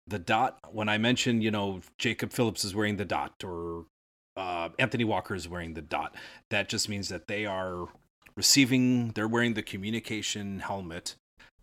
the 0.09 0.18
dot 0.18 0.59
when 0.71 0.88
i 0.88 0.99
mentioned 0.99 1.42
you 1.42 1.51
know 1.51 1.81
jacob 1.99 2.33
phillips 2.33 2.64
is 2.64 2.75
wearing 2.75 2.97
the 2.97 3.05
dot 3.05 3.33
or 3.44 3.85
uh, 4.37 4.68
anthony 4.79 5.05
walker 5.05 5.35
is 5.35 5.49
wearing 5.49 5.75
the 5.75 5.83
dot 5.83 6.14
that 6.51 6.68
just 6.68 6.88
means 6.88 7.09
that 7.09 7.27
they 7.27 7.44
are 7.44 7.88
receiving 8.37 9.11
they're 9.11 9.29
wearing 9.29 9.55
the 9.55 9.62
communication 9.62 10.61
helmet 10.61 11.16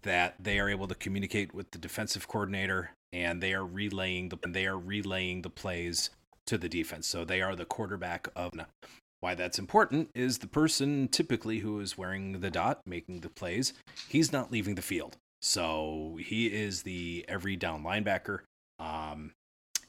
that 0.03 0.36
they 0.39 0.60
are 0.60 0.69
able 0.69 0.88
to 0.88 0.95
communicate 0.95 1.53
with 1.53 1.71
the 1.71 1.77
defensive 1.77 2.27
coordinator 2.27 2.91
and 3.12 3.41
they 3.41 3.53
are 3.53 3.65
relaying 3.65 4.29
the 4.29 4.38
they 4.47 4.65
are 4.65 4.77
relaying 4.77 5.41
the 5.41 5.49
plays 5.49 6.10
to 6.45 6.58
the 6.58 6.69
defense. 6.69 7.08
So 7.08 7.25
they 7.25 7.41
are 7.41 7.55
the 7.55 7.65
quarterback 7.65 8.27
of 8.36 8.53
why 9.19 9.36
that's 9.36 9.58
important 9.58 10.10
is 10.13 10.39
the 10.39 10.47
person 10.47 11.08
typically 11.08 11.60
who 11.60 11.79
is 11.79 11.97
wearing 11.97 12.41
the 12.41 12.51
dot 12.51 12.81
making 12.86 13.21
the 13.21 13.29
plays 13.29 13.73
he's 14.08 14.31
not 14.31 14.51
leaving 14.51 14.75
the 14.75 14.84
field 14.84 15.17
so 15.45 16.17
he 16.19 16.47
is 16.47 16.81
the 16.81 17.23
every 17.27 17.55
down 17.55 17.84
linebacker. 17.84 18.39
Um, 18.79 19.34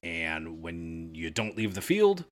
and 0.03 0.61
when 0.61 1.14
you 1.14 1.31
don't 1.31 1.57
leave 1.57 1.75
the 1.75 1.81
field, 1.81 2.27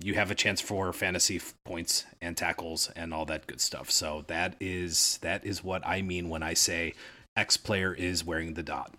you 0.00 0.14
have 0.14 0.32
a 0.32 0.34
chance 0.34 0.60
for 0.60 0.92
fantasy 0.92 1.40
points 1.64 2.04
and 2.20 2.36
tackles 2.36 2.90
and 2.96 3.14
all 3.14 3.24
that 3.26 3.46
good 3.46 3.60
stuff. 3.60 3.92
So 3.92 4.24
that 4.26 4.56
is 4.58 5.20
that 5.22 5.46
is 5.46 5.62
what 5.62 5.86
I 5.86 6.02
mean 6.02 6.28
when 6.28 6.42
I 6.42 6.54
say 6.54 6.94
X 7.36 7.56
player 7.56 7.94
is 7.94 8.24
wearing 8.24 8.54
the 8.54 8.64
dot. 8.64 8.92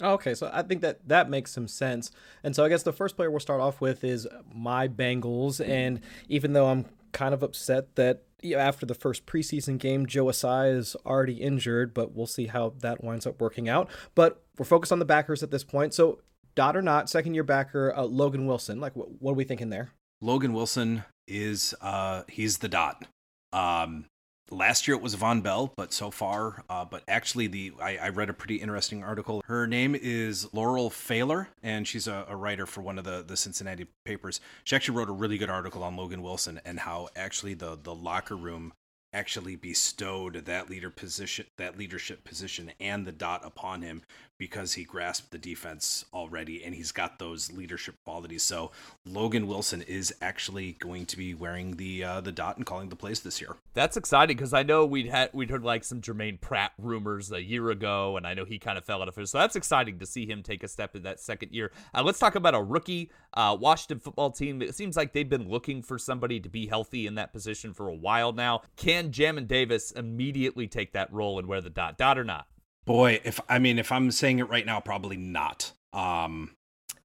Okay, 0.00 0.34
so 0.34 0.50
I 0.50 0.62
think 0.62 0.80
that 0.80 1.06
that 1.06 1.28
makes 1.28 1.52
some 1.52 1.68
sense. 1.68 2.10
And 2.42 2.56
so 2.56 2.64
I 2.64 2.70
guess 2.70 2.84
the 2.84 2.92
first 2.92 3.16
player 3.16 3.30
we'll 3.30 3.40
start 3.40 3.60
off 3.60 3.82
with 3.82 4.02
is 4.02 4.26
my 4.50 4.88
Bengals. 4.88 5.62
And 5.64 6.00
even 6.30 6.54
though 6.54 6.68
I'm 6.68 6.86
kind 7.12 7.34
of 7.34 7.42
upset 7.42 7.96
that 7.96 8.22
after 8.56 8.86
the 8.86 8.94
first 8.94 9.26
preseason 9.26 9.78
game, 9.78 10.06
Joe 10.06 10.26
Ossai 10.26 10.76
is 10.76 10.96
already 11.06 11.34
injured, 11.34 11.94
but 11.94 12.14
we'll 12.14 12.26
see 12.26 12.46
how 12.46 12.74
that 12.80 13.02
winds 13.02 13.26
up 13.26 13.40
working 13.40 13.68
out. 13.68 13.88
But 14.14 14.42
we're 14.58 14.64
focused 14.64 14.92
on 14.92 14.98
the 14.98 15.04
backers 15.04 15.42
at 15.42 15.50
this 15.50 15.64
point. 15.64 15.94
So, 15.94 16.20
dot 16.54 16.76
or 16.76 16.82
not, 16.82 17.08
second 17.08 17.34
year 17.34 17.44
backer 17.44 17.94
uh, 17.96 18.04
Logan 18.04 18.46
Wilson. 18.46 18.80
Like, 18.80 18.96
what, 18.96 19.08
what 19.20 19.32
are 19.32 19.36
we 19.36 19.44
thinking 19.44 19.70
there? 19.70 19.92
Logan 20.20 20.52
Wilson 20.52 21.04
is 21.28 21.74
uh 21.80 22.22
he's 22.28 22.58
the 22.58 22.68
dot. 22.68 23.04
Um, 23.52 24.06
last 24.52 24.86
year 24.86 24.96
it 24.96 25.02
was 25.02 25.16
Vonn 25.16 25.42
Bell, 25.42 25.72
but 25.76 25.92
so 25.92 26.10
far, 26.10 26.62
uh, 26.68 26.84
but 26.84 27.02
actually 27.08 27.46
the 27.46 27.72
I, 27.80 27.96
I, 27.96 28.08
read 28.10 28.28
a 28.28 28.34
pretty 28.34 28.56
interesting 28.56 29.02
article. 29.02 29.42
Her 29.46 29.66
name 29.66 29.94
is 29.94 30.52
Laurel 30.52 30.90
Pfahler, 30.90 31.48
and 31.62 31.88
she's 31.88 32.06
a, 32.06 32.26
a, 32.28 32.36
writer 32.36 32.66
for 32.66 32.82
one 32.82 32.98
of 32.98 33.04
the 33.04 33.24
the 33.26 33.36
Cincinnati 33.36 33.86
papers. 34.04 34.40
She 34.64 34.76
actually 34.76 34.98
wrote 34.98 35.08
a 35.08 35.12
really 35.12 35.38
good 35.38 35.50
article 35.50 35.82
on 35.82 35.96
Logan 35.96 36.22
Wilson 36.22 36.60
and 36.64 36.80
how 36.80 37.08
actually 37.16 37.54
the 37.54 37.78
the 37.82 37.94
locker 37.94 38.36
room 38.36 38.72
actually 39.12 39.56
bestowed 39.56 40.46
that 40.46 40.70
leader 40.70 40.90
position, 40.90 41.46
that 41.56 41.78
leadership 41.78 42.24
position, 42.24 42.72
and 42.80 43.06
the 43.06 43.12
dot 43.12 43.42
upon 43.44 43.82
him 43.82 44.02
because 44.42 44.72
he 44.72 44.82
grasped 44.82 45.30
the 45.30 45.38
defense 45.38 46.04
already 46.12 46.64
and 46.64 46.74
he's 46.74 46.90
got 46.90 47.20
those 47.20 47.52
leadership 47.52 47.94
qualities. 48.04 48.42
So 48.42 48.72
Logan 49.06 49.46
Wilson 49.46 49.82
is 49.82 50.12
actually 50.20 50.72
going 50.80 51.06
to 51.06 51.16
be 51.16 51.32
wearing 51.32 51.76
the 51.76 52.02
uh, 52.02 52.20
the 52.20 52.32
dot 52.32 52.56
and 52.56 52.66
calling 52.66 52.88
the 52.88 52.96
plays 52.96 53.20
this 53.20 53.40
year. 53.40 53.54
That's 53.74 53.96
exciting 53.96 54.36
because 54.36 54.52
I 54.52 54.64
know 54.64 54.84
we'd 54.84 55.06
had 55.06 55.30
we'd 55.32 55.50
heard 55.50 55.62
like 55.62 55.84
some 55.84 56.00
Germaine 56.00 56.38
Pratt 56.38 56.72
rumors 56.76 57.30
a 57.30 57.40
year 57.40 57.70
ago, 57.70 58.16
and 58.16 58.26
I 58.26 58.34
know 58.34 58.44
he 58.44 58.58
kind 58.58 58.76
of 58.76 58.84
fell 58.84 59.00
out 59.00 59.06
of 59.06 59.16
it. 59.16 59.28
So 59.28 59.38
that's 59.38 59.54
exciting 59.54 60.00
to 60.00 60.06
see 60.06 60.26
him 60.26 60.42
take 60.42 60.64
a 60.64 60.68
step 60.68 60.96
in 60.96 61.04
that 61.04 61.20
second 61.20 61.52
year. 61.52 61.70
Uh, 61.94 62.02
let's 62.02 62.18
talk 62.18 62.34
about 62.34 62.56
a 62.56 62.62
rookie 62.62 63.12
uh, 63.34 63.56
Washington 63.58 64.00
football 64.00 64.32
team. 64.32 64.60
It 64.60 64.74
seems 64.74 64.96
like 64.96 65.12
they've 65.12 65.28
been 65.28 65.48
looking 65.48 65.82
for 65.82 65.98
somebody 65.98 66.40
to 66.40 66.48
be 66.48 66.66
healthy 66.66 67.06
in 67.06 67.14
that 67.14 67.32
position 67.32 67.72
for 67.72 67.88
a 67.88 67.94
while 67.94 68.32
now. 68.32 68.62
Can 68.76 69.01
Jamin 69.10 69.48
Davis 69.48 69.90
immediately 69.90 70.68
take 70.68 70.92
that 70.92 71.12
role 71.12 71.38
and 71.38 71.48
wear 71.48 71.60
the 71.60 71.70
dot? 71.70 71.98
Dot 71.98 72.18
or 72.18 72.24
not? 72.24 72.46
Boy, 72.84 73.20
if 73.24 73.40
I 73.48 73.58
mean, 73.58 73.78
if 73.78 73.92
I'm 73.92 74.10
saying 74.10 74.38
it 74.38 74.48
right 74.48 74.66
now, 74.66 74.80
probably 74.80 75.16
not. 75.16 75.72
Um, 75.92 76.56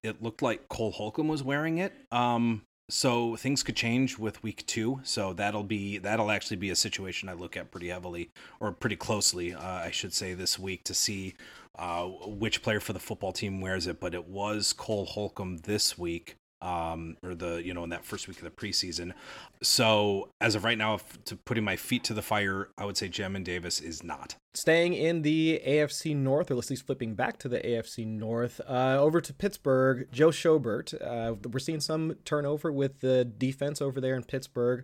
it 0.03 0.21
looked 0.21 0.41
like 0.41 0.69
Cole 0.69 0.91
Holcomb 0.91 1.27
was 1.27 1.43
wearing 1.43 1.77
it. 1.77 1.93
Um, 2.11 2.63
so 2.89 3.35
things 3.35 3.63
could 3.63 3.75
change 3.75 4.17
with 4.17 4.41
week 4.43 4.65
two. 4.65 5.01
So 5.03 5.33
that'll 5.33 5.63
be 5.63 5.97
that'll 5.97 6.31
actually 6.31 6.57
be 6.57 6.69
a 6.69 6.75
situation 6.75 7.29
I 7.29 7.33
look 7.33 7.57
at 7.57 7.71
pretty 7.71 7.89
heavily 7.89 8.31
or 8.59 8.71
pretty 8.71 8.95
closely, 8.95 9.53
uh, 9.53 9.61
I 9.61 9.91
should 9.91 10.13
say, 10.13 10.33
this 10.33 10.57
week 10.57 10.83
to 10.85 10.93
see 10.93 11.33
uh, 11.77 12.05
which 12.05 12.63
player 12.63 12.79
for 12.79 12.93
the 12.93 12.99
football 12.99 13.33
team 13.33 13.61
wears 13.61 13.87
it. 13.87 13.99
But 13.99 14.13
it 14.13 14.27
was 14.27 14.73
Cole 14.73 15.05
Holcomb 15.05 15.57
this 15.57 15.97
week 15.97 16.37
um, 16.61 17.17
or 17.23 17.35
the 17.35 17.61
you 17.63 17.73
know 17.73 17.83
in 17.83 17.89
that 17.91 18.05
first 18.05 18.27
week 18.27 18.37
of 18.37 18.43
the 18.43 18.49
preseason. 18.49 19.13
So 19.61 20.29
as 20.41 20.55
of 20.55 20.63
right 20.63 20.77
now, 20.77 20.95
if, 20.95 21.23
to 21.25 21.35
putting 21.35 21.63
my 21.63 21.75
feet 21.75 22.03
to 22.05 22.13
the 22.13 22.21
fire, 22.21 22.69
I 22.77 22.85
would 22.85 22.97
say 22.97 23.09
Jamin 23.09 23.43
Davis 23.43 23.79
is 23.79 24.03
not 24.03 24.35
staying 24.53 24.93
in 24.93 25.21
the 25.21 25.61
AFC 25.65 26.15
North, 26.15 26.49
or 26.49 26.57
at 26.57 26.69
least 26.69 26.85
flipping 26.85 27.13
back 27.13 27.37
to 27.39 27.47
the 27.47 27.59
AFC 27.59 28.05
North. 28.05 28.59
Uh, 28.67 28.97
over 28.99 29.21
to 29.21 29.33
Pittsburgh, 29.33 30.07
Joe 30.11 30.29
Schobert. 30.29 30.93
Uh, 30.99 31.35
we're 31.51 31.59
seeing 31.59 31.79
some 31.79 32.15
turnover 32.25 32.71
with 32.71 32.99
the 33.01 33.23
defense 33.23 33.81
over 33.81 34.01
there 34.01 34.15
in 34.15 34.23
Pittsburgh. 34.23 34.83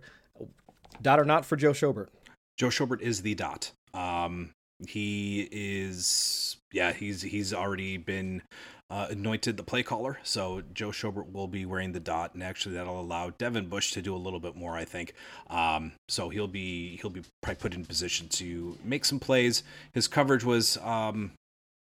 Dot 1.02 1.18
or 1.18 1.24
not 1.24 1.44
for 1.44 1.56
Joe 1.56 1.72
Schobert? 1.72 2.08
Joe 2.56 2.68
Schobert 2.68 3.00
is 3.00 3.22
the 3.22 3.34
dot. 3.34 3.72
Um, 3.92 4.50
he 4.86 5.48
is, 5.50 6.56
yeah, 6.72 6.92
he's 6.92 7.22
he's 7.22 7.52
already 7.52 7.96
been 7.96 8.42
uh, 8.90 9.06
anointed 9.10 9.56
the 9.56 9.62
play 9.62 9.82
caller. 9.82 10.18
So 10.22 10.62
Joe 10.72 10.90
Schobert 10.90 11.32
will 11.32 11.48
be 11.48 11.64
wearing 11.64 11.92
the 11.92 12.00
dot, 12.00 12.34
and 12.34 12.42
actually 12.42 12.74
that'll 12.74 13.00
allow 13.00 13.30
Devin 13.30 13.68
Bush 13.68 13.92
to 13.92 14.02
do 14.02 14.14
a 14.14 14.18
little 14.18 14.40
bit 14.40 14.56
more, 14.56 14.76
I 14.76 14.84
think. 14.84 15.14
Um, 15.48 15.92
so 16.08 16.28
he'll 16.28 16.48
be 16.48 16.96
he'll 17.00 17.10
be 17.10 17.22
probably 17.42 17.60
put 17.60 17.74
in 17.74 17.84
position 17.84 18.28
to 18.30 18.76
make 18.84 19.04
some 19.04 19.18
plays. 19.18 19.62
His 19.92 20.08
coverage 20.08 20.44
was 20.44 20.76
um, 20.78 21.32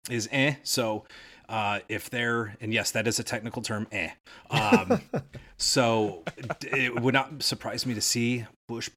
is 0.09 0.27
eh. 0.31 0.55
So 0.63 1.05
uh, 1.47 1.79
if 1.89 2.09
they're 2.09 2.55
and 2.59 2.73
yes, 2.73 2.91
that 2.91 3.07
is 3.07 3.19
a 3.19 3.23
technical 3.23 3.61
term, 3.61 3.87
eh. 3.91 4.11
Um, 4.49 5.01
so 5.57 6.23
it 6.61 6.99
would 6.99 7.13
not 7.13 7.41
surprise 7.41 7.85
me 7.85 7.93
to 7.93 8.01
see 8.01 8.45
Bush 8.67 8.89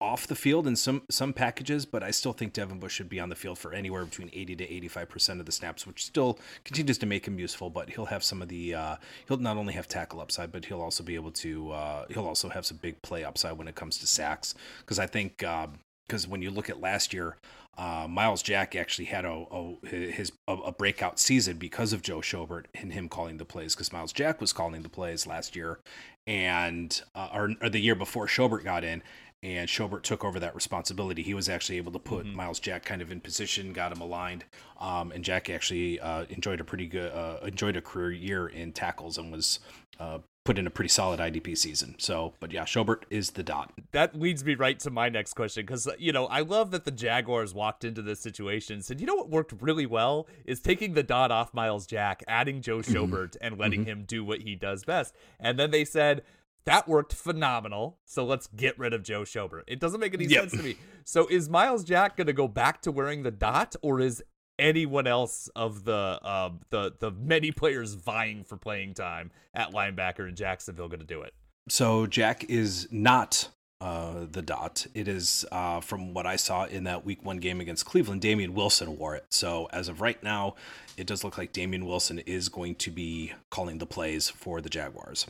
off 0.00 0.26
the 0.26 0.34
field 0.36 0.66
in 0.66 0.76
some 0.76 1.02
some 1.10 1.32
packages, 1.32 1.84
but 1.84 2.02
I 2.02 2.10
still 2.10 2.32
think 2.32 2.52
Devin 2.52 2.78
Bush 2.78 2.94
should 2.94 3.08
be 3.08 3.18
on 3.18 3.28
the 3.28 3.34
field 3.34 3.58
for 3.58 3.72
anywhere 3.72 4.04
between 4.04 4.30
80 4.32 4.56
to 4.56 4.72
85 4.72 5.08
percent 5.08 5.40
of 5.40 5.46
the 5.46 5.52
snaps, 5.52 5.86
which 5.86 6.04
still 6.04 6.38
continues 6.64 6.98
to 6.98 7.06
make 7.06 7.26
him 7.26 7.38
useful. 7.38 7.70
But 7.70 7.90
he'll 7.90 8.06
have 8.06 8.22
some 8.22 8.40
of 8.40 8.48
the 8.48 8.74
uh, 8.74 8.96
he'll 9.26 9.38
not 9.38 9.56
only 9.56 9.74
have 9.74 9.88
tackle 9.88 10.20
upside, 10.20 10.52
but 10.52 10.64
he'll 10.64 10.82
also 10.82 11.02
be 11.02 11.14
able 11.14 11.32
to 11.32 11.72
uh, 11.72 12.04
he'll 12.10 12.26
also 12.26 12.48
have 12.48 12.64
some 12.64 12.78
big 12.78 13.00
play 13.02 13.24
upside 13.24 13.58
when 13.58 13.68
it 13.68 13.74
comes 13.74 13.98
to 13.98 14.06
sacks. 14.06 14.54
Because 14.80 14.98
I 14.98 15.06
think 15.06 15.38
because 15.38 16.24
um, 16.24 16.30
when 16.30 16.42
you 16.42 16.50
look 16.50 16.70
at 16.70 16.80
last 16.80 17.12
year, 17.12 17.36
uh, 17.78 18.08
Myles 18.08 18.42
Jack 18.42 18.74
actually 18.74 19.04
had 19.04 19.24
a, 19.24 19.46
a 19.50 19.86
his 19.86 20.32
a, 20.48 20.54
a, 20.54 20.72
breakout 20.72 21.20
season 21.20 21.58
because 21.58 21.92
of 21.92 22.02
Joe 22.02 22.18
Schobert 22.18 22.64
and 22.74 22.92
him 22.92 23.08
calling 23.08 23.36
the 23.36 23.44
plays. 23.44 23.74
Because 23.74 23.92
Myles 23.92 24.12
Jack 24.12 24.40
was 24.40 24.52
calling 24.52 24.82
the 24.82 24.88
plays 24.88 25.28
last 25.28 25.54
year, 25.54 25.78
and 26.26 27.00
uh, 27.14 27.28
or, 27.32 27.54
or, 27.62 27.68
the 27.68 27.78
year 27.78 27.94
before 27.94 28.26
Schobert 28.26 28.64
got 28.64 28.82
in, 28.82 29.00
and 29.42 29.68
Schobert 29.68 30.02
took 30.02 30.24
over 30.24 30.40
that 30.40 30.54
responsibility. 30.54 31.22
He 31.22 31.34
was 31.34 31.48
actually 31.48 31.76
able 31.76 31.92
to 31.92 31.98
put 31.98 32.26
mm-hmm. 32.26 32.36
Myles 32.36 32.58
Jack 32.58 32.84
kind 32.84 33.00
of 33.00 33.12
in 33.12 33.20
position, 33.20 33.72
got 33.72 33.92
him 33.92 34.00
aligned, 34.00 34.44
um, 34.80 35.12
and 35.12 35.24
Jack 35.24 35.48
actually 35.48 36.00
uh, 36.00 36.24
enjoyed 36.28 36.60
a 36.60 36.64
pretty 36.64 36.86
good, 36.86 37.12
uh, 37.12 37.38
enjoyed 37.44 37.76
a 37.76 37.80
career 37.80 38.10
year 38.10 38.48
in 38.48 38.72
tackles 38.72 39.16
and 39.16 39.30
was 39.30 39.60
uh, 40.00 40.18
put 40.48 40.58
in 40.58 40.66
a 40.66 40.70
pretty 40.70 40.88
solid 40.88 41.20
IDP 41.20 41.58
season. 41.58 41.94
So, 41.98 42.32
but 42.40 42.52
yeah, 42.52 42.64
Schobert 42.64 43.02
is 43.10 43.32
the 43.32 43.42
dot. 43.42 43.70
That 43.92 44.18
leads 44.18 44.42
me 44.42 44.54
right 44.54 44.80
to 44.80 44.90
my 44.90 45.10
next 45.10 45.34
question 45.34 45.66
because 45.66 45.86
you 45.98 46.10
know 46.10 46.24
I 46.26 46.40
love 46.40 46.70
that 46.70 46.86
the 46.86 46.90
Jaguars 46.90 47.52
walked 47.52 47.84
into 47.84 48.00
this 48.00 48.18
situation 48.18 48.74
and 48.74 48.84
said, 48.84 48.98
you 48.98 49.06
know 49.06 49.14
what 49.14 49.28
worked 49.28 49.52
really 49.60 49.84
well 49.84 50.26
is 50.46 50.60
taking 50.60 50.94
the 50.94 51.02
dot 51.02 51.30
off 51.30 51.52
Myles 51.52 51.86
Jack, 51.86 52.24
adding 52.26 52.62
Joe 52.62 52.78
mm-hmm. 52.78 52.94
Schobert, 52.94 53.32
mm-hmm. 53.32 53.46
and 53.46 53.58
letting 53.58 53.80
mm-hmm. 53.80 53.90
him 53.90 54.04
do 54.06 54.24
what 54.24 54.40
he 54.40 54.54
does 54.54 54.84
best, 54.84 55.14
and 55.38 55.58
then 55.58 55.70
they 55.70 55.84
said 55.84 56.22
that 56.64 56.88
worked 56.88 57.14
phenomenal. 57.14 57.98
So 58.04 58.24
let's 58.24 58.46
get 58.48 58.78
rid 58.78 58.92
of 58.92 59.02
Joe 59.02 59.22
Schobert. 59.22 59.62
It 59.66 59.80
doesn't 59.80 60.00
make 60.00 60.14
any 60.14 60.26
yep. 60.26 60.50
sense 60.50 60.52
to 60.52 60.62
me. 60.62 60.76
So 61.04 61.26
is 61.28 61.48
Myles 61.48 61.84
Jack 61.84 62.16
going 62.16 62.26
to 62.26 62.32
go 62.32 62.46
back 62.46 62.82
to 62.82 62.92
wearing 62.92 63.22
the 63.22 63.30
dot, 63.30 63.76
or 63.80 64.00
is 64.00 64.22
anyone 64.58 65.06
else 65.06 65.48
of 65.56 65.84
the 65.84 66.20
uh, 66.22 66.50
the 66.70 66.92
the 66.98 67.10
many 67.10 67.50
players 67.50 67.94
vying 67.94 68.44
for 68.44 68.56
playing 68.56 68.94
time 68.94 69.30
at 69.54 69.72
linebacker 69.72 70.28
in 70.28 70.34
Jacksonville 70.34 70.88
going 70.88 71.00
to 71.00 71.06
do 71.06 71.22
it? 71.22 71.32
So 71.68 72.06
Jack 72.06 72.44
is 72.44 72.88
not 72.90 73.48
uh, 73.80 74.26
the 74.30 74.42
dot. 74.42 74.86
It 74.94 75.08
is 75.08 75.46
uh, 75.52 75.80
from 75.80 76.14
what 76.14 76.26
I 76.26 76.36
saw 76.36 76.64
in 76.64 76.84
that 76.84 77.04
Week 77.04 77.24
One 77.24 77.38
game 77.38 77.60
against 77.60 77.86
Cleveland. 77.86 78.20
Damien 78.20 78.54
Wilson 78.54 78.98
wore 78.98 79.14
it. 79.14 79.26
So 79.30 79.68
as 79.72 79.88
of 79.88 80.00
right 80.00 80.22
now, 80.22 80.56
it 80.96 81.06
does 81.06 81.22
look 81.22 81.38
like 81.38 81.52
Damien 81.52 81.86
Wilson 81.86 82.18
is 82.20 82.48
going 82.48 82.74
to 82.76 82.90
be 82.90 83.32
calling 83.50 83.78
the 83.78 83.86
plays 83.86 84.28
for 84.28 84.60
the 84.60 84.68
Jaguars. 84.68 85.26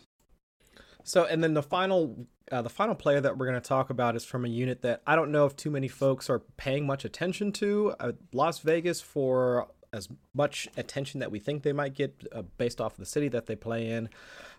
So, 1.08 1.24
and 1.24 1.42
then 1.42 1.54
the 1.54 1.62
final, 1.62 2.26
uh, 2.52 2.60
the 2.60 2.68
final 2.68 2.94
player 2.94 3.18
that 3.20 3.38
we're 3.38 3.46
going 3.46 3.60
to 3.60 3.66
talk 3.66 3.88
about 3.88 4.14
is 4.14 4.26
from 4.26 4.44
a 4.44 4.48
unit 4.48 4.82
that 4.82 5.00
I 5.06 5.16
don't 5.16 5.32
know 5.32 5.46
if 5.46 5.56
too 5.56 5.70
many 5.70 5.88
folks 5.88 6.28
are 6.28 6.40
paying 6.58 6.86
much 6.86 7.04
attention 7.06 7.50
to. 7.52 7.94
Uh, 7.98 8.12
Las 8.32 8.58
Vegas 8.58 9.00
for 9.00 9.68
as 9.90 10.10
much 10.34 10.68
attention 10.76 11.20
that 11.20 11.30
we 11.30 11.38
think 11.38 11.62
they 11.62 11.72
might 11.72 11.94
get 11.94 12.26
uh, 12.30 12.42
based 12.58 12.78
off 12.78 12.92
of 12.92 12.98
the 12.98 13.06
city 13.06 13.28
that 13.28 13.46
they 13.46 13.56
play 13.56 13.88
in. 13.88 14.10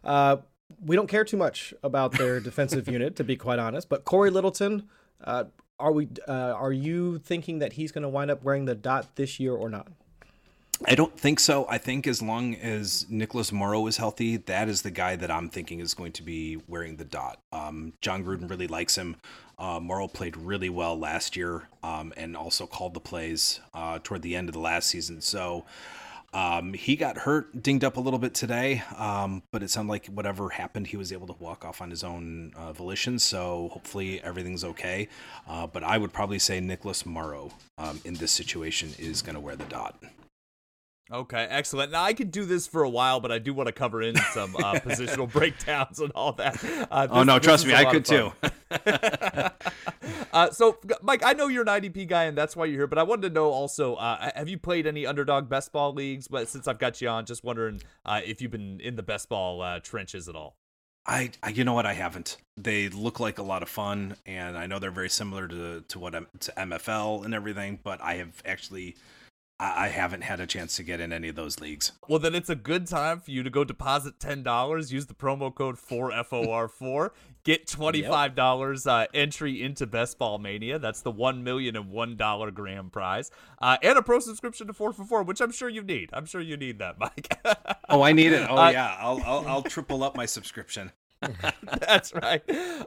Uh, 0.03 0.37
we 0.83 0.95
don't 0.95 1.07
care 1.07 1.23
too 1.23 1.37
much 1.37 1.71
about 1.83 2.13
their 2.13 2.39
defensive 2.39 2.87
unit, 2.87 3.15
to 3.17 3.23
be 3.23 3.35
quite 3.35 3.59
honest. 3.59 3.87
But 3.87 4.03
Cory 4.03 4.31
Littleton, 4.31 4.89
uh, 5.23 5.45
are 5.79 5.91
we? 5.91 6.07
Uh, 6.27 6.31
are 6.31 6.73
you 6.73 7.19
thinking 7.19 7.59
that 7.59 7.73
he's 7.73 7.91
going 7.91 8.01
to 8.01 8.09
wind 8.09 8.31
up 8.31 8.43
wearing 8.43 8.65
the 8.65 8.75
dot 8.75 9.15
this 9.17 9.39
year 9.39 9.53
or 9.53 9.69
not? 9.69 9.87
I 10.85 10.95
don't 10.95 11.17
think 11.17 11.41
so. 11.41 11.65
I 11.69 11.77
think 11.77 12.07
as 12.07 12.21
long 12.21 12.55
as 12.55 13.05
Nicholas 13.09 13.51
Morrow 13.51 13.85
is 13.87 13.97
healthy, 13.97 14.37
that 14.37 14.69
is 14.69 14.81
the 14.81 14.91
guy 14.91 15.17
that 15.17 15.29
I'm 15.29 15.49
thinking 15.49 15.81
is 15.81 15.93
going 15.93 16.13
to 16.13 16.23
be 16.23 16.61
wearing 16.67 16.95
the 16.95 17.03
dot. 17.03 17.39
Um, 17.51 17.93
Jon 17.99 18.23
Gruden 18.23 18.49
really 18.49 18.67
likes 18.67 18.97
him. 18.97 19.17
Uh, 19.57 19.81
Morrow 19.81 20.07
played 20.07 20.37
really 20.37 20.69
well 20.69 20.97
last 20.97 21.35
year 21.35 21.67
um, 21.83 22.13
and 22.15 22.37
also 22.37 22.65
called 22.65 22.93
the 22.93 23.01
plays 23.01 23.59
uh, 23.73 23.99
toward 24.01 24.21
the 24.21 24.37
end 24.37 24.47
of 24.47 24.53
the 24.53 24.61
last 24.61 24.87
season. 24.87 25.19
So 25.19 25.65
um, 26.33 26.73
he 26.73 26.95
got 26.95 27.17
hurt, 27.17 27.61
dinged 27.61 27.83
up 27.83 27.97
a 27.97 27.99
little 27.99 28.19
bit 28.19 28.33
today, 28.33 28.81
um, 28.95 29.43
but 29.51 29.61
it 29.61 29.69
sounded 29.69 29.91
like 29.91 30.05
whatever 30.05 30.47
happened, 30.47 30.87
he 30.87 30.97
was 30.97 31.11
able 31.11 31.27
to 31.27 31.35
walk 31.39 31.65
off 31.65 31.81
on 31.81 31.89
his 31.89 32.05
own 32.05 32.53
uh, 32.55 32.71
volition. 32.71 33.19
So 33.19 33.69
hopefully 33.73 34.23
everything's 34.23 34.63
okay. 34.63 35.09
Uh, 35.45 35.67
but 35.67 35.83
I 35.83 35.97
would 35.97 36.13
probably 36.13 36.39
say 36.39 36.61
Nicholas 36.61 37.05
Morrow 37.05 37.51
um, 37.77 37.99
in 38.05 38.13
this 38.13 38.31
situation 38.31 38.93
is 38.97 39.21
going 39.21 39.35
to 39.35 39.41
wear 39.41 39.57
the 39.57 39.65
dot. 39.65 40.01
Okay, 41.11 41.47
excellent. 41.49 41.91
Now 41.91 42.03
I 42.03 42.13
could 42.13 42.29
do 42.29 42.45
this 42.45 42.67
for 42.67 42.83
a 42.83 42.89
while, 42.89 43.19
but 43.19 43.31
I 43.31 43.39
do 43.39 43.51
want 43.53 43.67
to 43.67 43.73
cover 43.73 44.01
in 44.01 44.15
some 44.31 44.55
uh, 44.55 44.73
positional 44.75 45.31
breakdowns 45.31 45.99
and 45.99 46.11
all 46.13 46.33
that. 46.33 46.63
Uh, 46.91 47.07
this, 47.07 47.17
oh 47.17 47.23
no, 47.23 47.39
trust 47.39 47.65
me, 47.65 47.73
I 47.73 47.85
could 47.85 48.05
too. 48.05 48.31
uh, 50.33 50.51
so, 50.51 50.77
Mike, 51.01 51.23
I 51.25 51.33
know 51.33 51.47
you're 51.47 51.63
an 51.63 51.67
IDP 51.67 52.07
guy, 52.07 52.25
and 52.25 52.37
that's 52.37 52.55
why 52.55 52.65
you're 52.65 52.81
here. 52.81 52.87
But 52.87 52.99
I 52.99 53.03
wanted 53.03 53.29
to 53.29 53.33
know 53.33 53.49
also, 53.49 53.95
uh, 53.95 54.29
have 54.35 54.47
you 54.47 54.59
played 54.59 54.85
any 54.85 55.07
underdog 55.07 55.49
best 55.49 55.71
ball 55.71 55.93
leagues? 55.93 56.27
But 56.27 56.47
since 56.47 56.67
I've 56.67 56.77
got 56.77 57.01
you 57.01 57.09
on, 57.09 57.25
just 57.25 57.43
wondering 57.43 57.81
uh, 58.05 58.21
if 58.23 58.39
you've 58.39 58.51
been 58.51 58.79
in 58.79 58.95
the 58.95 59.03
best 59.03 59.29
ball 59.29 59.61
uh, 59.61 59.79
trenches 59.79 60.29
at 60.29 60.35
all. 60.35 60.57
I, 61.07 61.31
I, 61.41 61.49
you 61.49 61.63
know 61.63 61.73
what, 61.73 61.87
I 61.87 61.93
haven't. 61.93 62.37
They 62.55 62.89
look 62.89 63.19
like 63.19 63.39
a 63.39 63.43
lot 63.43 63.63
of 63.63 63.69
fun, 63.69 64.15
and 64.27 64.55
I 64.55 64.67
know 64.67 64.77
they're 64.77 64.91
very 64.91 65.09
similar 65.09 65.47
to 65.47 65.81
to 65.87 65.99
what 65.99 66.13
to 66.13 66.51
MFL 66.51 67.25
and 67.25 67.33
everything. 67.33 67.79
But 67.81 67.99
I 68.01 68.15
have 68.15 68.43
actually 68.45 68.95
I 69.61 69.89
haven't 69.89 70.21
had 70.21 70.39
a 70.39 70.47
chance 70.47 70.77
to 70.77 70.83
get 70.83 71.01
in 71.01 71.11
any 71.11 71.27
of 71.27 71.35
those 71.35 71.59
leagues. 71.59 71.91
Well, 72.07 72.19
then 72.19 72.33
it's 72.33 72.49
a 72.49 72.55
good 72.55 72.87
time 72.87 73.19
for 73.19 73.31
you 73.31 73.43
to 73.43 73.49
go 73.49 73.65
deposit 73.65 74.17
ten 74.17 74.41
dollars. 74.41 74.93
Use 74.93 75.07
the 75.07 75.13
promo 75.13 75.53
code 75.53 75.77
four 75.77 76.13
F 76.13 76.31
O 76.31 76.49
R 76.49 76.69
four. 76.69 77.13
Get 77.43 77.67
twenty 77.67 78.01
five 78.01 78.35
dollars 78.35 78.87
uh, 78.87 79.07
entry 79.13 79.61
into 79.61 79.85
Best 79.85 80.17
Ball 80.17 80.37
Mania. 80.37 80.79
That's 80.79 81.01
the 81.01 81.11
one 81.11 81.43
million 81.43 81.75
and 81.75 81.89
one 81.89 82.15
dollar 82.15 82.51
grand 82.51 82.93
prize, 82.93 83.31
uh, 83.61 83.75
and 83.83 83.97
a 83.97 84.01
pro 84.01 84.19
subscription 84.19 84.67
to 84.67 84.73
four 84.73 84.93
for 84.93 85.03
four, 85.03 85.23
which 85.23 85.41
I'm 85.41 85.51
sure 85.51 85.67
you 85.67 85.83
need. 85.83 86.09
I'm 86.13 86.25
sure 86.25 86.39
you 86.39 86.55
need 86.55 86.79
that, 86.79 86.97
Mike. 86.97 87.37
oh, 87.89 88.01
I 88.01 88.13
need 88.13 88.31
it. 88.31 88.47
Oh 88.49 88.55
uh, 88.55 88.69
yeah, 88.69 88.95
I'll, 88.97 89.21
I'll 89.25 89.47
I'll 89.47 89.63
triple 89.63 90.03
up 90.03 90.15
my 90.15 90.25
subscription. 90.25 90.93
That's 91.79 92.13
right. 92.13 92.41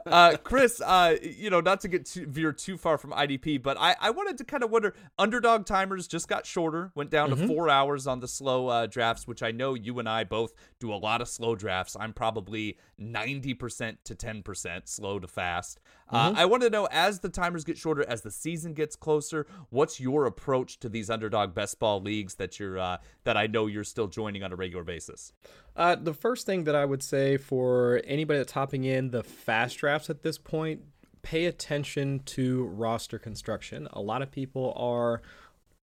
Uh, 0.05 0.37
Chris, 0.43 0.81
uh, 0.81 1.15
you 1.21 1.49
know, 1.49 1.61
not 1.61 1.81
to 1.81 1.87
get 1.87 2.05
too, 2.05 2.25
veer 2.25 2.51
too 2.51 2.77
far 2.77 2.97
from 2.97 3.11
IDP, 3.11 3.61
but 3.61 3.77
I, 3.79 3.95
I 3.99 4.09
wanted 4.09 4.37
to 4.39 4.43
kind 4.43 4.63
of 4.63 4.71
wonder 4.71 4.95
underdog 5.19 5.65
timers 5.65 6.07
just 6.07 6.27
got 6.27 6.45
shorter, 6.45 6.91
went 6.95 7.11
down 7.11 7.29
mm-hmm. 7.29 7.41
to 7.41 7.47
four 7.47 7.69
hours 7.69 8.07
on 8.07 8.19
the 8.19 8.27
slow 8.27 8.67
uh, 8.67 8.87
drafts, 8.87 9.27
which 9.27 9.43
I 9.43 9.51
know 9.51 9.75
you 9.75 9.99
and 9.99 10.09
I 10.09 10.23
both 10.23 10.53
do 10.79 10.91
a 10.91 10.95
lot 10.95 11.21
of 11.21 11.27
slow 11.27 11.55
drafts. 11.55 11.95
I'm 11.99 12.13
probably 12.13 12.77
90% 12.99 13.97
to 14.03 14.15
10% 14.15 14.87
slow 14.87 15.19
to 15.19 15.27
fast. 15.27 15.79
Uh, 16.09 16.29
mm-hmm. 16.29 16.39
I 16.39 16.45
want 16.45 16.63
to 16.63 16.69
know 16.69 16.87
as 16.91 17.19
the 17.19 17.29
timers 17.29 17.63
get 17.63 17.77
shorter, 17.77 18.03
as 18.07 18.21
the 18.21 18.31
season 18.31 18.73
gets 18.73 18.95
closer, 18.95 19.45
what's 19.69 19.99
your 19.99 20.25
approach 20.25 20.79
to 20.79 20.89
these 20.89 21.09
underdog 21.09 21.53
best 21.53 21.79
ball 21.79 22.01
leagues 22.01 22.35
that 22.35 22.59
you're 22.59 22.79
uh, 22.79 22.97
that 23.25 23.37
I 23.37 23.47
know 23.47 23.67
you're 23.67 23.83
still 23.83 24.07
joining 24.07 24.43
on 24.43 24.51
a 24.51 24.55
regular 24.55 24.83
basis? 24.83 25.33
Uh, 25.75 25.95
the 25.95 26.13
first 26.13 26.45
thing 26.45 26.65
that 26.65 26.75
I 26.75 26.85
would 26.85 27.01
say 27.01 27.37
for 27.37 28.01
anybody 28.05 28.39
that's 28.39 28.51
hopping 28.51 28.83
in 28.83 29.09
the 29.09 29.23
fast 29.23 29.77
drafts 29.77 30.09
at 30.09 30.21
this 30.21 30.37
point, 30.37 30.81
pay 31.23 31.45
attention 31.45 32.19
to 32.25 32.65
roster 32.65 33.17
construction. 33.17 33.87
A 33.93 34.01
lot 34.01 34.21
of 34.21 34.31
people 34.31 34.73
are 34.75 35.21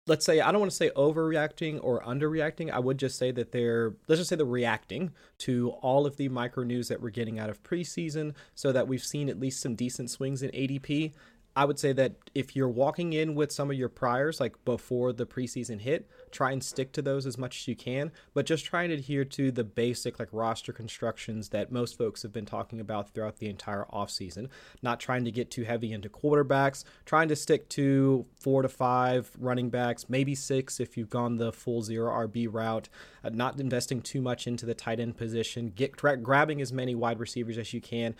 let's 0.07 0.25
say 0.25 0.41
I 0.41 0.53
don't 0.53 0.61
want 0.61 0.71
to 0.71 0.77
say 0.77 0.91
overreacting 0.91 1.81
or 1.83 2.03
underreacting. 2.03 2.71
I 2.71 2.79
would 2.79 2.99
just 2.99 3.19
say 3.19 3.31
that 3.33 3.53
they're 3.53 3.95
let's 4.09 4.21
just 4.21 4.31
say 4.31 4.37
they're 4.37 4.47
reacting 4.47 5.13
to 5.39 5.71
all 5.83 6.07
of 6.07 6.17
the 6.17 6.29
micro 6.29 6.65
news 6.65 6.89
that 6.89 7.01
we're 7.01 7.11
getting 7.11 7.39
out 7.39 7.51
of 7.51 7.63
preseason, 7.63 8.35
so 8.55 8.73
that 8.73 8.89
we've 8.89 9.05
seen 9.05 9.29
at 9.29 9.41
least 9.41 9.61
some 9.61 9.75
decent 9.75 10.11
swings 10.11 10.43
in 10.43 10.51
ADP. 10.51 11.13
I 11.57 11.65
would 11.65 11.79
say 11.79 11.93
that 11.93 12.17
if 12.35 12.57
you're 12.57 12.69
walking 12.69 13.13
in 13.13 13.37
with 13.37 13.53
some 13.53 13.71
of 13.71 13.77
your 13.77 13.89
priors, 13.89 14.41
like 14.41 14.57
before 14.65 15.13
the 15.13 15.25
preseason 15.25 15.81
hit, 15.81 16.09
try 16.35 16.51
and 16.51 16.63
stick 16.63 16.93
to 16.93 17.01
those 17.01 17.27
as 17.27 17.39
much 17.39 17.61
as 17.61 17.69
you 17.69 17.77
can, 17.77 18.13
but 18.35 18.45
just 18.45 18.65
try 18.65 18.83
and 18.83 18.93
adhere 18.93 19.25
to 19.25 19.51
the 19.51 19.65
basic 19.65 20.19
like 20.19 20.29
roster 20.33 20.73
constructions 20.73 21.51
that 21.51 21.73
most 21.73 21.97
folks 21.97 22.23
have 22.23 22.33
been 22.33 22.45
talking 22.45 22.81
about 22.81 23.15
throughout 23.15 23.39
the 23.39 23.49
entire 23.49 23.87
offseason. 23.93 24.49
Not 24.83 25.01
trying 25.01 25.25
to 25.25 25.31
get 25.31 25.51
too 25.51 25.65
heavy 25.65 25.93
into 25.93 26.09
quarterbacks, 26.09 26.85
trying 27.07 27.29
to 27.29 27.37
stick 27.37 27.69
to 27.71 28.27
four 28.39 28.63
to 28.63 28.69
five 28.69 29.31
running 29.39 29.71
backs, 29.71 30.09
maybe 30.09 30.35
six 30.35 30.81
if 30.81 30.97
you've 30.97 31.11
gone 31.11 31.37
the 31.37 31.53
full 31.53 31.83
zero 31.83 32.11
RB 32.27 32.49
route, 32.51 32.89
uh, 33.23 33.31
not 33.31 33.59
investing 33.61 34.03
too 34.03 34.21
much 34.21 34.47
into 34.47 34.67
the 34.67 34.75
tight 34.75 35.01
end 35.01 35.17
position, 35.17 35.73
get 35.75 35.97
grabbing 35.97 36.61
as 36.61 36.73
many 36.73 36.95
wide 36.95 37.21
receivers 37.21 37.57
as 37.57 37.73
you 37.73 37.81
can 37.81 38.15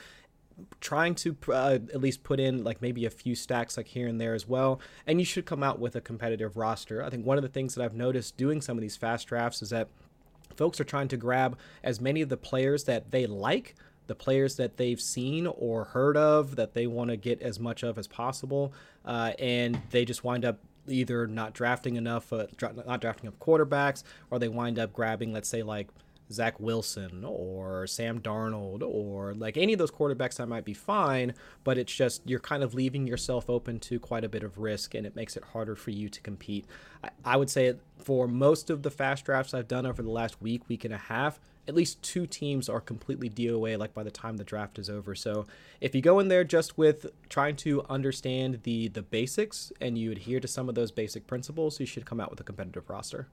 trying 0.81 1.15
to 1.17 1.37
uh, 1.49 1.79
at 1.93 2.01
least 2.01 2.23
put 2.23 2.41
in 2.41 2.65
like 2.65 2.81
maybe 2.81 3.07
a 3.07 3.11
few 3.11 3.35
stacks 3.35 3.77
like 3.77 3.89
here 3.89 4.07
and 4.07 4.21
there 4.21 4.35
as 4.35 4.47
well. 4.47 4.81
And 5.07 5.19
you 5.21 5.25
should 5.25 5.47
come 5.47 5.63
out 5.63 5.79
with 5.79 5.97
a 5.97 6.01
competitive 6.01 6.57
roster. 6.57 7.03
I 7.03 7.11
think 7.11 7.27
one 7.27 7.37
of 7.37 7.43
the 7.43 7.49
things 7.49 7.75
that 7.75 7.85
i've 7.85 7.95
noticed 7.95 8.37
doing 8.37 8.61
some 8.61 8.77
of 8.77 8.83
these 8.83 8.97
fast 8.97 9.29
drafts 9.29 9.63
is 9.63 9.71
that 9.71 9.89
folks 10.57 10.81
are 10.81 10.85
trying 10.85 11.09
to 11.09 11.17
grab 11.17 11.59
as 11.83 12.01
many 12.01 12.23
of 12.23 12.29
the 12.29 12.37
players 12.37 12.85
that 12.85 13.11
they 13.11 13.27
like 13.27 13.75
the 14.07 14.15
players 14.15 14.57
that 14.57 14.77
they've 14.77 15.01
seen 15.01 15.47
or 15.47 15.85
heard 15.85 16.17
of 16.17 16.57
that 16.57 16.75
they 16.75 16.87
want 16.87 17.11
to 17.11 17.17
get 17.17 17.41
as 17.41 17.59
much 17.59 17.83
of 17.83 17.99
as 17.99 18.07
possible 18.07 18.73
uh, 19.05 19.33
and 19.39 19.81
they 19.91 20.05
just 20.05 20.23
wind 20.25 20.45
up 20.45 20.59
either 20.87 21.27
not 21.27 21.55
drafting 21.55 21.97
enough 21.97 22.33
uh, 22.33 22.47
not 22.87 23.01
drafting 23.01 23.27
enough 23.27 23.39
quarterbacks 23.39 24.03
or 24.31 24.39
they 24.39 24.49
wind 24.49 24.79
up 24.79 24.93
grabbing 24.93 25.33
let's 25.33 25.49
say 25.49 25.63
like 25.63 25.89
Zach 26.33 26.59
Wilson 26.59 27.25
or 27.25 27.87
Sam 27.87 28.21
Darnold 28.21 28.83
or 28.83 29.35
like 29.35 29.57
any 29.57 29.73
of 29.73 29.79
those 29.79 29.91
quarterbacks 29.91 30.37
that 30.37 30.49
might 30.49 30.65
be 30.65 30.75
fine, 30.75 31.35
but 31.65 31.79
it's 31.79 31.93
just 31.93 32.23
you're 32.25 32.41
kind 32.41 32.63
of 32.63 32.75
leaving 32.75 33.07
yourself 33.07 33.51
open 33.51 33.79
to 33.81 34.01
quite 34.01 34.25
a 34.25 34.29
bit 34.29 34.43
of 34.43 34.59
risk 34.59 34.95
and 34.95 35.07
it 35.07 35.15
makes 35.15 35.37
it 35.37 35.45
harder 35.45 35.77
for 35.77 35.91
you 35.91 36.09
to 36.09 36.21
compete. 36.21 36.67
I, 37.03 37.11
I 37.25 37.37
would 37.37 37.51
say 37.51 37.75
for 37.99 38.27
most 38.27 38.71
of 38.71 38.83
the 38.83 38.91
fast 38.91 39.25
drafts 39.25 39.55
I've 39.55 39.69
done 39.69 39.87
over 39.87 40.03
the 40.03 40.11
last 40.11 40.41
week, 40.41 40.69
week 40.69 40.85
and 40.85 40.95
a 40.95 40.99
half, 40.99 41.39
at 41.67 41.75
least 41.75 42.03
two 42.03 42.27
teams 42.27 42.69
are 42.69 42.81
completely 42.81 43.31
DOA 43.31 43.79
like 43.79 43.95
by 43.95 44.03
the 44.03 44.11
time 44.11 44.37
the 44.37 44.45
draft 44.45 44.79
is 44.79 44.91
over. 44.91 45.15
So 45.15 45.47
if 45.81 45.95
you 45.95 46.03
go 46.03 46.19
in 46.19 46.29
there 46.29 46.45
just 46.45 46.77
with 46.77 47.07
trying 47.29 47.57
to 47.57 47.85
understand 47.89 48.61
the 48.65 48.89
the 48.89 49.03
basics 49.03 49.73
and 49.81 49.97
you 49.97 50.13
adhere 50.13 50.41
to 50.41 50.49
some 50.49 50.69
of 50.69 50.75
those 50.75 50.91
basic 50.91 51.27
principles, 51.27 51.81
you 51.81 51.87
should 51.87 52.05
come 52.05 52.21
out 52.21 52.31
with 52.31 52.41
a 52.41 52.45
competitive 52.45 52.89
roster. 52.89 53.29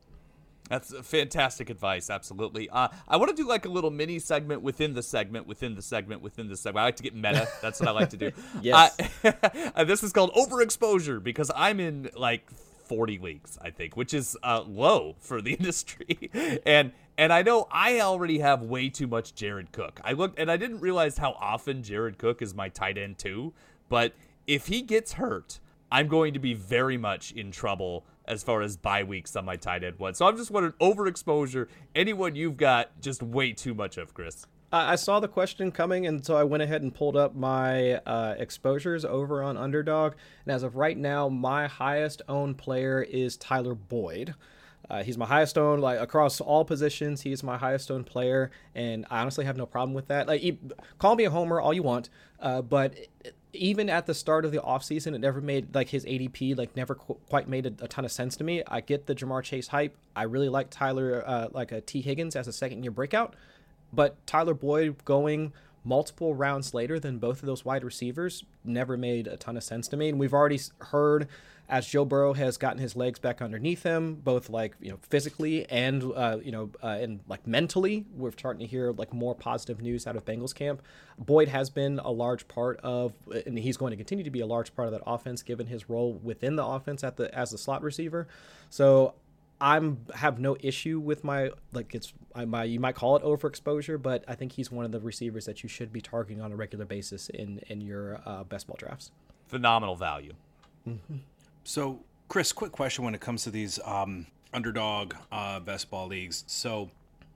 That's 0.71 0.93
fantastic 1.01 1.69
advice. 1.69 2.09
Absolutely. 2.09 2.69
Uh, 2.69 2.87
I 3.05 3.17
want 3.17 3.29
to 3.29 3.35
do 3.35 3.45
like 3.45 3.65
a 3.65 3.69
little 3.69 3.91
mini 3.91 4.19
segment 4.19 4.61
within 4.61 4.93
the 4.93 5.03
segment, 5.03 5.45
within 5.45 5.75
the 5.75 5.81
segment, 5.81 6.21
within 6.21 6.47
the 6.47 6.55
segment. 6.55 6.81
I 6.81 6.85
like 6.85 6.95
to 6.95 7.03
get 7.03 7.13
meta. 7.13 7.45
That's 7.61 7.81
what 7.81 7.89
I 7.89 7.91
like 7.91 8.09
to 8.11 8.17
do. 8.17 8.31
yes. 8.61 8.97
Uh, 9.75 9.83
this 9.83 10.03
is 10.03 10.11
called 10.13 10.33
overexposure 10.33 11.21
because 11.21 11.51
I'm 11.55 11.79
in 11.79 12.09
like 12.15 12.49
40 12.85 13.19
leagues, 13.19 13.57
I 13.61 13.69
think, 13.69 13.97
which 13.97 14.13
is 14.13 14.37
uh, 14.43 14.63
low 14.65 15.15
for 15.19 15.41
the 15.41 15.53
industry. 15.59 16.29
and 16.65 16.93
and 17.17 17.33
I 17.33 17.41
know 17.41 17.67
I 17.69 17.99
already 17.99 18.39
have 18.39 18.61
way 18.63 18.89
too 18.89 19.07
much 19.07 19.35
Jared 19.35 19.71
Cook. 19.73 19.99
I 20.03 20.13
looked 20.13 20.39
and 20.39 20.49
I 20.49 20.55
didn't 20.55 20.79
realize 20.79 21.17
how 21.17 21.31
often 21.33 21.83
Jared 21.83 22.17
Cook 22.17 22.41
is 22.41 22.55
my 22.55 22.69
tight 22.69 22.97
end 22.97 23.17
too. 23.17 23.53
But 23.89 24.13
if 24.47 24.67
he 24.67 24.81
gets 24.81 25.13
hurt, 25.13 25.59
I'm 25.91 26.07
going 26.07 26.33
to 26.33 26.39
be 26.39 26.53
very 26.53 26.97
much 26.97 27.33
in 27.33 27.51
trouble 27.51 28.05
as 28.31 28.43
far 28.43 28.61
as 28.61 28.77
bye 28.77 29.03
weeks 29.03 29.35
on 29.35 29.43
my 29.43 29.57
tight 29.57 29.83
end 29.83 29.99
one. 29.99 30.13
So 30.15 30.25
I'm 30.25 30.37
just 30.37 30.49
wondering 30.49 30.73
overexposure. 30.79 31.67
Anyone 31.93 32.33
you've 32.33 32.55
got 32.55 32.99
just 33.01 33.21
way 33.21 33.51
too 33.51 33.73
much 33.73 33.97
of, 33.97 34.13
Chris? 34.13 34.47
I 34.73 34.95
saw 34.95 35.19
the 35.19 35.27
question 35.27 35.69
coming, 35.73 36.07
and 36.07 36.25
so 36.25 36.37
I 36.37 36.45
went 36.45 36.63
ahead 36.63 36.81
and 36.81 36.95
pulled 36.95 37.17
up 37.17 37.35
my 37.35 37.95
uh, 37.95 38.35
exposures 38.37 39.03
over 39.03 39.43
on 39.43 39.57
Underdog. 39.57 40.13
And 40.45 40.55
as 40.55 40.63
of 40.63 40.77
right 40.77 40.97
now, 40.97 41.27
my 41.27 41.67
highest 41.67 42.21
owned 42.29 42.57
player 42.57 43.01
is 43.01 43.35
Tyler 43.35 43.75
Boyd. 43.75 44.33
Uh, 44.89 45.03
he's 45.03 45.17
my 45.17 45.25
highest 45.25 45.57
owned, 45.57 45.81
like 45.81 45.99
across 45.99 46.39
all 46.39 46.63
positions. 46.63 47.19
He's 47.21 47.43
my 47.43 47.57
highest 47.57 47.91
owned 47.91 48.05
player, 48.05 48.49
and 48.73 49.05
I 49.09 49.19
honestly 49.19 49.43
have 49.43 49.57
no 49.57 49.65
problem 49.65 49.93
with 49.93 50.07
that. 50.07 50.27
Like, 50.27 50.39
he, 50.39 50.57
call 50.99 51.15
me 51.15 51.25
a 51.25 51.29
homer 51.29 51.59
all 51.59 51.73
you 51.73 51.83
want, 51.83 52.09
uh, 52.39 52.61
but 52.61 52.95
even 53.53 53.89
at 53.89 54.05
the 54.05 54.13
start 54.13 54.45
of 54.45 54.51
the 54.51 54.59
offseason, 54.59 55.13
it 55.13 55.19
never 55.19 55.41
made 55.41 55.73
like 55.75 55.89
his 55.89 56.05
ADP 56.05 56.57
like 56.57 56.75
never 56.75 56.95
qu- 56.95 57.17
quite 57.29 57.47
made 57.47 57.65
a, 57.65 57.73
a, 57.83 57.87
ton 57.87 58.05
of 58.05 58.11
sense 58.11 58.35
to 58.37 58.43
me. 58.43 58.63
I 58.67 58.81
get 58.81 59.07
the 59.07 59.15
Ja'Marr 59.15 59.43
Chase 59.43 59.67
hype. 59.67 59.95
I 60.15 60.23
really 60.23 60.49
like 60.49 60.69
Tyler 60.69 61.23
uh, 61.25 61.47
like 61.51 61.71
a 61.71 61.81
Tee 61.81 62.01
Higgins 62.01 62.35
as 62.35 62.47
a 62.47 62.53
second 62.53 62.83
year 62.83 62.91
breakout, 62.91 63.35
but 63.91 64.25
Tyler 64.25 64.53
Boyd 64.53 65.03
going 65.05 65.53
multiple 65.83 66.35
rounds 66.35 66.73
later 66.73 66.99
than 66.99 67.17
both 67.17 67.41
of 67.41 67.47
those 67.47 67.65
wide 67.65 67.83
receivers 67.83 68.43
never 68.63 68.95
made 68.97 69.27
a 69.27 69.37
ton 69.37 69.57
of 69.57 69.63
sense 69.63 69.87
to 69.87 69.97
me. 69.97 70.09
And 70.09 70.19
we've 70.19 70.33
already 70.33 70.59
heard 70.79 71.27
as 71.71 71.87
Joe 71.87 72.03
Burrow 72.03 72.33
has 72.33 72.57
gotten 72.57 72.79
his 72.79 72.97
legs 72.97 73.17
back 73.17 73.41
underneath 73.41 73.83
him, 73.83 74.15
both 74.15 74.49
like 74.49 74.75
you 74.81 74.91
know 74.91 74.99
physically 75.09 75.67
and 75.69 76.03
uh, 76.03 76.37
you 76.43 76.51
know 76.51 76.69
uh, 76.83 76.97
and 76.99 77.21
like 77.29 77.47
mentally, 77.47 78.05
we're 78.13 78.31
starting 78.31 78.59
to 78.59 78.67
hear 78.67 78.91
like 78.91 79.13
more 79.13 79.33
positive 79.33 79.81
news 79.81 80.05
out 80.05 80.17
of 80.17 80.25
Bengals 80.25 80.53
camp. 80.53 80.81
Boyd 81.17 81.47
has 81.47 81.69
been 81.69 81.99
a 81.99 82.11
large 82.11 82.47
part 82.49 82.77
of, 82.83 83.13
and 83.45 83.57
he's 83.57 83.77
going 83.77 83.91
to 83.91 83.97
continue 83.97 84.25
to 84.25 84.29
be 84.29 84.41
a 84.41 84.45
large 84.45 84.75
part 84.75 84.89
of 84.89 84.91
that 84.91 85.01
offense, 85.07 85.41
given 85.41 85.67
his 85.67 85.89
role 85.89 86.19
within 86.21 86.57
the 86.57 86.65
offense 86.65 87.05
at 87.05 87.15
the 87.15 87.33
as 87.33 87.51
the 87.51 87.57
slot 87.57 87.81
receiver. 87.81 88.27
So 88.69 89.13
I'm 89.61 90.05
have 90.13 90.39
no 90.39 90.57
issue 90.59 90.99
with 90.99 91.23
my 91.23 91.51
like 91.71 91.95
it's 91.95 92.11
my 92.35 92.65
you 92.65 92.81
might 92.81 92.95
call 92.95 93.15
it 93.15 93.23
overexposure, 93.23 94.01
but 94.01 94.25
I 94.27 94.35
think 94.35 94.51
he's 94.51 94.69
one 94.73 94.83
of 94.83 94.91
the 94.91 94.99
receivers 94.99 95.45
that 95.45 95.63
you 95.63 95.69
should 95.69 95.93
be 95.93 96.01
targeting 96.01 96.41
on 96.41 96.51
a 96.51 96.57
regular 96.57 96.83
basis 96.83 97.29
in 97.29 97.59
in 97.69 97.79
your 97.79 98.19
uh, 98.25 98.43
best 98.43 98.67
ball 98.67 98.75
drafts. 98.77 99.11
Phenomenal 99.47 99.95
value. 99.95 100.33
Mm-hmm. 100.85 101.17
So, 101.63 101.99
Chris, 102.27 102.51
quick 102.51 102.71
question 102.71 103.03
when 103.03 103.13
it 103.13 103.21
comes 103.21 103.43
to 103.43 103.51
these 103.51 103.79
um, 103.85 104.27
underdog 104.53 105.13
uh, 105.31 105.59
best 105.59 105.89
ball 105.89 106.07
leagues. 106.07 106.43
So, 106.47 106.89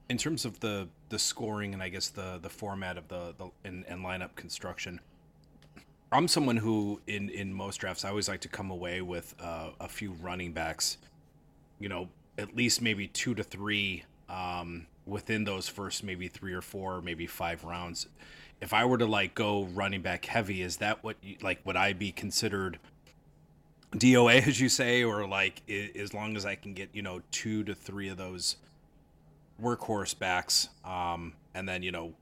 in 0.08 0.16
terms 0.18 0.44
of 0.44 0.60
the 0.60 0.88
the 1.08 1.18
scoring 1.18 1.74
and 1.74 1.82
I 1.82 1.88
guess 1.88 2.08
the 2.08 2.38
the 2.40 2.48
format 2.48 2.96
of 2.98 3.08
the 3.08 3.34
the 3.38 3.50
and, 3.64 3.84
and 3.88 4.04
lineup 4.04 4.34
construction, 4.34 5.00
I'm 6.12 6.28
someone 6.28 6.56
who 6.56 7.00
in 7.06 7.28
in 7.30 7.52
most 7.52 7.78
drafts 7.78 8.04
I 8.04 8.10
always 8.10 8.28
like 8.28 8.40
to 8.40 8.48
come 8.48 8.70
away 8.70 9.00
with 9.00 9.34
uh, 9.40 9.70
a 9.80 9.88
few 9.88 10.12
running 10.12 10.52
backs. 10.52 10.98
You 11.78 11.88
know, 11.88 12.08
at 12.38 12.56
least 12.56 12.80
maybe 12.80 13.06
two 13.08 13.34
to 13.34 13.44
three 13.44 14.04
um, 14.28 14.86
within 15.04 15.44
those 15.44 15.68
first 15.68 16.02
maybe 16.02 16.28
three 16.28 16.52
or 16.52 16.62
four, 16.62 17.00
maybe 17.00 17.26
five 17.26 17.64
rounds. 17.64 18.06
If 18.60 18.72
I 18.72 18.84
were 18.86 18.98
to 18.98 19.06
like 19.06 19.34
go 19.34 19.64
running 19.64 20.00
back 20.00 20.24
heavy, 20.24 20.62
is 20.62 20.78
that 20.78 21.04
what 21.04 21.16
you, 21.22 21.36
like 21.42 21.60
would 21.64 21.76
I 21.76 21.92
be 21.92 22.12
considered 22.12 22.78
DOA, 23.98 24.42
as 24.46 24.60
you 24.60 24.68
say, 24.68 25.02
or 25.04 25.26
like 25.26 25.62
as 25.68 26.14
long 26.14 26.36
as 26.36 26.46
I 26.46 26.54
can 26.54 26.74
get 26.74 26.90
you 26.92 27.02
know 27.02 27.22
two 27.30 27.64
to 27.64 27.74
three 27.74 28.08
of 28.08 28.16
those 28.16 28.56
workhorse 29.62 30.18
backs, 30.18 30.68
um, 30.84 31.32
and 31.54 31.68
then 31.68 31.82
you 31.82 31.92
know 31.92 32.12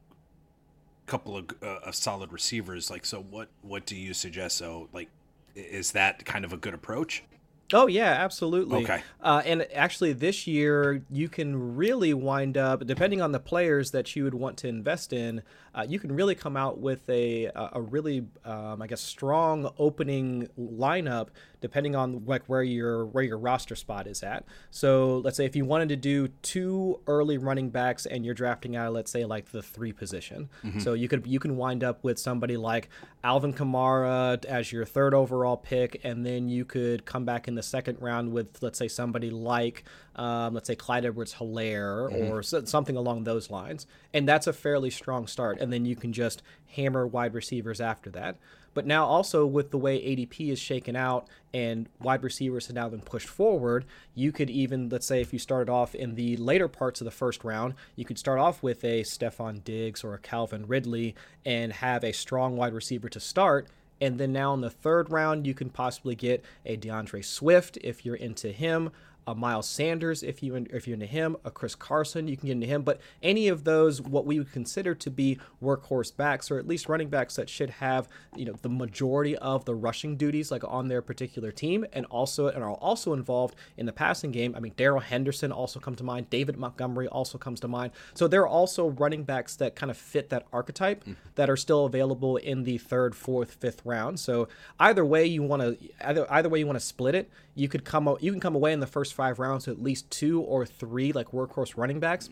a 1.06 1.10
couple 1.10 1.36
of, 1.36 1.46
uh, 1.62 1.80
of 1.84 1.94
solid 1.94 2.32
receivers. 2.32 2.90
Like, 2.90 3.04
so 3.04 3.20
what 3.30 3.48
what 3.62 3.86
do 3.86 3.96
you 3.96 4.14
suggest? 4.14 4.56
So, 4.56 4.88
like, 4.92 5.08
is 5.54 5.92
that 5.92 6.24
kind 6.24 6.44
of 6.44 6.52
a 6.52 6.56
good 6.56 6.74
approach? 6.74 7.22
Oh 7.72 7.86
yeah, 7.86 8.10
absolutely. 8.10 8.84
Okay. 8.84 9.02
Uh, 9.22 9.42
and 9.44 9.66
actually, 9.74 10.12
this 10.12 10.46
year 10.46 11.02
you 11.10 11.28
can 11.28 11.76
really 11.76 12.12
wind 12.12 12.58
up, 12.58 12.86
depending 12.86 13.22
on 13.22 13.32
the 13.32 13.40
players 13.40 13.90
that 13.92 14.14
you 14.14 14.24
would 14.24 14.34
want 14.34 14.58
to 14.58 14.68
invest 14.68 15.12
in, 15.12 15.42
uh, 15.74 15.84
you 15.88 15.98
can 15.98 16.12
really 16.12 16.34
come 16.34 16.56
out 16.56 16.78
with 16.78 17.08
a 17.08 17.46
a 17.54 17.80
really, 17.80 18.26
um, 18.44 18.82
I 18.82 18.86
guess, 18.86 19.00
strong 19.00 19.72
opening 19.78 20.48
lineup, 20.58 21.28
depending 21.60 21.96
on 21.96 22.24
like 22.26 22.44
where 22.46 22.62
your 22.62 23.06
where 23.06 23.24
your 23.24 23.38
roster 23.38 23.74
spot 23.74 24.06
is 24.06 24.22
at. 24.22 24.44
So 24.70 25.18
let's 25.18 25.36
say 25.36 25.46
if 25.46 25.56
you 25.56 25.64
wanted 25.64 25.88
to 25.88 25.96
do 25.96 26.28
two 26.42 27.00
early 27.06 27.38
running 27.38 27.70
backs 27.70 28.04
and 28.06 28.24
you're 28.24 28.34
drafting 28.34 28.76
out, 28.76 28.92
let's 28.92 29.10
say 29.10 29.24
like 29.24 29.50
the 29.50 29.62
three 29.62 29.92
position, 29.92 30.50
mm-hmm. 30.62 30.80
so 30.80 30.92
you 30.92 31.08
could 31.08 31.26
you 31.26 31.40
can 31.40 31.56
wind 31.56 31.82
up 31.82 32.04
with 32.04 32.18
somebody 32.18 32.56
like 32.56 32.88
Alvin 33.24 33.54
Kamara 33.54 34.44
as 34.44 34.70
your 34.70 34.84
third 34.84 35.14
overall 35.14 35.56
pick, 35.56 36.00
and 36.04 36.24
then 36.24 36.48
you 36.48 36.64
could 36.64 37.04
come 37.04 37.24
back 37.24 37.48
in 37.54 37.56
the 37.56 37.62
second 37.62 37.98
round 38.00 38.32
with 38.32 38.62
let's 38.62 38.78
say 38.78 38.88
somebody 38.88 39.30
like 39.30 39.84
um, 40.16 40.54
let's 40.54 40.66
say 40.66 40.74
Clyde 40.74 41.04
Edwards 41.04 41.34
Helaire 41.34 42.10
mm-hmm. 42.10 42.32
or 42.32 42.42
something 42.42 42.96
along 42.96 43.24
those 43.24 43.48
lines. 43.48 43.86
And 44.12 44.28
that's 44.28 44.46
a 44.46 44.52
fairly 44.52 44.90
strong 44.90 45.26
start. 45.26 45.60
And 45.60 45.72
then 45.72 45.84
you 45.84 45.94
can 45.94 46.12
just 46.12 46.42
hammer 46.68 47.06
wide 47.06 47.34
receivers 47.34 47.80
after 47.80 48.10
that. 48.10 48.36
But 48.74 48.86
now, 48.86 49.06
also 49.06 49.46
with 49.46 49.70
the 49.70 49.78
way 49.78 50.00
ADP 50.00 50.50
is 50.50 50.58
shaken 50.58 50.96
out 50.96 51.28
and 51.52 51.88
wide 52.00 52.24
receivers 52.24 52.66
have 52.66 52.74
now 52.74 52.88
been 52.88 53.00
pushed 53.00 53.28
forward, 53.28 53.84
you 54.16 54.32
could 54.32 54.50
even, 54.50 54.88
let's 54.88 55.06
say, 55.06 55.20
if 55.20 55.32
you 55.32 55.38
started 55.38 55.70
off 55.70 55.94
in 55.94 56.16
the 56.16 56.36
later 56.36 56.66
parts 56.66 57.00
of 57.00 57.04
the 57.04 57.12
first 57.12 57.44
round, 57.44 57.74
you 57.94 58.04
could 58.04 58.18
start 58.18 58.40
off 58.40 58.64
with 58.64 58.84
a 58.84 59.02
Stefon 59.02 59.62
Diggs 59.62 60.02
or 60.02 60.14
a 60.14 60.18
Calvin 60.18 60.66
Ridley 60.66 61.14
and 61.46 61.72
have 61.74 62.02
a 62.02 62.12
strong 62.12 62.56
wide 62.56 62.74
receiver 62.74 63.08
to 63.08 63.20
start. 63.20 63.68
And 64.04 64.18
then 64.18 64.34
now 64.34 64.52
in 64.52 64.60
the 64.60 64.68
third 64.68 65.10
round, 65.10 65.46
you 65.46 65.54
can 65.54 65.70
possibly 65.70 66.14
get 66.14 66.44
a 66.66 66.76
D'Andre 66.76 67.22
Swift 67.22 67.78
if 67.82 68.04
you're 68.04 68.14
into 68.14 68.52
him, 68.52 68.90
a 69.26 69.34
Miles 69.34 69.68
Sanders 69.68 70.22
if 70.22 70.42
you 70.42 70.54
if 70.70 70.86
you're 70.86 70.94
into 70.94 71.06
him, 71.06 71.36
a 71.44 71.50
Chris 71.50 71.74
Carson 71.74 72.28
you 72.28 72.36
can 72.36 72.46
get 72.46 72.52
into 72.52 72.66
him, 72.66 72.82
but 72.82 73.00
any 73.22 73.48
of 73.48 73.64
those 73.64 74.00
what 74.00 74.26
we 74.26 74.38
would 74.38 74.52
consider 74.52 74.94
to 74.94 75.10
be 75.10 75.38
workhorse 75.62 76.14
backs 76.14 76.50
or 76.50 76.58
at 76.58 76.66
least 76.66 76.88
running 76.88 77.08
backs 77.08 77.36
that 77.36 77.48
should 77.48 77.70
have 77.70 78.08
you 78.36 78.44
know 78.44 78.54
the 78.62 78.68
majority 78.68 79.36
of 79.36 79.64
the 79.64 79.74
rushing 79.74 80.16
duties 80.16 80.50
like 80.50 80.64
on 80.64 80.88
their 80.88 81.02
particular 81.02 81.50
team 81.50 81.84
and 81.92 82.06
also 82.06 82.48
and 82.48 82.62
are 82.62 82.72
also 82.72 83.12
involved 83.12 83.54
in 83.76 83.86
the 83.86 83.92
passing 83.92 84.30
game. 84.30 84.54
I 84.56 84.60
mean 84.60 84.72
Darrell 84.76 85.00
Henderson 85.00 85.52
also 85.52 85.80
come 85.80 85.94
to 85.96 86.04
mind, 86.04 86.30
David 86.30 86.56
Montgomery 86.56 87.08
also 87.08 87.38
comes 87.38 87.60
to 87.60 87.68
mind. 87.68 87.92
So 88.14 88.28
there 88.28 88.42
are 88.42 88.48
also 88.48 88.88
running 88.88 89.24
backs 89.24 89.56
that 89.56 89.74
kind 89.74 89.90
of 89.90 89.96
fit 89.96 90.30
that 90.30 90.46
archetype 90.52 91.04
mm. 91.04 91.16
that 91.34 91.50
are 91.50 91.56
still 91.56 91.86
available 91.86 92.36
in 92.36 92.64
the 92.64 92.78
third, 92.78 93.14
fourth, 93.14 93.54
fifth 93.54 93.82
round. 93.84 94.20
So 94.20 94.48
either 94.78 95.04
way 95.04 95.26
you 95.26 95.42
want 95.42 95.62
to 95.62 95.78
either 96.06 96.30
either 96.30 96.48
way 96.48 96.58
you 96.58 96.66
want 96.66 96.78
to 96.78 96.84
split 96.84 97.14
it, 97.14 97.30
you 97.54 97.68
could 97.68 97.84
come 97.84 98.16
you 98.20 98.30
can 98.30 98.40
come 98.40 98.54
away 98.54 98.72
in 98.72 98.80
the 98.80 98.86
first 98.86 99.14
five 99.14 99.38
rounds 99.38 99.66
with 99.66 99.78
at 99.78 99.82
least 99.82 100.10
two 100.10 100.40
or 100.40 100.66
three 100.66 101.12
like 101.12 101.28
workhorse 101.28 101.76
running 101.76 102.00
backs. 102.00 102.28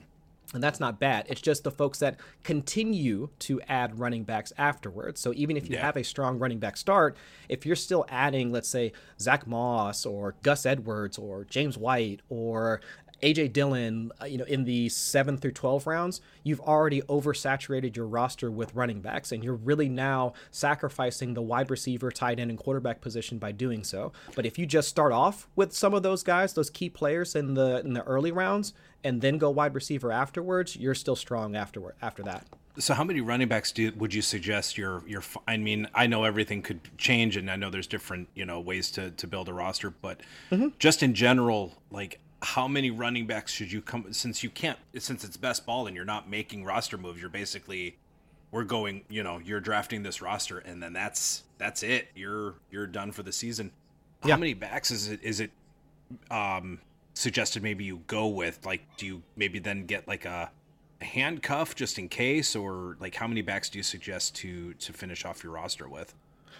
And 0.54 0.62
that's 0.62 0.80
not 0.80 1.00
bad. 1.00 1.26
It's 1.28 1.40
just 1.40 1.64
the 1.64 1.70
folks 1.70 1.98
that 2.00 2.18
continue 2.42 3.30
to 3.38 3.60
add 3.68 3.98
running 3.98 4.24
backs 4.24 4.52
afterwards. 4.58 5.18
So 5.18 5.32
even 5.34 5.56
if 5.56 5.68
you 5.68 5.76
yeah. 5.76 5.82
have 5.82 5.96
a 5.96 6.04
strong 6.04 6.38
running 6.38 6.58
back 6.58 6.76
start, 6.76 7.16
if 7.48 7.64
you're 7.64 7.76
still 7.76 8.04
adding, 8.10 8.52
let's 8.52 8.68
say, 8.68 8.92
Zach 9.18 9.46
Moss 9.46 10.04
or 10.04 10.34
Gus 10.42 10.66
Edwards 10.66 11.16
or 11.16 11.44
James 11.44 11.78
White 11.78 12.20
or 12.28 12.82
AJ 13.22 13.52
Dillon, 13.52 14.10
uh, 14.20 14.24
you 14.24 14.36
know, 14.36 14.44
in 14.44 14.64
the 14.64 14.88
7 14.88 15.38
through 15.38 15.52
12 15.52 15.86
rounds, 15.86 16.20
you've 16.42 16.60
already 16.60 17.02
oversaturated 17.02 17.94
your 17.94 18.06
roster 18.06 18.50
with 18.50 18.74
running 18.74 19.00
backs 19.00 19.30
and 19.30 19.44
you're 19.44 19.54
really 19.54 19.88
now 19.88 20.32
sacrificing 20.50 21.34
the 21.34 21.42
wide 21.42 21.70
receiver, 21.70 22.10
tight 22.10 22.40
end 22.40 22.50
and 22.50 22.58
quarterback 22.58 23.00
position 23.00 23.38
by 23.38 23.52
doing 23.52 23.84
so. 23.84 24.12
But 24.34 24.44
if 24.44 24.58
you 24.58 24.66
just 24.66 24.88
start 24.88 25.12
off 25.12 25.48
with 25.54 25.72
some 25.72 25.94
of 25.94 26.02
those 26.02 26.22
guys, 26.22 26.52
those 26.52 26.70
key 26.70 26.90
players 26.90 27.36
in 27.36 27.54
the 27.54 27.80
in 27.80 27.92
the 27.92 28.02
early 28.02 28.32
rounds 28.32 28.74
and 29.04 29.20
then 29.20 29.38
go 29.38 29.50
wide 29.50 29.74
receiver 29.74 30.10
afterwards, 30.10 30.76
you're 30.76 30.94
still 30.94 31.16
strong 31.16 31.54
afterward 31.54 31.94
after 32.02 32.22
that. 32.24 32.46
So, 32.78 32.94
how 32.94 33.04
many 33.04 33.20
running 33.20 33.48
backs 33.48 33.70
do 33.70 33.92
would 33.96 34.14
you 34.14 34.22
suggest 34.22 34.78
you're 34.78 35.02
you're? 35.06 35.22
I 35.46 35.58
mean, 35.58 35.88
I 35.94 36.06
know 36.06 36.24
everything 36.24 36.62
could 36.62 36.80
change, 36.96 37.36
and 37.36 37.50
I 37.50 37.56
know 37.56 37.68
there's 37.68 37.86
different 37.86 38.28
you 38.34 38.46
know 38.46 38.60
ways 38.60 38.90
to 38.92 39.10
to 39.10 39.26
build 39.26 39.48
a 39.48 39.52
roster, 39.52 39.90
but 39.90 40.20
mm-hmm. 40.50 40.68
just 40.78 41.02
in 41.02 41.12
general, 41.12 41.74
like 41.90 42.18
how 42.42 42.66
many 42.66 42.90
running 42.90 43.26
backs 43.26 43.52
should 43.52 43.70
you 43.70 43.80
come 43.80 44.12
since 44.12 44.42
you 44.42 44.50
can't 44.50 44.78
since 44.98 45.24
it's 45.24 45.36
best 45.36 45.64
ball 45.64 45.86
and 45.86 45.94
you're 45.94 46.04
not 46.04 46.28
making 46.28 46.64
roster 46.64 46.98
moves 46.98 47.20
you're 47.20 47.30
basically 47.30 47.96
we're 48.50 48.64
going 48.64 49.02
you 49.08 49.22
know 49.22 49.38
you're 49.38 49.60
drafting 49.60 50.02
this 50.02 50.20
roster 50.20 50.58
and 50.58 50.82
then 50.82 50.92
that's 50.92 51.42
that's 51.58 51.82
it. 51.82 52.08
You're 52.14 52.54
you're 52.70 52.86
done 52.86 53.12
for 53.12 53.22
the 53.22 53.32
season. 53.32 53.72
Yeah. 54.24 54.34
how 54.34 54.40
many 54.40 54.54
backs 54.54 54.90
is 54.90 55.08
it 55.08 55.20
is 55.22 55.40
it 55.40 55.50
um 56.30 56.80
suggested 57.14 57.62
maybe 57.62 57.84
you 57.84 58.02
go 58.06 58.28
with? 58.28 58.64
Like 58.64 58.82
do 58.96 59.06
you 59.06 59.22
maybe 59.36 59.58
then 59.58 59.86
get 59.86 60.06
like 60.06 60.24
a, 60.24 60.50
a 61.00 61.04
handcuff 61.04 61.74
just 61.74 61.98
in 61.98 62.08
case? 62.08 62.54
Or 62.54 62.96
like 63.00 63.14
how 63.14 63.26
many 63.26 63.42
backs 63.42 63.70
do 63.70 63.78
you 63.78 63.82
suggest 63.82 64.34
to 64.36 64.74
to 64.74 64.92
finish 64.92 65.24
off 65.24 65.42
your 65.42 65.52
roster 65.52 65.88
with 65.88 66.14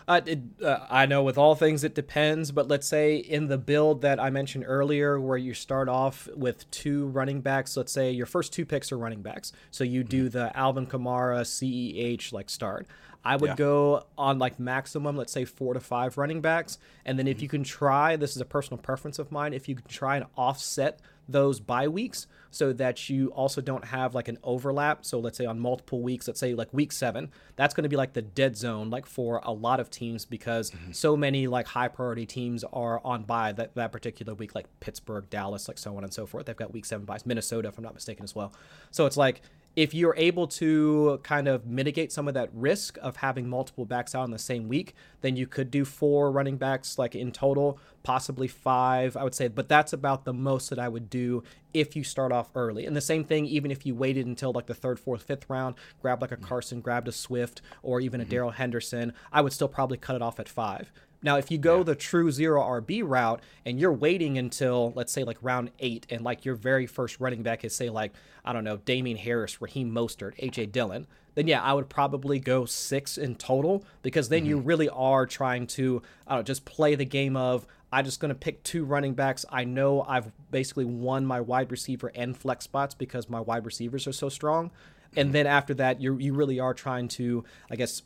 uh, 0.09 0.21
it, 0.27 0.41
uh, 0.63 0.79
I 0.91 1.07
know 1.07 1.23
with 1.23 1.39
all 1.39 1.55
things 1.55 1.85
it 1.85 1.95
depends, 1.95 2.53
but 2.53 2.69
let's 2.69 2.87
say 2.87 3.17
in 3.17 3.49
the 3.49 3.59
build 3.59 4.03
that 4.03 4.21
I 4.21 4.31
mentioned 4.31 4.65
earlier, 4.67 5.21
where 5.21 5.39
you 5.39 5.55
start 5.55 5.89
off 5.89 6.29
with 6.35 6.71
two 6.71 7.07
running 7.07 7.41
backs, 7.41 7.77
let's 7.77 7.93
say 7.93 8.11
your 8.11 8.27
first 8.27 8.53
two 8.53 8.65
picks 8.65 8.93
are 8.93 8.99
running 8.99 9.23
backs. 9.23 9.53
So 9.71 9.85
you 9.85 10.05
do 10.05 10.29
mm-hmm. 10.29 10.39
the 10.39 10.57
Alvin 10.57 10.87
Kamara 10.87 11.43
CEH 11.43 12.33
like 12.33 12.51
start. 12.51 12.87
I 13.25 13.37
would 13.37 13.51
yeah. 13.51 13.57
go 13.57 14.07
on 14.19 14.39
like 14.39 14.59
maximum, 14.59 15.17
let's 15.17 15.33
say 15.33 15.45
four 15.45 15.75
to 15.75 15.81
five 15.81 16.19
running 16.19 16.41
backs. 16.41 16.79
And 17.05 17.19
then 17.19 17.29
if 17.29 17.37
mm-hmm. 17.37 17.43
you 17.43 17.49
can 17.49 17.65
try, 17.65 18.17
this 18.17 18.35
is 18.35 18.43
a 18.43 18.45
personal 18.45 18.79
preference 18.79 19.19
of 19.19 19.31
mine, 19.31 19.55
if 19.55 19.69
you 19.69 19.77
can 19.77 19.87
try 19.87 20.17
and 20.17 20.27
offset 20.37 21.01
those 21.33 21.61
bye 21.61 21.89
weeks 21.89 22.27
so 22.51 22.73
that 22.75 23.09
you 23.09 23.29
also 23.29 23.61
don't 23.61 23.85
have 23.87 24.15
like 24.15 24.29
an 24.29 24.39
overlap. 24.45 25.05
So 25.05 25.19
let's 25.19 25.39
say 25.39 25.47
on 25.47 25.59
multiple 25.59 26.03
weeks, 26.03 26.29
let's 26.29 26.39
say 26.39 26.55
like 26.55 26.73
week 26.73 26.93
seven, 26.93 27.31
that's 27.57 27.75
going 27.75 27.85
to 27.85 27.89
be 27.89 27.97
like 27.97 28.13
the 28.13 28.23
dead 28.23 28.57
zone, 28.57 28.91
like 28.91 29.07
for 29.07 29.41
a 29.45 29.53
lot 29.53 29.81
of 29.81 29.91
teams 29.91 30.25
because 30.25 30.71
mm-hmm. 30.71 30.93
so 30.93 31.17
many 31.17 31.47
like 31.47 31.67
high 31.67 31.89
priority 31.89 32.27
teams 32.27 32.63
are 32.73 33.01
on 33.05 33.25
bye 33.25 33.53
that, 33.53 33.75
that 33.75 33.91
particular 33.91 34.35
week, 34.35 34.55
like 34.55 34.67
Pittsburgh, 34.81 35.29
Dallas, 35.31 35.67
like 35.67 35.79
so 35.79 35.97
on 35.97 36.05
and 36.05 36.13
so 36.13 36.27
forth. 36.27 36.47
They've 36.47 36.55
got 36.55 36.73
week 36.73 36.85
seven 36.85 37.07
byes, 37.07 37.25
Minnesota, 37.25 37.69
if 37.69 37.79
I'm 37.79 37.85
not 37.85 37.95
mistaken, 37.95 38.23
as 38.23 38.35
well. 38.35 38.53
So 38.91 39.07
it's 39.07 39.17
like 39.17 39.41
if 39.75 39.95
you're 39.95 40.15
able 40.17 40.47
to 40.47 41.19
kind 41.23 41.49
of 41.49 41.67
mitigate 41.67 42.13
some 42.13 42.29
of 42.29 42.35
that 42.35 42.51
risk 42.53 42.99
of 43.01 43.17
having 43.17 43.49
multiple 43.49 43.87
backs 43.87 44.15
out 44.15 44.25
in 44.25 44.31
the 44.31 44.39
same 44.39 44.69
week, 44.69 44.95
then 45.23 45.35
you 45.35 45.47
could 45.47 45.71
do 45.71 45.85
four 45.85 46.31
running 46.31 46.59
backs 46.59 46.99
like 46.99 47.15
in 47.15 47.33
total, 47.33 47.79
possibly 48.03 48.49
five, 48.49 49.17
I 49.17 49.25
would 49.25 49.35
say. 49.35 49.49
But 49.49 49.69
that's 49.69 49.93
about 49.93 50.25
the 50.25 50.35
most 50.35 50.69
that 50.71 50.79
I 50.79 50.89
would 50.89 51.09
do 51.09 51.43
if 51.73 51.97
you 51.97 52.05
start 52.05 52.33
off 52.33 52.51
early. 52.55 52.85
And 52.85 52.95
the 52.95 53.01
same 53.01 53.25
thing, 53.25 53.47
even 53.47 53.71
if 53.71 53.87
you 53.87 53.95
waited 53.95 54.27
until 54.27 54.53
like 54.53 54.67
the 54.67 54.75
third, 54.75 55.01
fourth, 55.01 55.23
fifth 55.23 55.49
round, 55.49 55.77
grab 56.03 56.21
like 56.21 56.33
a 56.33 56.37
Carson, 56.37 56.83
grabbed 56.83 57.09
a 57.09 57.13
Swift, 57.13 57.63
or 57.83 58.01
even 58.01 58.21
a 58.21 58.25
mm-hmm. 58.25 58.31
Darrell 58.31 58.51
Henderson, 58.51 59.15
I 59.33 59.41
would 59.41 59.55
still 59.55 59.69
probably 59.69 59.97
cut 59.97 60.17
it 60.17 60.23
off 60.23 60.39
at 60.39 60.49
five 60.49 60.93
now, 61.23 61.37
if 61.37 61.51
you 61.51 61.59
go 61.59 61.79
yeah. 61.79 61.85
the 61.85 61.95
true 61.95 62.31
zero 62.31 62.61
RB 62.61 63.03
route 63.05 63.43
and 63.65 63.79
you're 63.79 63.93
waiting 63.93 64.39
until, 64.39 64.93
let's 64.97 65.13
say, 65.13 65.25
like 65.25 65.39
round 65.41 65.71
eight, 65.79 66.07
and 66.11 66.23
like 66.23 66.45
your 66.45 66.55
very 66.55 66.87
first 66.87 67.21
running 67.21 67.43
back 67.43 67.65
is, 67.65 67.75
say, 67.75 67.91
like, 67.91 68.13
I 68.45 68.53
don't 68.53 68.65
know, 68.65 68.79
Damien 68.79 69.17
Harris, 69.17 69.63
Raheem 69.63 69.93
Mostert, 69.93 70.37
AJ 70.43 70.73
Dillon, 70.73 71.07
then 71.35 71.47
yeah, 71.47 71.63
I 71.63 71.73
would 71.73 71.89
probably 71.89 72.39
go 72.39 72.65
six 72.65 73.17
in 73.17 73.37
total 73.37 73.85
because 74.03 74.29
then 74.29 74.41
mm-hmm. 74.41 74.49
you 74.49 74.59
really 74.59 74.89
are 74.89 75.27
trying 75.27 75.67
to, 75.69 76.03
I 76.27 76.33
don't 76.33 76.41
know, 76.41 76.43
just 76.43 76.65
play 76.65 76.95
the 76.95 77.05
game 77.05 77.37
of, 77.37 77.67
I'm 77.93 78.05
just 78.05 78.21
going 78.21 78.31
to 78.31 78.35
pick 78.35 78.63
two 78.65 78.85
running 78.85 79.15
backs. 79.15 79.45
I 79.51 79.65
know 79.65 80.03
I've 80.03 80.33
basically 80.51 80.87
won 80.87 81.27
my 81.27 81.41
wide 81.41 81.71
receiver 81.71 82.11
and 82.15 82.37
flex 82.37 82.65
spots 82.65 82.95
because 82.95 83.29
my 83.29 83.41
wide 83.41 83.67
receivers 83.67 84.07
are 84.07 84.13
so 84.13 84.29
strong. 84.29 84.71
And 85.15 85.27
mm-hmm. 85.27 85.33
then 85.33 85.47
after 85.47 85.75
that, 85.75 86.01
you 86.01 86.17
you 86.17 86.33
really 86.33 86.59
are 86.59 86.73
trying 86.73 87.09
to, 87.09 87.45
I 87.71 87.77
guess, 87.77 88.03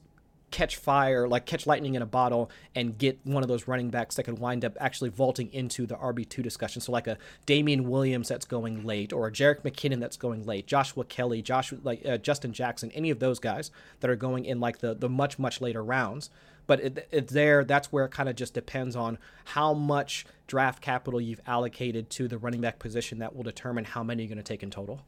catch 0.56 0.76
fire, 0.76 1.28
like 1.28 1.44
catch 1.44 1.66
lightning 1.66 1.96
in 1.96 2.00
a 2.00 2.06
bottle, 2.06 2.50
and 2.74 2.96
get 2.96 3.20
one 3.24 3.42
of 3.42 3.48
those 3.48 3.68
running 3.68 3.90
backs 3.90 4.14
that 4.14 4.22
could 4.22 4.38
wind 4.38 4.64
up 4.64 4.74
actually 4.80 5.10
vaulting 5.10 5.52
into 5.52 5.84
the 5.84 5.94
RB2 5.96 6.42
discussion. 6.42 6.80
So, 6.80 6.92
like 6.92 7.06
a 7.06 7.18
Damien 7.44 7.90
Williams 7.90 8.28
that's 8.28 8.46
going 8.46 8.82
late, 8.86 9.12
or 9.12 9.26
a 9.26 9.30
Jerick 9.30 9.60
McKinnon 9.60 10.00
that's 10.00 10.16
going 10.16 10.46
late, 10.46 10.66
Joshua 10.66 11.04
Kelley, 11.04 11.42
Joshua, 11.42 11.78
like 11.84 12.06
uh, 12.06 12.16
Justin 12.16 12.54
Jackson, 12.54 12.90
any 12.92 13.10
of 13.10 13.18
those 13.18 13.38
guys 13.38 13.70
that 14.00 14.08
are 14.08 14.16
going 14.16 14.46
in 14.46 14.58
like 14.58 14.78
the, 14.78 14.94
the 14.94 15.10
much, 15.10 15.38
much 15.38 15.60
later 15.60 15.84
rounds. 15.84 16.30
But 16.66 16.80
it, 16.80 17.08
it 17.12 17.28
there, 17.28 17.62
that's 17.62 17.92
where 17.92 18.06
it 18.06 18.10
kind 18.10 18.30
of 18.30 18.34
just 18.34 18.54
depends 18.54 18.96
on 18.96 19.18
how 19.44 19.74
much 19.74 20.24
draft 20.46 20.80
capital 20.80 21.20
you've 21.20 21.42
allocated 21.46 22.08
to 22.10 22.28
the 22.28 22.38
running 22.38 22.62
back 22.62 22.78
position 22.78 23.18
that 23.18 23.36
will 23.36 23.44
determine 23.44 23.84
how 23.84 24.02
many 24.02 24.22
you're 24.22 24.28
going 24.28 24.38
to 24.38 24.42
take 24.42 24.62
in 24.62 24.70
total. 24.70 25.02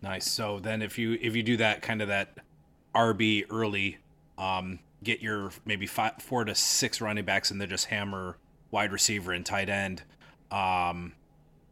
Nice. 0.00 0.30
So 0.30 0.60
then, 0.60 0.80
if 0.80 0.96
you 0.96 1.18
if 1.20 1.34
you 1.34 1.42
do 1.42 1.56
that 1.56 1.82
kind 1.82 2.02
of 2.02 2.08
that 2.08 2.38
RB 2.94 3.46
early 3.50 3.98
um, 4.38 4.78
get 5.02 5.20
your 5.20 5.50
maybe 5.64 5.86
five, 5.86 6.14
four 6.20 6.44
to 6.44 6.54
six 6.54 7.00
running 7.00 7.24
backs 7.24 7.50
and 7.50 7.60
then 7.60 7.68
just 7.68 7.86
hammer 7.86 8.36
wide 8.70 8.92
receiver 8.92 9.32
and 9.32 9.44
tight 9.44 9.68
end. 9.68 10.02
Um, 10.50 11.14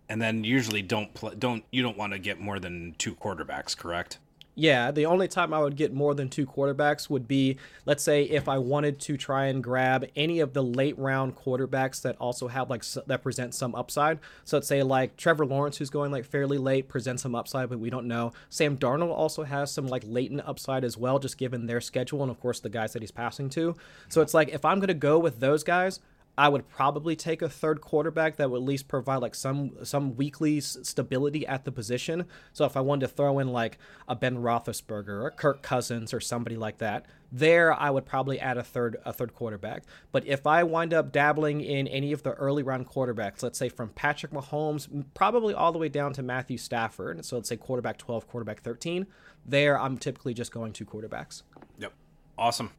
and 0.08 0.20
then 0.20 0.44
usually 0.44 0.82
don't 0.82 1.14
play, 1.14 1.34
don't 1.38 1.64
you 1.70 1.82
don't 1.82 1.96
want 1.96 2.12
to 2.12 2.18
get 2.18 2.40
more 2.40 2.58
than 2.58 2.94
two 2.98 3.14
quarterbacks, 3.14 3.76
correct? 3.76 4.18
Yeah, 4.60 4.90
the 4.90 5.06
only 5.06 5.26
time 5.26 5.54
I 5.54 5.60
would 5.60 5.74
get 5.74 5.90
more 5.90 6.14
than 6.14 6.28
two 6.28 6.44
quarterbacks 6.44 7.08
would 7.08 7.26
be, 7.26 7.56
let's 7.86 8.02
say, 8.02 8.24
if 8.24 8.46
I 8.46 8.58
wanted 8.58 9.00
to 9.00 9.16
try 9.16 9.46
and 9.46 9.64
grab 9.64 10.04
any 10.14 10.40
of 10.40 10.52
the 10.52 10.62
late 10.62 10.98
round 10.98 11.34
quarterbacks 11.34 12.02
that 12.02 12.14
also 12.18 12.46
have 12.46 12.68
like 12.68 12.84
that 13.06 13.22
present 13.22 13.54
some 13.54 13.74
upside. 13.74 14.18
So 14.44 14.58
let's 14.58 14.68
say 14.68 14.82
like 14.82 15.16
Trevor 15.16 15.46
Lawrence, 15.46 15.78
who's 15.78 15.88
going 15.88 16.12
like 16.12 16.26
fairly 16.26 16.58
late, 16.58 16.88
presents 16.88 17.22
some 17.22 17.34
upside, 17.34 17.70
but 17.70 17.80
we 17.80 17.88
don't 17.88 18.06
know. 18.06 18.34
Sam 18.50 18.76
Darnold 18.76 19.08
also 19.08 19.44
has 19.44 19.72
some 19.72 19.86
like 19.86 20.02
latent 20.06 20.42
upside 20.44 20.84
as 20.84 20.98
well, 20.98 21.18
just 21.18 21.38
given 21.38 21.64
their 21.64 21.80
schedule 21.80 22.20
and 22.20 22.30
of 22.30 22.38
course 22.38 22.60
the 22.60 22.68
guys 22.68 22.92
that 22.92 23.00
he's 23.00 23.10
passing 23.10 23.48
to. 23.50 23.76
So 24.10 24.20
it's 24.20 24.34
like 24.34 24.50
if 24.50 24.66
I'm 24.66 24.78
gonna 24.78 24.92
go 24.92 25.18
with 25.18 25.40
those 25.40 25.64
guys, 25.64 26.00
I 26.40 26.48
would 26.48 26.70
probably 26.70 27.16
take 27.16 27.42
a 27.42 27.50
third 27.50 27.82
quarterback 27.82 28.36
that 28.36 28.50
would 28.50 28.62
at 28.62 28.62
least 28.62 28.88
provide 28.88 29.18
like 29.18 29.34
some 29.34 29.72
some 29.84 30.16
weekly 30.16 30.58
stability 30.62 31.46
at 31.46 31.66
the 31.66 31.70
position. 31.70 32.24
So 32.54 32.64
if 32.64 32.78
I 32.78 32.80
wanted 32.80 33.08
to 33.08 33.12
throw 33.14 33.40
in 33.40 33.48
like 33.48 33.76
a 34.08 34.16
Ben 34.16 34.38
Roethlisberger 34.38 35.22
or 35.22 35.30
Kirk 35.32 35.60
Cousins 35.60 36.14
or 36.14 36.20
somebody 36.20 36.56
like 36.56 36.78
that, 36.78 37.04
there 37.30 37.74
I 37.74 37.90
would 37.90 38.06
probably 38.06 38.40
add 38.40 38.56
a 38.56 38.62
third 38.62 38.96
a 39.04 39.12
third 39.12 39.34
quarterback. 39.34 39.82
But 40.12 40.26
if 40.26 40.46
I 40.46 40.62
wind 40.62 40.94
up 40.94 41.12
dabbling 41.12 41.60
in 41.60 41.86
any 41.86 42.10
of 42.10 42.22
the 42.22 42.32
early 42.32 42.62
round 42.62 42.88
quarterbacks, 42.88 43.42
let's 43.42 43.58
say 43.58 43.68
from 43.68 43.90
Patrick 43.90 44.32
Mahomes 44.32 44.88
probably 45.12 45.52
all 45.52 45.72
the 45.72 45.78
way 45.78 45.90
down 45.90 46.14
to 46.14 46.22
Matthew 46.22 46.56
Stafford, 46.56 47.22
so 47.22 47.36
let's 47.36 47.50
say 47.50 47.58
quarterback 47.58 47.98
12, 47.98 48.26
quarterback 48.26 48.62
13, 48.62 49.06
there 49.44 49.78
I'm 49.78 49.98
typically 49.98 50.32
just 50.32 50.52
going 50.52 50.72
two 50.72 50.86
quarterbacks. 50.86 51.42
Yep. 51.78 51.92
Awesome. 52.38 52.70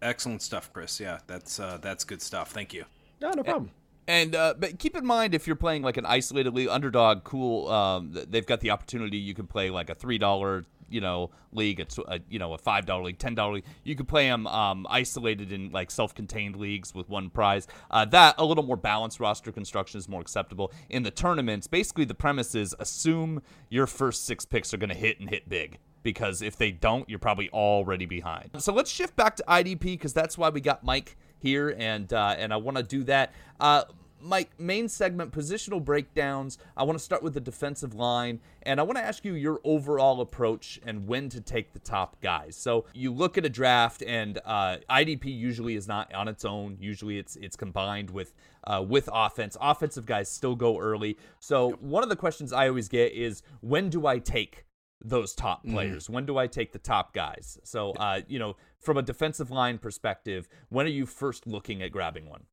Excellent 0.00 0.42
stuff, 0.42 0.72
Chris. 0.72 1.00
Yeah, 1.00 1.18
that's 1.26 1.58
uh, 1.58 1.78
that's 1.80 2.04
good 2.04 2.22
stuff. 2.22 2.52
Thank 2.52 2.72
you. 2.72 2.84
No, 3.20 3.30
no 3.30 3.42
problem. 3.42 3.70
And 4.06 4.34
uh, 4.34 4.54
but 4.58 4.78
keep 4.78 4.96
in 4.96 5.04
mind 5.04 5.34
if 5.34 5.46
you're 5.46 5.56
playing 5.56 5.82
like 5.82 5.98
an 5.98 6.06
isolated 6.06 6.54
league, 6.54 6.68
underdog, 6.68 7.24
cool. 7.24 7.68
Um, 7.68 8.16
they've 8.28 8.46
got 8.46 8.60
the 8.60 8.70
opportunity. 8.70 9.18
You 9.18 9.34
can 9.34 9.46
play 9.46 9.68
like 9.68 9.90
a 9.90 9.94
three 9.94 10.16
dollar, 10.16 10.64
you 10.88 11.02
know, 11.02 11.30
league. 11.52 11.78
It's 11.78 11.98
a, 11.98 12.20
you 12.30 12.38
know 12.38 12.54
a 12.54 12.58
five 12.58 12.86
dollar 12.86 13.02
league, 13.04 13.18
ten 13.18 13.34
dollar 13.34 13.54
league. 13.54 13.64
You 13.84 13.96
can 13.96 14.06
play 14.06 14.26
them 14.26 14.46
um, 14.46 14.86
isolated 14.88 15.52
in 15.52 15.72
like 15.72 15.90
self-contained 15.90 16.56
leagues 16.56 16.94
with 16.94 17.10
one 17.10 17.28
prize. 17.28 17.66
Uh, 17.90 18.06
that 18.06 18.36
a 18.38 18.44
little 18.46 18.64
more 18.64 18.78
balanced 18.78 19.20
roster 19.20 19.52
construction 19.52 19.98
is 19.98 20.08
more 20.08 20.22
acceptable 20.22 20.72
in 20.88 21.02
the 21.02 21.10
tournaments. 21.10 21.66
Basically, 21.66 22.06
the 22.06 22.14
premise 22.14 22.54
is 22.54 22.74
assume 22.78 23.42
your 23.68 23.86
first 23.86 24.24
six 24.24 24.46
picks 24.46 24.72
are 24.72 24.78
going 24.78 24.88
to 24.88 24.96
hit 24.96 25.20
and 25.20 25.28
hit 25.28 25.50
big 25.50 25.78
because 26.02 26.42
if 26.42 26.56
they 26.56 26.70
don't, 26.70 27.08
you're 27.08 27.18
probably 27.18 27.50
already 27.50 28.06
behind. 28.06 28.50
So 28.58 28.72
let's 28.72 28.90
shift 28.90 29.16
back 29.16 29.36
to 29.36 29.44
IDP 29.48 29.80
because 29.80 30.12
that's 30.12 30.38
why 30.38 30.48
we 30.48 30.60
got 30.60 30.84
Mike 30.84 31.16
here, 31.38 31.74
and 31.78 32.12
uh, 32.12 32.34
and 32.38 32.52
I 32.52 32.56
want 32.56 32.76
to 32.76 32.82
do 32.82 33.04
that. 33.04 33.32
Uh, 33.60 33.84
Mike, 34.20 34.50
main 34.58 34.88
segment 34.88 35.32
positional 35.32 35.84
breakdowns. 35.84 36.58
I 36.76 36.82
want 36.82 36.98
to 36.98 37.04
start 37.04 37.22
with 37.22 37.34
the 37.34 37.40
defensive 37.40 37.94
line, 37.94 38.40
and 38.62 38.80
I 38.80 38.82
want 38.82 38.98
to 38.98 39.04
ask 39.04 39.24
you 39.24 39.34
your 39.34 39.60
overall 39.64 40.20
approach 40.20 40.80
and 40.84 41.06
when 41.06 41.28
to 41.30 41.40
take 41.40 41.72
the 41.72 41.78
top 41.78 42.20
guys. 42.20 42.56
So 42.56 42.86
you 42.92 43.12
look 43.12 43.38
at 43.38 43.44
a 43.44 43.48
draft, 43.48 44.02
and 44.02 44.38
uh, 44.44 44.78
IDP 44.90 45.26
usually 45.26 45.76
is 45.76 45.86
not 45.86 46.12
on 46.12 46.28
its 46.28 46.44
own. 46.44 46.76
Usually, 46.80 47.18
it's 47.18 47.36
it's 47.36 47.56
combined 47.56 48.10
with 48.10 48.34
uh, 48.64 48.84
with 48.86 49.08
offense. 49.12 49.56
Offensive 49.60 50.06
guys 50.06 50.30
still 50.30 50.56
go 50.56 50.78
early. 50.78 51.16
So 51.38 51.72
one 51.80 52.02
of 52.02 52.08
the 52.08 52.16
questions 52.16 52.52
I 52.52 52.68
always 52.68 52.88
get 52.88 53.12
is 53.12 53.42
when 53.60 53.88
do 53.88 54.06
I 54.06 54.18
take 54.18 54.64
those 55.02 55.34
top 55.34 55.62
mm-hmm. 55.62 55.74
players? 55.74 56.04
Mm-hmm. 56.04 56.12
When 56.12 56.26
do 56.26 56.38
I 56.38 56.46
take 56.46 56.72
the 56.72 56.78
top 56.78 57.14
guys? 57.14 57.58
So, 57.64 57.92
uh, 57.92 58.20
you 58.28 58.38
know, 58.38 58.56
from 58.80 58.96
a 58.96 59.02
defensive 59.02 59.50
line 59.50 59.78
perspective, 59.78 60.48
when 60.68 60.86
are 60.86 60.90
you 60.90 61.06
first 61.06 61.46
looking 61.46 61.82
at 61.82 61.92
grabbing 61.92 62.28
one? 62.28 62.44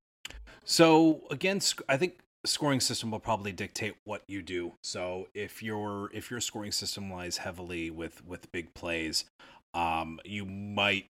So, 0.64 1.22
again, 1.30 1.62
I 1.88 1.98
think 1.98 2.20
scoring 2.46 2.80
system 2.80 3.12
will 3.12 3.20
probably 3.20 3.52
dictate 3.52 3.96
what 4.04 4.24
you 4.28 4.42
do. 4.42 4.74
So, 4.84 5.28
if 5.34 5.62
your 5.62 6.10
if 6.14 6.32
your 6.32 6.40
scoring 6.40 6.72
system 6.72 7.12
lies 7.12 7.38
heavily 7.38 7.92
with 7.92 8.26
with 8.26 8.52
big 8.52 8.74
plays, 8.74 9.26
um, 9.74 10.20
you 10.26 10.46
might 10.46 11.08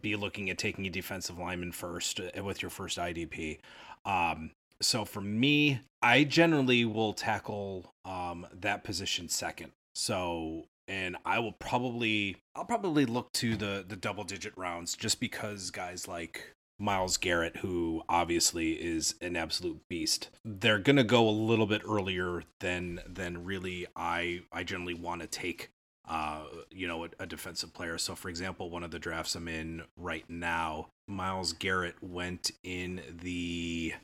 be 0.00 0.16
looking 0.16 0.50
at 0.50 0.58
taking 0.58 0.86
a 0.86 0.90
defensive 0.90 1.38
lineman 1.38 1.72
first 1.72 2.20
uh, 2.20 2.42
with 2.42 2.62
your 2.62 2.70
first 2.70 2.98
IDP. 2.98 3.58
Um, 4.04 4.50
so 4.80 5.04
for 5.04 5.20
me, 5.20 5.80
I 6.02 6.24
generally 6.24 6.84
will 6.84 7.12
tackle 7.12 7.92
um, 8.04 8.46
that 8.52 8.84
position 8.84 9.28
second. 9.28 9.72
So, 9.94 10.66
and 10.88 11.16
I 11.24 11.38
will 11.38 11.52
probably 11.52 12.36
I'll 12.54 12.64
probably 12.64 13.06
look 13.06 13.32
to 13.34 13.56
the 13.56 13.84
the 13.86 13.96
double 13.96 14.24
digit 14.24 14.52
rounds 14.56 14.96
just 14.96 15.20
because 15.20 15.70
guys 15.70 16.08
like 16.08 16.52
Myles 16.78 17.16
Garrett, 17.16 17.58
who 17.58 18.02
obviously 18.08 18.72
is 18.72 19.14
an 19.20 19.36
absolute 19.36 19.80
beast, 19.88 20.30
they're 20.44 20.78
gonna 20.78 21.04
go 21.04 21.28
a 21.28 21.30
little 21.30 21.66
bit 21.66 21.82
earlier 21.88 22.42
than 22.60 23.00
than 23.06 23.44
really 23.44 23.86
I 23.96 24.42
I 24.52 24.64
generally 24.64 24.94
want 24.94 25.22
to 25.22 25.26
take 25.26 25.70
uh, 26.06 26.44
you 26.70 26.86
know, 26.86 27.04
a, 27.04 27.08
a, 27.20 27.26
defensive 27.26 27.72
player. 27.72 27.96
So, 27.96 28.14
for 28.14 28.28
example, 28.28 28.68
one 28.68 28.84
of 28.84 28.90
the 28.90 28.98
drafts 28.98 29.34
I'm 29.34 29.48
in 29.48 29.84
right 29.96 30.24
now, 30.28 30.88
Myles 31.08 31.54
Garrett 31.54 31.96
went 32.02 32.50
in 32.62 33.00
the 33.22 33.94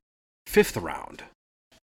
fifth 0.46 0.76
round, 0.78 1.24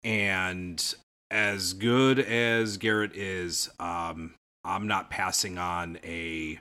and 0.05 0.94
as 1.33 1.72
good 1.72 2.18
as 2.20 2.76
Garrett 2.76 3.16
is, 3.16 3.70
um, 3.80 4.35
I'm 4.64 4.87
not 4.87 5.11
passing 5.11 5.59
on 5.59 5.99
a 6.05 6.61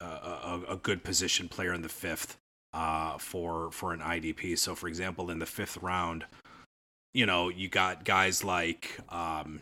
a, 0.00 0.60
a 0.70 0.76
good 0.76 1.04
position 1.04 1.48
player 1.48 1.72
in 1.72 1.82
the 1.82 1.88
fifth 1.88 2.36
uh, 2.72 3.18
for 3.18 3.70
for 3.70 3.92
an 3.92 4.00
IDP. 4.00 4.58
So, 4.58 4.74
for 4.74 4.88
example, 4.88 5.30
in 5.30 5.38
the 5.38 5.46
fifth 5.46 5.76
round, 5.76 6.24
you 7.14 7.26
know, 7.26 7.48
you 7.48 7.68
got 7.68 8.04
guys 8.04 8.42
like 8.42 8.98
um, 9.10 9.60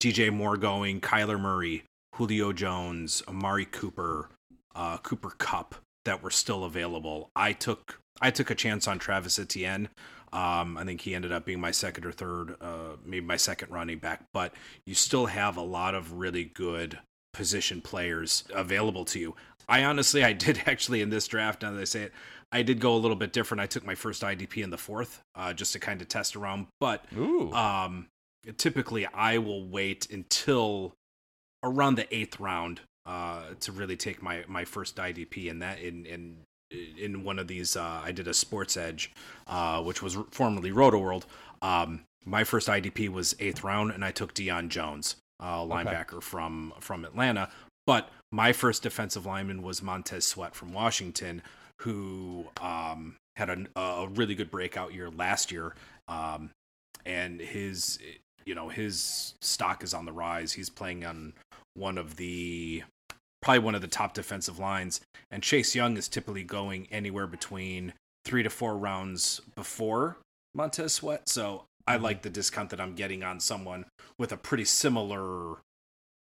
DJ 0.00 0.32
Moore 0.32 0.56
going, 0.56 1.00
Kyler 1.00 1.40
Murray, 1.40 1.84
Julio 2.16 2.52
Jones, 2.52 3.22
Amari 3.28 3.64
Cooper, 3.64 4.28
uh, 4.74 4.98
Cooper 4.98 5.30
Kupp 5.38 5.76
that 6.04 6.22
were 6.22 6.30
still 6.30 6.64
available. 6.64 7.30
I 7.34 7.52
took 7.52 8.00
I 8.20 8.30
took 8.30 8.50
a 8.50 8.54
chance 8.54 8.88
on 8.88 8.98
Travis 8.98 9.38
Etienne 9.38 9.88
um, 10.32 10.76
I 10.76 10.84
think 10.84 11.00
he 11.00 11.14
ended 11.14 11.32
up 11.32 11.44
being 11.44 11.60
my 11.60 11.70
second 11.70 12.04
or 12.04 12.12
third, 12.12 12.56
uh, 12.60 12.96
maybe 13.04 13.24
my 13.24 13.36
second 13.36 13.70
running 13.70 13.98
back. 13.98 14.24
But 14.32 14.52
you 14.86 14.94
still 14.94 15.26
have 15.26 15.56
a 15.56 15.62
lot 15.62 15.94
of 15.94 16.14
really 16.14 16.44
good 16.44 16.98
position 17.32 17.80
players 17.80 18.44
available 18.52 19.04
to 19.06 19.18
you. 19.18 19.34
I 19.68 19.84
honestly, 19.84 20.24
I 20.24 20.32
did 20.34 20.62
actually 20.66 21.02
in 21.02 21.10
this 21.10 21.28
draft. 21.28 21.62
Now 21.62 21.72
that 21.72 21.80
I 21.80 21.84
say 21.84 22.02
it, 22.02 22.12
I 22.50 22.62
did 22.62 22.80
go 22.80 22.94
a 22.94 22.98
little 22.98 23.16
bit 23.16 23.32
different. 23.32 23.60
I 23.60 23.66
took 23.66 23.84
my 23.84 23.94
first 23.94 24.22
IDP 24.22 24.62
in 24.62 24.70
the 24.70 24.78
fourth, 24.78 25.20
uh, 25.34 25.52
just 25.52 25.72
to 25.74 25.78
kind 25.78 26.00
of 26.00 26.08
test 26.08 26.34
around. 26.34 26.66
But 26.80 27.04
um, 27.52 28.08
typically, 28.56 29.06
I 29.06 29.38
will 29.38 29.66
wait 29.66 30.10
until 30.10 30.94
around 31.62 31.96
the 31.96 32.14
eighth 32.14 32.40
round 32.40 32.80
uh, 33.04 33.42
to 33.60 33.72
really 33.72 33.96
take 33.96 34.22
my 34.22 34.44
my 34.48 34.64
first 34.64 34.96
IDP, 34.96 35.50
and 35.50 35.62
that 35.62 35.80
in 35.80 36.06
in 36.06 36.38
in 36.70 37.24
one 37.24 37.38
of 37.38 37.48
these. 37.48 37.76
Uh, 37.76 38.00
I 38.04 38.12
did 38.12 38.28
a 38.28 38.34
Sports 38.34 38.76
Edge, 38.76 39.12
uh, 39.46 39.82
which 39.82 40.02
was 40.02 40.16
formerly 40.30 40.70
Rotoworld. 40.70 41.24
Um, 41.62 42.04
my 42.24 42.44
first 42.44 42.68
IDP 42.68 43.08
was 43.08 43.34
eighth 43.40 43.64
round, 43.64 43.90
and 43.92 44.04
I 44.04 44.10
took 44.10 44.34
Deion 44.34 44.68
Jones, 44.68 45.16
uh, 45.40 45.60
linebacker 45.60 46.14
okay. 46.14 46.24
from 46.24 46.72
from 46.80 47.04
Atlanta. 47.04 47.50
But 47.86 48.10
my 48.30 48.52
first 48.52 48.82
defensive 48.82 49.24
lineman 49.24 49.62
was 49.62 49.82
Montez 49.82 50.26
Sweat 50.26 50.54
from 50.54 50.74
Washington, 50.74 51.42
who 51.80 52.46
um, 52.60 53.16
had 53.36 53.48
a, 53.48 53.80
a, 53.80 54.08
really 54.08 54.34
good 54.34 54.50
breakout 54.50 54.92
year 54.92 55.08
last 55.10 55.50
year, 55.50 55.74
um, 56.06 56.50
and 57.06 57.40
his 57.40 57.98
you 58.44 58.54
know 58.54 58.68
his 58.68 59.34
stock 59.40 59.82
is 59.82 59.94
on 59.94 60.04
the 60.04 60.12
rise. 60.12 60.52
He's 60.52 60.68
playing 60.68 61.06
on 61.06 61.32
one 61.74 61.96
of 61.96 62.16
the 62.16 62.82
probably 63.40 63.60
one 63.60 63.74
of 63.74 63.80
the 63.80 63.88
top 63.88 64.14
defensive 64.14 64.58
lines. 64.58 65.00
And 65.30 65.42
Chase 65.42 65.74
Young 65.74 65.96
is 65.96 66.08
typically 66.08 66.44
going 66.44 66.88
anywhere 66.90 67.26
between 67.26 67.92
three 68.24 68.42
to 68.42 68.50
four 68.50 68.76
rounds 68.76 69.40
before 69.54 70.18
Montez 70.54 70.94
Sweat. 70.94 71.28
So 71.28 71.64
I 71.86 71.94
mm-hmm. 71.94 72.04
like 72.04 72.22
the 72.22 72.30
discount 72.30 72.70
that 72.70 72.80
I'm 72.80 72.94
getting 72.94 73.22
on 73.22 73.40
someone 73.40 73.86
with 74.18 74.32
a 74.32 74.36
pretty 74.36 74.64
similar. 74.64 75.56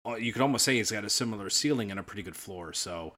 Uh, 0.05 0.15
you 0.15 0.33
could 0.33 0.41
almost 0.41 0.65
say 0.65 0.75
he's 0.75 0.91
got 0.91 1.05
a 1.05 1.09
similar 1.09 1.49
ceiling 1.49 1.91
and 1.91 1.99
a 1.99 2.03
pretty 2.03 2.23
good 2.23 2.35
floor. 2.35 2.73
So, 2.73 3.13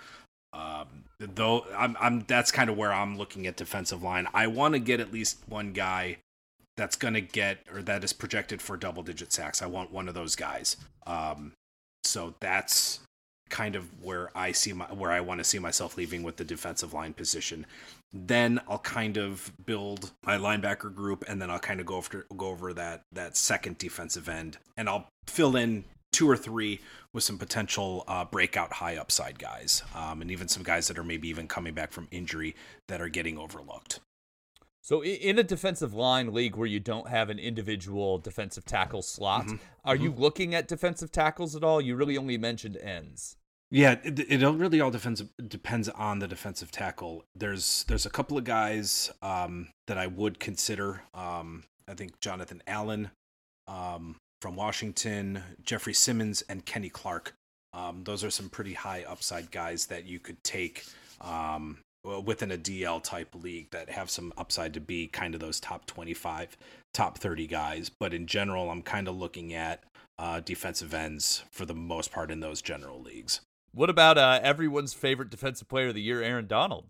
um, 0.53 1.05
though 1.19 1.65
I'm, 1.75 1.97
I'm 1.99 2.25
that's 2.27 2.51
kind 2.51 2.69
of 2.69 2.77
where 2.77 2.93
I'm 2.93 3.17
looking 3.17 3.47
at 3.47 3.57
defensive 3.57 4.03
line. 4.03 4.27
I 4.33 4.47
want 4.47 4.73
to 4.75 4.79
get 4.79 4.99
at 4.99 5.11
least 5.11 5.39
one 5.47 5.73
guy 5.73 6.17
that's 6.77 6.95
going 6.95 7.13
to 7.13 7.21
get 7.21 7.59
or 7.73 7.81
that 7.81 8.03
is 8.03 8.13
projected 8.13 8.61
for 8.61 8.77
double 8.77 9.01
digit 9.01 9.31
sacks. 9.31 9.61
I 9.61 9.67
want 9.67 9.91
one 9.91 10.07
of 10.07 10.13
those 10.13 10.35
guys. 10.35 10.77
Um, 11.07 11.53
so 12.03 12.35
that's 12.39 12.99
kind 13.49 13.75
of 13.75 14.03
where 14.03 14.29
I 14.35 14.51
see 14.51 14.73
my 14.73 14.85
where 14.85 15.11
I 15.11 15.21
want 15.21 15.39
to 15.39 15.43
see 15.43 15.59
myself 15.59 15.97
leaving 15.97 16.23
with 16.23 16.37
the 16.37 16.43
defensive 16.43 16.93
line 16.93 17.13
position. 17.13 17.65
Then 18.13 18.61
I'll 18.67 18.79
kind 18.79 19.17
of 19.17 19.51
build 19.65 20.11
my 20.23 20.37
linebacker 20.37 20.93
group, 20.93 21.25
and 21.27 21.41
then 21.41 21.49
I'll 21.49 21.59
kind 21.59 21.79
of 21.79 21.85
go 21.85 21.95
over 21.97 22.25
go 22.35 22.47
over 22.47 22.73
that 22.73 23.03
that 23.11 23.37
second 23.37 23.77
defensive 23.77 24.29
end, 24.29 24.57
and 24.77 24.89
I'll 24.89 25.07
fill 25.27 25.55
in 25.55 25.83
two 26.11 26.29
or 26.29 26.37
three 26.37 26.79
with 27.13 27.23
some 27.23 27.37
potential 27.37 28.03
uh, 28.07 28.25
breakout 28.25 28.73
high 28.73 28.95
upside 28.95 29.37
guys, 29.37 29.83
um, 29.93 30.21
and 30.21 30.31
even 30.31 30.47
some 30.47 30.63
guys 30.63 30.87
that 30.87 30.97
are 30.97 31.03
maybe 31.03 31.27
even 31.27 31.47
coming 31.47 31.73
back 31.73 31.91
from 31.91 32.07
injury 32.11 32.55
that 32.87 33.01
are 33.01 33.09
getting 33.09 33.37
overlooked. 33.37 33.99
So 34.85 35.03
in 35.03 35.39
a 35.39 35.43
defensive 35.43 35.95
line 35.95 36.31
league 36.31 36.55
where 36.55 36.67
you 36.67 36.79
don't 36.79 37.07
have 37.07 37.31
an 37.31 37.39
individual 37.39 38.19
defensive 38.19 38.65
tackle 38.65 39.01
slot, 39.01 39.47
mm-hmm. 39.47 39.55
are 39.83 39.95
mm-hmm. 39.95 40.03
you 40.03 40.11
looking 40.11 40.53
at 40.53 40.67
defensive 40.67 41.11
tackles 41.11 41.55
at 41.55 41.63
all? 41.63 41.81
You 41.81 41.95
really 41.95 42.19
only 42.19 42.37
mentioned 42.37 42.77
ends. 42.77 43.35
Yeah, 43.71 43.97
it, 44.03 44.19
it 44.19 44.47
really 44.47 44.79
all 44.79 44.91
depends 44.91 45.23
depends 45.47 45.89
on 45.89 46.19
the 46.19 46.27
defensive 46.27 46.69
tackle. 46.69 47.25
There's 47.35 47.83
there's 47.87 48.05
a 48.05 48.11
couple 48.11 48.37
of 48.37 48.43
guys 48.43 49.11
um, 49.23 49.69
that 49.87 49.97
I 49.97 50.05
would 50.05 50.39
consider. 50.39 51.01
Um, 51.15 51.63
I 51.87 51.95
think 51.95 52.19
Jonathan 52.19 52.61
Allen 52.67 53.09
um, 53.67 54.17
from 54.39 54.55
Washington, 54.55 55.41
Jeffrey 55.63 55.95
Simmons, 55.95 56.43
and 56.47 56.63
Kenny 56.63 56.89
Clark. 56.89 57.33
Um, 57.73 58.03
those 58.03 58.23
are 58.23 58.29
some 58.29 58.49
pretty 58.49 58.73
high 58.73 59.03
upside 59.07 59.49
guys 59.49 59.87
that 59.87 60.05
you 60.05 60.19
could 60.19 60.43
take 60.43 60.85
um, 61.21 61.79
within 62.23 62.51
a 62.51 62.57
DL 62.57 63.01
type 63.01 63.33
league 63.35 63.69
that 63.71 63.89
have 63.89 64.09
some 64.09 64.33
upside 64.37 64.73
to 64.73 64.79
be 64.79 65.07
kind 65.07 65.33
of 65.33 65.39
those 65.39 65.59
top 65.59 65.85
25, 65.85 66.57
top 66.93 67.17
30 67.17 67.47
guys. 67.47 67.89
But 67.89 68.13
in 68.13 68.27
general, 68.27 68.69
I'm 68.69 68.81
kind 68.81 69.07
of 69.07 69.15
looking 69.15 69.53
at 69.53 69.83
uh, 70.17 70.39
defensive 70.39 70.93
ends 70.93 71.43
for 71.51 71.65
the 71.65 71.73
most 71.73 72.11
part 72.11 72.31
in 72.31 72.39
those 72.39 72.61
general 72.61 73.01
leagues. 73.01 73.41
What 73.73 73.89
about 73.89 74.17
uh, 74.17 74.39
everyone's 74.41 74.93
favorite 74.93 75.29
defensive 75.29 75.67
player 75.67 75.89
of 75.89 75.95
the 75.95 76.01
year, 76.01 76.21
Aaron 76.21 76.47
Donald? 76.47 76.85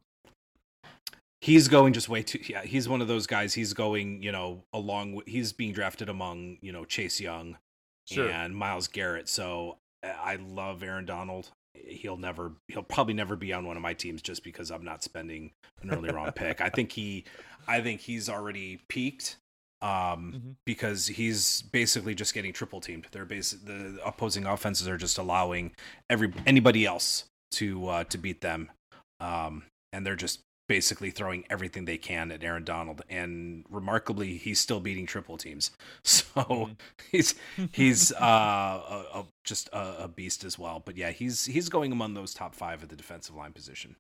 He's 1.42 1.68
going 1.68 1.94
just 1.94 2.10
way 2.10 2.24
too. 2.24 2.40
Yeah, 2.48 2.64
he's 2.64 2.90
one 2.90 3.02
of 3.02 3.08
those 3.08 3.28
guys. 3.28 3.54
He's 3.54 3.74
going, 3.74 4.22
you 4.24 4.32
know, 4.32 4.64
along. 4.74 5.22
He's 5.26 5.54
being 5.54 5.74
drafted 5.74 6.10
among, 6.10 6.58
you 6.62 6.72
know, 6.72 6.86
Chase 6.86 7.20
Young 7.20 7.58
sure. 8.06 8.30
and 8.30 8.56
Myles 8.56 8.88
Garrett. 8.88 9.30
So 9.30 9.78
I 10.04 10.38
love 10.38 10.84
Aaron 10.84 11.06
Donald. 11.06 11.52
He'll 11.88 12.18
never, 12.18 12.54
he'll 12.68 12.84
probably 12.84 13.14
never 13.14 13.36
be 13.36 13.54
on 13.54 13.66
one 13.66 13.76
of 13.76 13.84
my 13.84 13.94
teams 13.94 14.22
just 14.22 14.44
because 14.44 14.72
I'm 14.72 14.84
not 14.84 15.04
spending 15.04 15.52
an 15.82 15.92
early 15.92 16.10
round 16.10 16.36
pick. 16.36 16.62
I 16.62 16.70
think 16.70 16.92
he, 16.92 17.26
I 17.68 17.82
think 17.82 18.02
he's 18.02 18.30
already 18.30 18.80
peaked 18.88 19.38
um, 19.82 20.34
mm-hmm. 20.36 20.52
because 20.66 21.08
he's 21.08 21.62
basically 21.62 22.16
just 22.16 22.34
getting 22.34 22.54
triple 22.54 22.82
teamed. 22.82 23.08
They're 23.12 23.26
basic, 23.26 23.66
the 23.66 24.00
opposing 24.04 24.46
offenses 24.46 24.88
are 24.88 24.98
just 24.98 25.18
allowing 25.18 25.72
every 26.10 26.34
anybody 26.46 26.86
else 26.86 27.26
to 27.52 27.88
uh, 27.88 28.04
to 28.06 28.18
beat 28.18 28.42
them, 28.42 28.72
um, 29.20 29.64
and 29.94 30.06
they're 30.06 30.16
just 30.16 30.40
basically 30.68 31.12
throwing 31.12 31.46
everything 31.50 31.86
they 31.86 31.98
can 31.98 32.32
at 32.32 32.44
Aaron 32.44 32.64
Donald, 32.64 33.02
and 33.10 33.66
remarkably, 33.70 34.38
he's 34.38 34.60
still 34.60 34.80
beating 34.80 35.06
triple 35.06 35.38
teams. 35.38 35.72
So 36.04 36.44
mm-hmm. 36.44 36.74
he's 37.12 37.36
he's 37.72 38.12
uh, 38.22 38.24
a, 38.24 39.20
a, 39.20 39.26
just 39.44 39.70
a, 39.70 40.04
a, 40.04 40.08
beast 40.08 40.44
as 40.44 40.60
well. 40.60 40.82
But 40.84 40.98
yeah, 40.98 41.12
he's 41.12 41.46
he's 41.46 41.70
going 41.70 41.92
among 41.92 42.14
those 42.14 42.34
top 42.34 42.54
five 42.54 42.84
at 42.84 42.90
the 42.90 42.96
defensive 42.96 43.36
line 43.36 43.54
position. 43.54 43.96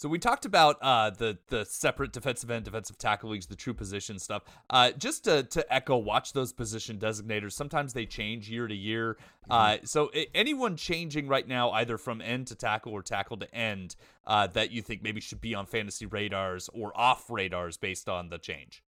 So 0.00 0.08
we 0.08 0.18
talked 0.18 0.46
about 0.46 0.78
uh, 0.80 1.10
the 1.10 1.36
the 1.48 1.66
separate 1.66 2.10
defensive 2.10 2.50
end, 2.50 2.64
defensive 2.64 2.96
tackle 2.96 3.28
leagues, 3.28 3.44
the 3.44 3.54
true 3.54 3.74
position 3.74 4.18
stuff. 4.18 4.44
Uh, 4.70 4.92
just 4.92 5.24
to, 5.24 5.42
to 5.42 5.70
echo, 5.70 5.98
watch 5.98 6.32
those 6.32 6.54
position 6.54 6.98
designators. 6.98 7.52
Sometimes 7.52 7.92
they 7.92 8.06
change 8.06 8.48
year 8.48 8.66
to 8.66 8.74
year. 8.74 9.18
Mm-hmm. 9.50 9.52
Uh, 9.52 9.76
so 9.84 10.10
anyone 10.34 10.76
changing 10.76 11.28
right 11.28 11.46
now, 11.46 11.72
either 11.72 11.98
from 11.98 12.22
end 12.22 12.46
to 12.46 12.54
tackle 12.54 12.94
or 12.94 13.02
tackle 13.02 13.36
to 13.36 13.54
end, 13.54 13.94
uh, 14.26 14.46
that 14.46 14.70
you 14.70 14.80
think 14.80 15.02
maybe 15.02 15.20
should 15.20 15.42
be 15.42 15.54
on 15.54 15.66
fantasy 15.66 16.06
radars 16.06 16.70
or 16.72 16.98
off 16.98 17.28
radars 17.28 17.76
based 17.76 18.08
on 18.08 18.30
the 18.30 18.38
change. 18.38 18.82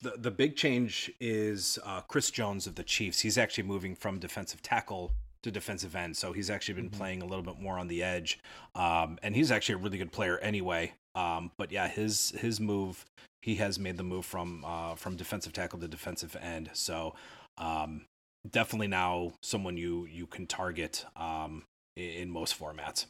The 0.00 0.12
the 0.16 0.30
big 0.30 0.54
change 0.54 1.10
is 1.18 1.76
uh, 1.84 2.02
Chris 2.02 2.30
Jones 2.30 2.68
of 2.68 2.76
the 2.76 2.84
Chiefs. 2.84 3.18
He's 3.18 3.36
actually 3.36 3.64
moving 3.64 3.96
from 3.96 4.20
defensive 4.20 4.62
tackle 4.62 5.12
to 5.42 5.50
defensive 5.50 5.94
end. 5.96 6.16
So 6.16 6.32
he's 6.32 6.50
actually 6.50 6.74
been 6.74 6.90
mm-hmm. 6.90 6.98
playing 6.98 7.22
a 7.22 7.26
little 7.26 7.42
bit 7.42 7.60
more 7.60 7.78
on 7.78 7.88
the 7.88 8.02
edge, 8.02 8.38
um, 8.74 9.18
and 9.22 9.34
he's 9.34 9.50
actually 9.50 9.76
a 9.76 9.78
really 9.78 9.98
good 9.98 10.12
player 10.12 10.38
anyway. 10.38 10.92
Um, 11.14 11.50
but 11.56 11.72
yeah, 11.72 11.88
his 11.88 12.30
his 12.38 12.60
move, 12.60 13.04
he 13.42 13.56
has 13.56 13.78
made 13.78 13.96
the 13.96 14.04
move 14.04 14.24
from 14.24 14.64
uh, 14.64 14.94
from 14.94 15.16
defensive 15.16 15.52
tackle 15.52 15.78
to 15.80 15.88
defensive 15.88 16.36
end. 16.40 16.70
So 16.72 17.14
um, 17.58 18.06
definitely 18.48 18.88
now 18.88 19.32
someone 19.42 19.76
you 19.76 20.06
you 20.06 20.26
can 20.26 20.46
target 20.46 21.04
um, 21.16 21.64
in, 21.96 22.10
in 22.10 22.30
most 22.30 22.58
formats. 22.58 23.06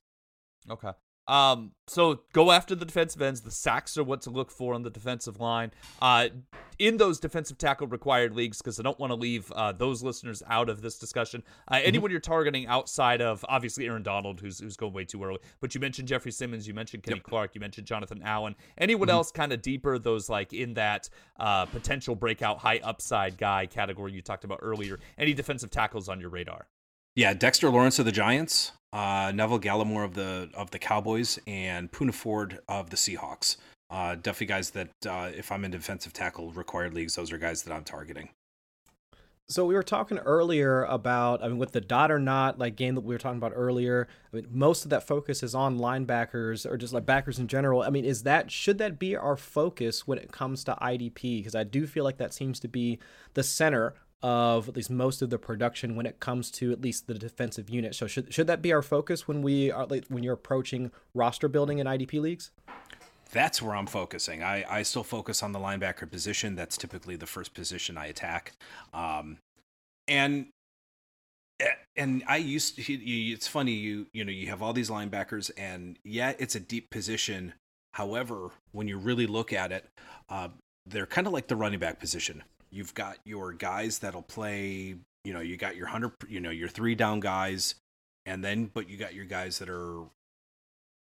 Okay. 0.70 0.92
Um, 1.32 1.70
so 1.86 2.20
go 2.34 2.52
after 2.52 2.74
the 2.74 2.84
defensive 2.84 3.22
ends. 3.22 3.40
The 3.40 3.50
sacks 3.50 3.96
are 3.96 4.04
what 4.04 4.20
to 4.22 4.30
look 4.30 4.50
for 4.50 4.74
on 4.74 4.82
the 4.82 4.90
defensive 4.90 5.40
line. 5.40 5.70
Uh, 6.02 6.28
in 6.78 6.98
those 6.98 7.18
defensive 7.18 7.56
tackle 7.56 7.86
required 7.86 8.34
leagues, 8.34 8.58
because 8.58 8.78
I 8.78 8.82
don't 8.82 8.98
want 8.98 9.12
to 9.12 9.14
leave 9.14 9.50
uh, 9.52 9.72
those 9.72 10.02
listeners 10.02 10.42
out 10.46 10.68
of 10.68 10.82
this 10.82 10.98
discussion. 10.98 11.42
Uh, 11.68 11.76
mm-hmm. 11.76 11.86
Anyone 11.86 12.10
you're 12.10 12.20
targeting 12.20 12.66
outside 12.66 13.22
of 13.22 13.46
obviously 13.48 13.86
Aaron 13.86 14.02
Donald, 14.02 14.40
who's 14.40 14.58
who's 14.58 14.76
going 14.76 14.92
way 14.92 15.06
too 15.06 15.24
early, 15.24 15.38
but 15.62 15.74
you 15.74 15.80
mentioned 15.80 16.06
Jeffrey 16.06 16.32
Simmons, 16.32 16.68
you 16.68 16.74
mentioned 16.74 17.02
Kenny 17.02 17.16
yep. 17.16 17.24
Clark, 17.24 17.54
you 17.54 17.62
mentioned 17.62 17.86
Jonathan 17.86 18.20
Allen. 18.22 18.54
Anyone 18.76 19.08
mm-hmm. 19.08 19.14
else 19.14 19.32
kind 19.32 19.54
of 19.54 19.62
deeper? 19.62 19.98
Those 19.98 20.28
like 20.28 20.52
in 20.52 20.74
that 20.74 21.08
uh, 21.40 21.64
potential 21.64 22.14
breakout 22.14 22.58
high 22.58 22.80
upside 22.82 23.38
guy 23.38 23.64
category 23.64 24.12
you 24.12 24.20
talked 24.20 24.44
about 24.44 24.58
earlier. 24.60 24.98
Any 25.16 25.32
defensive 25.32 25.70
tackles 25.70 26.10
on 26.10 26.20
your 26.20 26.28
radar? 26.28 26.66
Yeah, 27.14 27.32
Dexter 27.32 27.70
Lawrence 27.70 27.98
of 27.98 28.04
the 28.04 28.12
Giants, 28.12 28.72
uh, 28.92 29.32
Neville 29.34 29.60
Gallimore 29.60 30.04
of 30.04 30.14
the 30.14 30.50
of 30.54 30.70
the 30.70 30.78
Cowboys, 30.78 31.38
and 31.46 31.90
Poona 31.90 32.14
Ford 32.14 32.60
of 32.68 32.90
the 32.90 32.96
Seahawks. 32.96 33.56
Uh, 33.90 34.14
definitely 34.14 34.46
guys 34.46 34.70
that 34.70 34.88
uh, 35.06 35.30
if 35.36 35.52
I'm 35.52 35.64
in 35.64 35.70
defensive 35.70 36.12
tackle 36.12 36.50
required 36.52 36.94
leagues, 36.94 37.14
those 37.14 37.32
are 37.32 37.38
guys 37.38 37.62
that 37.64 37.74
I'm 37.74 37.84
targeting. 37.84 38.30
So 39.48 39.66
we 39.66 39.74
were 39.74 39.82
talking 39.82 40.16
earlier 40.18 40.84
about, 40.84 41.44
I 41.44 41.48
mean, 41.48 41.58
with 41.58 41.72
the 41.72 41.80
dot 41.80 42.10
or 42.10 42.18
not, 42.18 42.58
like 42.58 42.74
game 42.74 42.94
that 42.94 43.02
we 43.02 43.14
were 43.14 43.18
talking 43.18 43.36
about 43.36 43.52
earlier. 43.54 44.08
I 44.32 44.36
mean, 44.36 44.46
most 44.50 44.84
of 44.84 44.90
that 44.90 45.06
focus 45.06 45.42
is 45.42 45.54
on 45.54 45.78
linebackers 45.78 46.64
or 46.64 46.78
just 46.78 46.94
like 46.94 47.04
backers 47.04 47.38
in 47.38 47.48
general. 47.48 47.82
I 47.82 47.90
mean, 47.90 48.06
is 48.06 48.22
that 48.22 48.50
should 48.50 48.78
that 48.78 48.98
be 48.98 49.14
our 49.14 49.36
focus 49.36 50.06
when 50.06 50.16
it 50.16 50.32
comes 50.32 50.64
to 50.64 50.78
IDP? 50.80 51.40
Because 51.40 51.54
I 51.54 51.64
do 51.64 51.86
feel 51.86 52.02
like 52.02 52.16
that 52.16 52.32
seems 52.32 52.60
to 52.60 52.68
be 52.68 52.98
the 53.34 53.42
center 53.42 53.94
of 54.22 54.68
at 54.68 54.76
least 54.76 54.90
most 54.90 55.20
of 55.22 55.30
the 55.30 55.38
production 55.38 55.96
when 55.96 56.06
it 56.06 56.20
comes 56.20 56.50
to 56.52 56.72
at 56.72 56.80
least 56.80 57.06
the 57.06 57.14
defensive 57.14 57.68
unit. 57.68 57.94
So 57.94 58.06
should 58.06 58.32
should 58.32 58.46
that 58.46 58.62
be 58.62 58.72
our 58.72 58.82
focus 58.82 59.26
when 59.26 59.42
we 59.42 59.70
are 59.70 59.86
when 60.08 60.22
you're 60.22 60.34
approaching 60.34 60.90
roster 61.14 61.48
building 61.48 61.78
in 61.78 61.86
IDP 61.86 62.20
leagues? 62.20 62.50
That's 63.32 63.62
where 63.62 63.74
I'm 63.74 63.86
focusing. 63.86 64.42
I, 64.42 64.64
I 64.68 64.82
still 64.82 65.02
focus 65.02 65.42
on 65.42 65.52
the 65.52 65.58
linebacker 65.58 66.10
position. 66.10 66.54
That's 66.54 66.76
typically 66.76 67.16
the 67.16 67.26
first 67.26 67.54
position 67.54 67.96
I 67.96 68.06
attack. 68.06 68.52
Um, 68.92 69.38
and 70.06 70.48
and 71.96 72.22
I 72.28 72.36
used 72.36 72.76
to, 72.76 72.92
it's 72.92 73.48
funny 73.48 73.72
you 73.72 74.06
you 74.12 74.24
know 74.24 74.32
you 74.32 74.48
have 74.48 74.62
all 74.62 74.72
these 74.72 74.90
linebackers 74.90 75.50
and 75.56 75.98
yeah 76.04 76.34
it's 76.38 76.54
a 76.54 76.60
deep 76.60 76.90
position. 76.90 77.54
However, 77.94 78.50
when 78.70 78.88
you 78.88 78.96
really 78.96 79.26
look 79.26 79.52
at 79.52 79.70
it, 79.70 79.86
uh, 80.30 80.48
they're 80.86 81.06
kind 81.06 81.26
of 81.26 81.32
like 81.32 81.48
the 81.48 81.56
running 81.56 81.78
back 81.78 82.00
position 82.00 82.42
You've 82.72 82.94
got 82.94 83.18
your 83.24 83.52
guys 83.52 83.98
that'll 84.00 84.22
play, 84.22 84.96
you 85.24 85.32
know, 85.32 85.40
you 85.40 85.56
got 85.56 85.76
your 85.76 85.86
100, 85.86 86.12
you 86.28 86.40
know, 86.40 86.50
your 86.50 86.68
three 86.68 86.94
down 86.94 87.20
guys, 87.20 87.74
and 88.26 88.42
then, 88.42 88.70
but 88.72 88.88
you 88.88 88.96
got 88.96 89.14
your 89.14 89.26
guys 89.26 89.58
that 89.58 89.68
are 89.68 90.00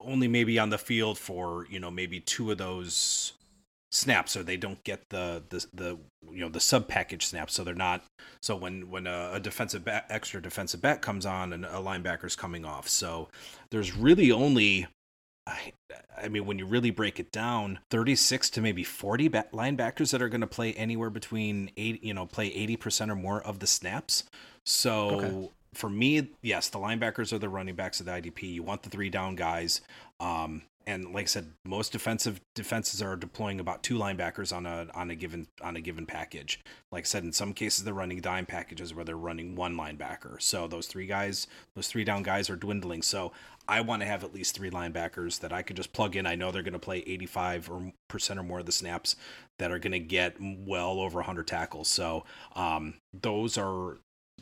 only 0.01 0.29
maybe 0.29 0.59
on 0.59 0.71
the 0.71 0.79
field 0.79 1.19
for, 1.19 1.67
you 1.71 1.79
know, 1.79 1.91
maybe 1.91 2.21
two 2.21 2.51
of 2.51 2.59
those 2.59 3.35
snaps 3.93 4.37
or 4.37 4.43
they 4.43 4.57
don't 4.57 4.83
get 4.85 5.09
the 5.09 5.43
the 5.49 5.67
the 5.75 5.99
you 6.31 6.41
know 6.41 6.49
the 6.49 6.61
sub 6.61 6.87
package 6.87 7.27
snaps 7.27 7.55
so 7.55 7.65
they're 7.65 7.75
not 7.75 8.05
so 8.41 8.55
when 8.55 8.89
when 8.89 9.07
a, 9.07 9.31
a 9.35 9.41
defensive 9.41 9.85
back 9.85 10.07
extra 10.09 10.41
defensive 10.41 10.81
back 10.81 11.03
comes 11.03 11.27
on 11.27 11.53
and 11.53 11.65
a 11.65 11.71
linebacker's 11.71 12.37
coming 12.37 12.65
off 12.65 12.89
so 12.89 13.29
there's 13.71 13.97
really 13.97 14.31
only 14.31 14.87
I, 15.47 15.73
I 16.17 16.29
mean, 16.29 16.47
when 16.47 16.59
you 16.59 16.67
really 16.67 16.91
break 16.91 17.19
it 17.19 17.33
down, 17.33 17.81
36 17.91 18.51
to 18.51 18.61
maybe 18.61 18.85
40 18.85 19.29
linebackers 19.31 20.13
that 20.13 20.23
are 20.23 20.29
going 20.29 20.43
to 20.43 20.47
play 20.47 20.73
anywhere 20.75 21.11
between 21.11 21.71
eight, 21.77 22.03
you 22.05 22.15
know, 22.15 22.27
play 22.27 22.51
80% 22.51 23.11
or 23.11 23.17
more 23.17 23.43
of 23.43 23.59
the 23.59 23.67
snaps. 23.67 24.25
So 24.65 25.11
okay. 25.11 25.51
for 25.75 25.91
me, 25.91 26.31
yes, 26.43 26.69
the 26.69 26.79
linebackers 26.79 27.33
are 27.33 27.39
the 27.39 27.49
running 27.49 27.75
backs 27.75 28.01
of 28.01 28.07
the 28.07 28.13
IDP. 28.13 28.53
You 28.55 28.63
want 28.63 28.83
the 28.83 28.91
three 28.91 29.11
down 29.11 29.35
guys. 29.35 29.81
Um, 30.21 30.63
and 30.91 31.15
like 31.15 31.25
I 31.25 31.27
said, 31.27 31.53
most 31.65 31.93
defensive 31.93 32.41
defenses 32.55 33.01
are 33.01 33.17
deploying 33.17 33.61
about 33.61 33.83
two 33.83 33.97
linebackers 33.97 34.55
on 34.55 34.67
a 34.67 34.89
on 34.95 35.11
a 35.11 35.15
given 35.15 35.47
on 35.63 35.77
a 35.77 35.81
given 35.81 36.07
package. 36.07 36.61
Like 36.91 37.05
I 37.05 37.07
said, 37.07 37.23
in 37.23 37.33
some 37.33 37.53
cases 37.53 37.85
they're 37.85 37.95
running 37.95 38.21
dime 38.21 38.47
packages 38.47 38.93
where 38.93 39.05
they're 39.05 39.17
running 39.17 39.55
one 39.55 39.77
linebacker. 39.77 40.41
So 40.43 40.67
those 40.67 40.87
three 40.87 41.07
guys, 41.07 41.47
those 41.75 41.87
three 41.89 42.05
down 42.05 42.23
guys 42.23 42.51
are 42.51 42.57
dwindling. 42.57 43.03
So 43.03 43.33
I 43.69 43.81
want 43.83 44.03
to 44.03 44.07
have 44.07 44.25
at 44.25 44.35
least 44.35 44.57
three 44.57 44.71
linebackers 44.71 45.39
that 45.41 45.53
I 45.53 45.63
could 45.63 45.77
just 45.77 45.93
plug 45.93 46.17
in. 46.17 46.27
I 46.27 46.35
know 46.35 46.51
they're 46.51 46.63
going 46.63 46.73
to 46.73 46.79
play 46.79 47.05
85 47.07 47.71
or 47.71 47.93
percent 48.09 48.41
or 48.41 48.43
more 48.43 48.59
of 48.59 48.67
the 48.67 48.73
snaps 48.73 49.15
that 49.59 49.71
are 49.71 49.79
going 49.79 49.93
to 49.93 50.01
get 50.01 50.37
well 50.41 50.99
over 51.01 51.19
100 51.19 51.47
tackles. 51.47 51.89
So 51.89 52.25
um, 52.57 52.95
those 53.13 53.57
are 53.57 53.99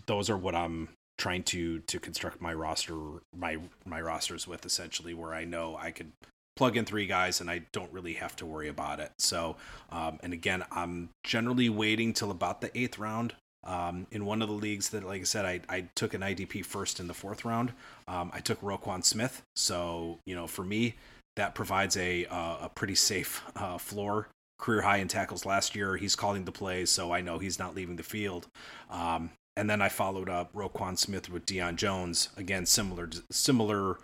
those 0.07 0.31
are 0.31 0.37
what 0.37 0.55
I'm 0.55 0.89
trying 1.19 1.43
to 1.43 1.81
to 1.81 1.99
construct 1.99 2.41
my 2.41 2.55
roster 2.55 2.97
my 3.37 3.59
my 3.85 4.01
rosters 4.01 4.47
with 4.47 4.65
essentially 4.65 5.13
where 5.13 5.35
I 5.35 5.45
know 5.45 5.77
I 5.77 5.91
could 5.91 6.13
plug 6.59 6.77
in 6.77 6.85
three 6.85 7.07
guys 7.07 7.41
and 7.41 7.49
I 7.49 7.63
don't 7.71 7.93
really 7.93 8.15
have 8.15 8.35
to 8.37 8.45
worry 8.45 8.67
about 8.67 8.99
it. 8.99 9.13
So, 9.19 9.57
um, 9.91 10.19
and 10.25 10.33
again, 10.33 10.65
I'm 10.73 11.11
generally 11.23 11.69
waiting 11.69 12.13
till 12.13 12.33
about 12.33 12.61
the 12.61 12.77
eighth 12.77 12.99
round. 12.99 13.35
Um, 13.65 14.07
in 14.11 14.25
one 14.25 14.43
of 14.43 14.49
the 14.49 14.55
leagues 14.55 14.89
that, 14.91 15.05
like 15.05 15.21
I 15.21 15.25
said, 15.25 15.45
I, 15.45 15.61
I 15.69 15.89
took 15.95 16.15
an 16.15 16.23
IDP 16.23 16.65
first 16.65 16.99
in 16.99 17.07
the 17.07 17.15
fourth 17.15 17.45
round. 17.45 17.73
Um, 18.09 18.31
I 18.35 18.41
took 18.41 18.61
Roquan 18.61 19.05
Smith. 19.05 19.43
So, 19.55 20.19
you 20.27 20.35
know, 20.35 20.47
for 20.49 20.65
me, 20.65 20.97
that 21.37 21.55
provides 21.55 21.97
a, 21.97 22.25
uh, 22.27 22.57
a 22.63 22.71
pretty 22.75 22.95
safe 22.97 23.43
uh, 23.55 23.79
floor. 23.79 24.29
Career 24.59 24.83
high 24.83 24.97
in 24.97 25.07
tackles 25.07 25.47
last 25.47 25.77
year. 25.77 25.97
He's 25.97 26.17
calling 26.17 26.45
the 26.45 26.53
plays, 26.53 26.91
so 26.91 27.13
I 27.13 27.21
know 27.21 27.39
he's 27.39 27.59
not 27.59 27.77
leaving 27.77 27.97
the 27.97 28.03
field. 28.03 28.49
Um, 28.91 29.31
and 29.57 29.71
then 29.71 29.81
I 29.81 29.89
followed 29.89 30.29
up 30.29 30.53
Roquan 30.53 30.99
Smith 30.99 31.31
with 31.31 31.47
Deion 31.47 31.77
Jones. 31.77 32.31
Again, 32.37 32.67
similar 32.67 33.11
similar 33.31 33.99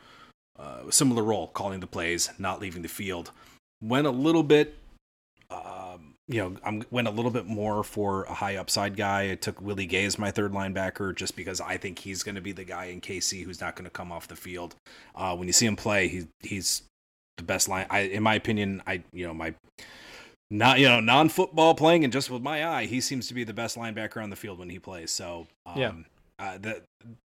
uh, 0.58 0.90
similar 0.90 1.22
role, 1.22 1.48
calling 1.48 1.80
the 1.80 1.86
plays, 1.86 2.30
not 2.38 2.60
leaving 2.60 2.82
the 2.82 2.88
field. 2.88 3.30
Went 3.82 4.06
a 4.06 4.10
little 4.10 4.42
bit, 4.42 4.76
um, 5.50 6.14
you 6.28 6.40
know, 6.40 6.56
I 6.64 6.80
went 6.90 7.08
a 7.08 7.10
little 7.10 7.30
bit 7.30 7.46
more 7.46 7.82
for 7.82 8.24
a 8.24 8.34
high 8.34 8.56
upside 8.56 8.96
guy. 8.96 9.30
I 9.32 9.34
took 9.34 9.60
Willie 9.60 9.86
Gay 9.86 10.04
as 10.04 10.18
my 10.18 10.30
third 10.30 10.52
linebacker 10.52 11.14
just 11.14 11.36
because 11.36 11.60
I 11.60 11.76
think 11.76 11.98
he's 11.98 12.22
going 12.22 12.36
to 12.36 12.40
be 12.40 12.52
the 12.52 12.64
guy 12.64 12.86
in 12.86 13.00
KC 13.00 13.44
who's 13.44 13.60
not 13.60 13.76
going 13.76 13.84
to 13.84 13.90
come 13.90 14.10
off 14.10 14.28
the 14.28 14.36
field. 14.36 14.74
Uh, 15.14 15.36
when 15.36 15.46
you 15.46 15.52
see 15.52 15.66
him 15.66 15.76
play, 15.76 16.08
he, 16.08 16.26
he's 16.40 16.82
the 17.36 17.42
best 17.42 17.68
line. 17.68 17.86
I, 17.90 18.00
in 18.00 18.22
my 18.22 18.34
opinion, 18.34 18.82
I 18.86 19.02
you 19.12 19.26
know 19.26 19.34
my 19.34 19.54
not 20.50 20.78
you 20.78 20.88
know 20.88 21.00
non-football 21.00 21.74
playing 21.74 22.04
and 22.04 22.12
just 22.12 22.30
with 22.30 22.42
my 22.42 22.66
eye, 22.66 22.86
he 22.86 23.00
seems 23.00 23.28
to 23.28 23.34
be 23.34 23.44
the 23.44 23.54
best 23.54 23.76
linebacker 23.76 24.22
on 24.22 24.30
the 24.30 24.36
field 24.36 24.58
when 24.58 24.70
he 24.70 24.78
plays. 24.78 25.10
So 25.10 25.46
um, 25.66 25.80
yeah. 25.80 25.92
Uh, 26.38 26.58
the, 26.58 26.82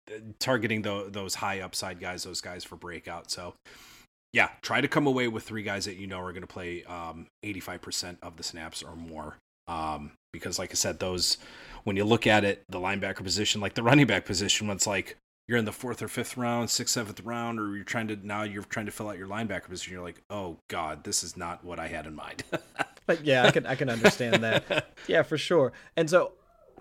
the, 0.06 0.22
targeting 0.38 0.82
the, 0.82 1.06
those 1.10 1.36
high 1.36 1.60
upside 1.60 2.00
guys, 2.00 2.24
those 2.24 2.40
guys 2.40 2.64
for 2.64 2.76
breakout. 2.76 3.30
So, 3.30 3.54
yeah, 4.32 4.50
try 4.62 4.80
to 4.80 4.88
come 4.88 5.06
away 5.06 5.28
with 5.28 5.44
three 5.44 5.62
guys 5.62 5.84
that 5.84 5.96
you 5.96 6.06
know 6.06 6.20
are 6.20 6.32
going 6.32 6.42
to 6.42 6.46
play 6.46 6.82
um, 6.84 7.26
85% 7.44 8.16
of 8.22 8.36
the 8.36 8.42
snaps 8.42 8.82
or 8.82 8.96
more. 8.96 9.36
Um, 9.68 10.12
because, 10.32 10.58
like 10.58 10.70
I 10.70 10.74
said, 10.74 10.98
those 10.98 11.38
when 11.84 11.96
you 11.96 12.04
look 12.04 12.26
at 12.26 12.44
it, 12.44 12.62
the 12.68 12.78
linebacker 12.78 13.22
position, 13.22 13.60
like 13.60 13.74
the 13.74 13.82
running 13.82 14.06
back 14.06 14.24
position, 14.24 14.66
when 14.66 14.76
it's 14.76 14.86
like 14.86 15.16
you're 15.48 15.58
in 15.58 15.64
the 15.64 15.72
fourth 15.72 16.02
or 16.02 16.08
fifth 16.08 16.36
round, 16.36 16.68
sixth, 16.70 16.94
seventh 16.94 17.20
round, 17.20 17.60
or 17.60 17.76
you're 17.76 17.84
trying 17.84 18.08
to 18.08 18.18
now 18.26 18.42
you're 18.42 18.64
trying 18.64 18.86
to 18.86 18.92
fill 18.92 19.08
out 19.08 19.18
your 19.18 19.28
linebacker 19.28 19.68
position. 19.68 19.92
You're 19.94 20.02
like, 20.02 20.20
oh 20.28 20.58
god, 20.68 21.04
this 21.04 21.22
is 21.22 21.36
not 21.36 21.64
what 21.64 21.78
I 21.78 21.86
had 21.86 22.06
in 22.06 22.14
mind. 22.14 22.42
but 23.06 23.24
yeah, 23.24 23.44
I 23.44 23.50
can 23.52 23.66
I 23.66 23.76
can 23.76 23.88
understand 23.88 24.42
that. 24.42 24.92
Yeah, 25.06 25.22
for 25.22 25.38
sure. 25.38 25.72
And 25.96 26.10
so 26.10 26.32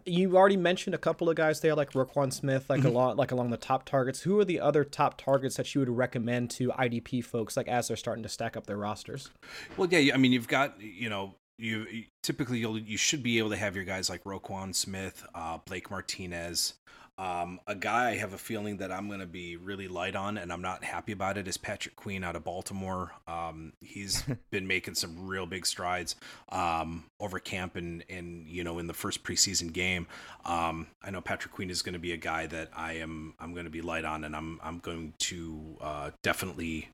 you 0.05 0.37
already 0.37 0.57
mentioned 0.57 0.93
a 0.93 0.99
couple 0.99 1.29
of 1.29 1.35
guys 1.35 1.61
there, 1.61 1.75
like 1.75 1.91
Roquan 1.93 2.31
Smith, 2.31 2.69
like 2.69 2.81
mm-hmm. 2.81 2.89
along 2.89 3.17
like 3.17 3.31
along 3.31 3.49
the 3.49 3.57
top 3.57 3.85
targets. 3.85 4.21
Who 4.21 4.39
are 4.39 4.45
the 4.45 4.59
other 4.59 4.83
top 4.83 5.19
targets 5.19 5.57
that 5.57 5.73
you 5.73 5.79
would 5.79 5.89
recommend 5.89 6.51
to 6.51 6.69
IDP 6.69 7.23
folks, 7.23 7.57
like 7.57 7.67
as 7.67 7.87
they're 7.87 7.97
starting 7.97 8.23
to 8.23 8.29
stack 8.29 8.55
up 8.55 8.67
their 8.67 8.77
rosters? 8.77 9.31
Well, 9.77 9.87
yeah, 9.91 10.13
I 10.13 10.17
mean, 10.17 10.31
you've 10.31 10.47
got 10.47 10.79
you 10.79 11.09
know 11.09 11.35
you 11.57 11.85
typically 12.21 12.59
you'll 12.59 12.77
you 12.77 12.97
should 12.97 13.23
be 13.23 13.39
able 13.39 13.49
to 13.49 13.57
have 13.57 13.75
your 13.75 13.85
guys 13.85 14.09
like 14.09 14.23
Roquan 14.23 14.75
Smith, 14.75 15.25
uh, 15.33 15.57
Blake 15.65 15.89
Martinez, 15.89 16.75
um, 17.17 17.61
a 17.65 17.75
guy 17.75 18.09
I 18.11 18.15
have 18.17 18.33
a 18.33 18.37
feeling 18.37 18.77
that 18.77 18.91
I'm 18.91 19.07
going 19.07 19.21
to 19.21 19.25
be 19.25 19.55
really 19.55 19.87
light 19.87 20.15
on, 20.15 20.37
and 20.37 20.51
I'm 20.51 20.61
not 20.61 20.83
happy 20.83 21.13
about 21.13 21.37
it, 21.37 21.47
is 21.47 21.55
Patrick 21.55 21.95
Queen 21.95 22.23
out 22.23 22.35
of 22.35 22.43
Baltimore. 22.43 23.11
Um, 23.27 23.73
he's 23.79 24.23
been 24.51 24.67
making 24.67 24.95
some 24.95 25.27
real 25.27 25.45
big 25.45 25.65
strides 25.65 26.15
um, 26.49 27.05
over 27.19 27.39
camp 27.39 27.77
and, 27.77 28.03
and 28.09 28.47
you 28.47 28.63
know 28.63 28.79
in 28.79 28.87
the 28.87 28.93
first 28.93 29.23
preseason 29.23 29.71
game. 29.71 30.07
Um, 30.45 30.87
I 31.01 31.11
know 31.11 31.21
Patrick 31.21 31.53
Queen 31.53 31.69
is 31.69 31.81
going 31.81 31.93
to 31.93 31.99
be 31.99 32.11
a 32.11 32.17
guy 32.17 32.47
that 32.47 32.69
I 32.75 32.93
am 32.93 33.33
I'm 33.39 33.53
going 33.53 33.65
to 33.65 33.71
be 33.71 33.81
light 33.81 34.05
on, 34.05 34.25
and 34.25 34.35
I'm 34.35 34.59
I'm 34.61 34.79
going 34.79 35.13
to 35.19 35.77
uh, 35.79 36.11
definitely 36.21 36.89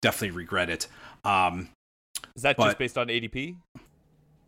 definitely 0.00 0.36
regret 0.36 0.70
it. 0.70 0.88
Um, 1.24 1.68
is 2.34 2.42
that 2.42 2.56
but, 2.56 2.64
just 2.64 2.78
based 2.78 2.98
on 2.98 3.08
ADP? 3.08 3.56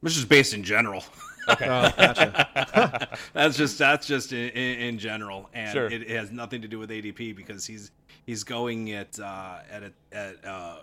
This 0.02 0.16
is 0.16 0.24
based 0.24 0.54
in 0.54 0.64
general. 0.64 1.04
Okay, 1.48 1.66
oh, 1.66 1.90
gotcha. 1.96 3.08
that's 3.32 3.56
just 3.56 3.78
that's 3.78 4.06
just 4.06 4.32
in, 4.32 4.50
in 4.50 4.98
general, 4.98 5.48
and 5.52 5.72
sure. 5.72 5.86
it, 5.86 6.02
it, 6.02 6.10
has 6.10 6.30
nothing 6.30 6.62
to 6.62 6.68
do 6.68 6.78
with 6.78 6.90
ADP 6.90 7.36
because 7.36 7.66
he's 7.66 7.90
he's 8.26 8.44
going 8.44 8.92
at 8.92 9.18
uh, 9.18 9.58
at 9.70 9.82
a, 9.82 9.92
at 10.12 10.44
uh, 10.44 10.76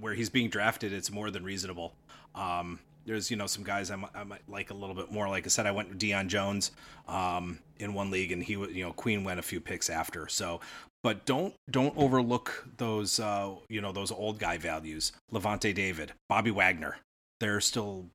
where 0.00 0.14
he's 0.14 0.30
being 0.30 0.48
drafted. 0.48 0.92
It's 0.92 1.10
more 1.10 1.30
than 1.30 1.44
reasonable. 1.44 1.94
Um, 2.34 2.78
there's 3.04 3.30
you 3.30 3.36
know 3.36 3.46
some 3.46 3.64
guys 3.64 3.90
I 3.90 3.96
might, 3.96 4.10
I 4.14 4.24
might, 4.24 4.42
like 4.48 4.70
a 4.70 4.74
little 4.74 4.94
bit 4.94 5.10
more. 5.10 5.28
Like 5.28 5.46
I 5.46 5.48
said, 5.48 5.66
I 5.66 5.72
went 5.72 5.88
with 5.88 5.98
Deion 5.98 6.28
Jones 6.28 6.72
um, 7.08 7.58
in 7.78 7.94
one 7.94 8.10
league, 8.10 8.32
and 8.32 8.42
he 8.42 8.54
you 8.54 8.84
know 8.84 8.92
Queen 8.92 9.24
went 9.24 9.40
a 9.40 9.42
few 9.42 9.60
picks 9.60 9.90
after. 9.90 10.28
So, 10.28 10.60
but 11.02 11.26
don't 11.26 11.54
don't 11.70 11.96
overlook 11.96 12.66
those 12.76 13.18
uh, 13.20 13.50
you 13.68 13.80
know 13.80 13.92
those 13.92 14.12
old 14.12 14.38
guy 14.38 14.58
values. 14.58 15.12
Lavonte 15.32 15.74
David, 15.74 16.12
Bobby 16.28 16.50
Wagner, 16.50 16.98
they're 17.40 17.60
still 17.60 18.06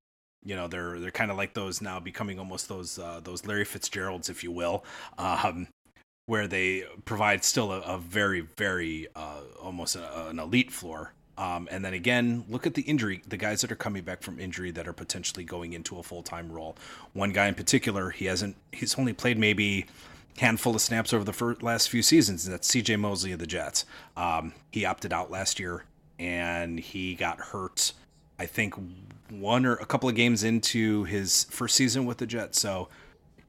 you 0.43 0.55
know 0.55 0.67
they're 0.67 0.99
they're 0.99 1.11
kind 1.11 1.31
of 1.31 1.37
like 1.37 1.53
those 1.53 1.81
now 1.81 1.99
becoming 1.99 2.39
almost 2.39 2.69
those 2.69 2.99
uh, 2.99 3.19
those 3.23 3.45
Larry 3.45 3.65
Fitzgeralds, 3.65 4.29
if 4.29 4.43
you 4.43 4.51
will, 4.51 4.83
um, 5.17 5.67
where 6.25 6.47
they 6.47 6.83
provide 7.05 7.43
still 7.43 7.71
a, 7.71 7.81
a 7.81 7.97
very 7.97 8.41
very 8.41 9.07
uh, 9.15 9.41
almost 9.61 9.95
a, 9.95 10.27
an 10.27 10.39
elite 10.39 10.71
floor. 10.71 11.13
Um, 11.37 11.67
and 11.69 11.85
then 11.85 11.93
again, 11.93 12.45
look 12.49 12.65
at 12.65 12.73
the 12.73 12.81
injury, 12.81 13.21
the 13.27 13.37
guys 13.37 13.61
that 13.61 13.71
are 13.71 13.75
coming 13.75 14.03
back 14.03 14.23
from 14.23 14.39
injury 14.39 14.71
that 14.71 14.87
are 14.87 14.93
potentially 14.93 15.43
going 15.43 15.73
into 15.73 15.99
a 15.99 16.03
full 16.03 16.23
time 16.23 16.51
role. 16.51 16.75
One 17.13 17.31
guy 17.31 17.47
in 17.47 17.53
particular, 17.53 18.09
he 18.09 18.25
hasn't, 18.25 18.55
he's 18.71 18.97
only 18.97 19.13
played 19.13 19.37
maybe 19.37 19.85
handful 20.37 20.73
of 20.73 20.81
snaps 20.81 21.13
over 21.13 21.23
the 21.23 21.33
first, 21.33 21.61
last 21.61 21.89
few 21.89 22.01
seasons, 22.01 22.45
and 22.45 22.53
that's 22.53 22.67
C.J. 22.67 22.95
Mosley 22.95 23.31
of 23.31 23.39
the 23.39 23.47
Jets. 23.47 23.85
Um, 24.15 24.53
he 24.71 24.85
opted 24.85 25.13
out 25.13 25.29
last 25.29 25.59
year, 25.59 25.83
and 26.17 26.79
he 26.79 27.15
got 27.15 27.39
hurt. 27.39 27.93
I 28.39 28.45
think 28.45 28.75
one 29.29 29.65
or 29.65 29.73
a 29.73 29.85
couple 29.85 30.07
of 30.07 30.15
games 30.15 30.43
into 30.43 31.03
his 31.05 31.45
first 31.45 31.75
season 31.75 32.05
with 32.05 32.17
the 32.17 32.27
Jets. 32.27 32.59
So, 32.59 32.89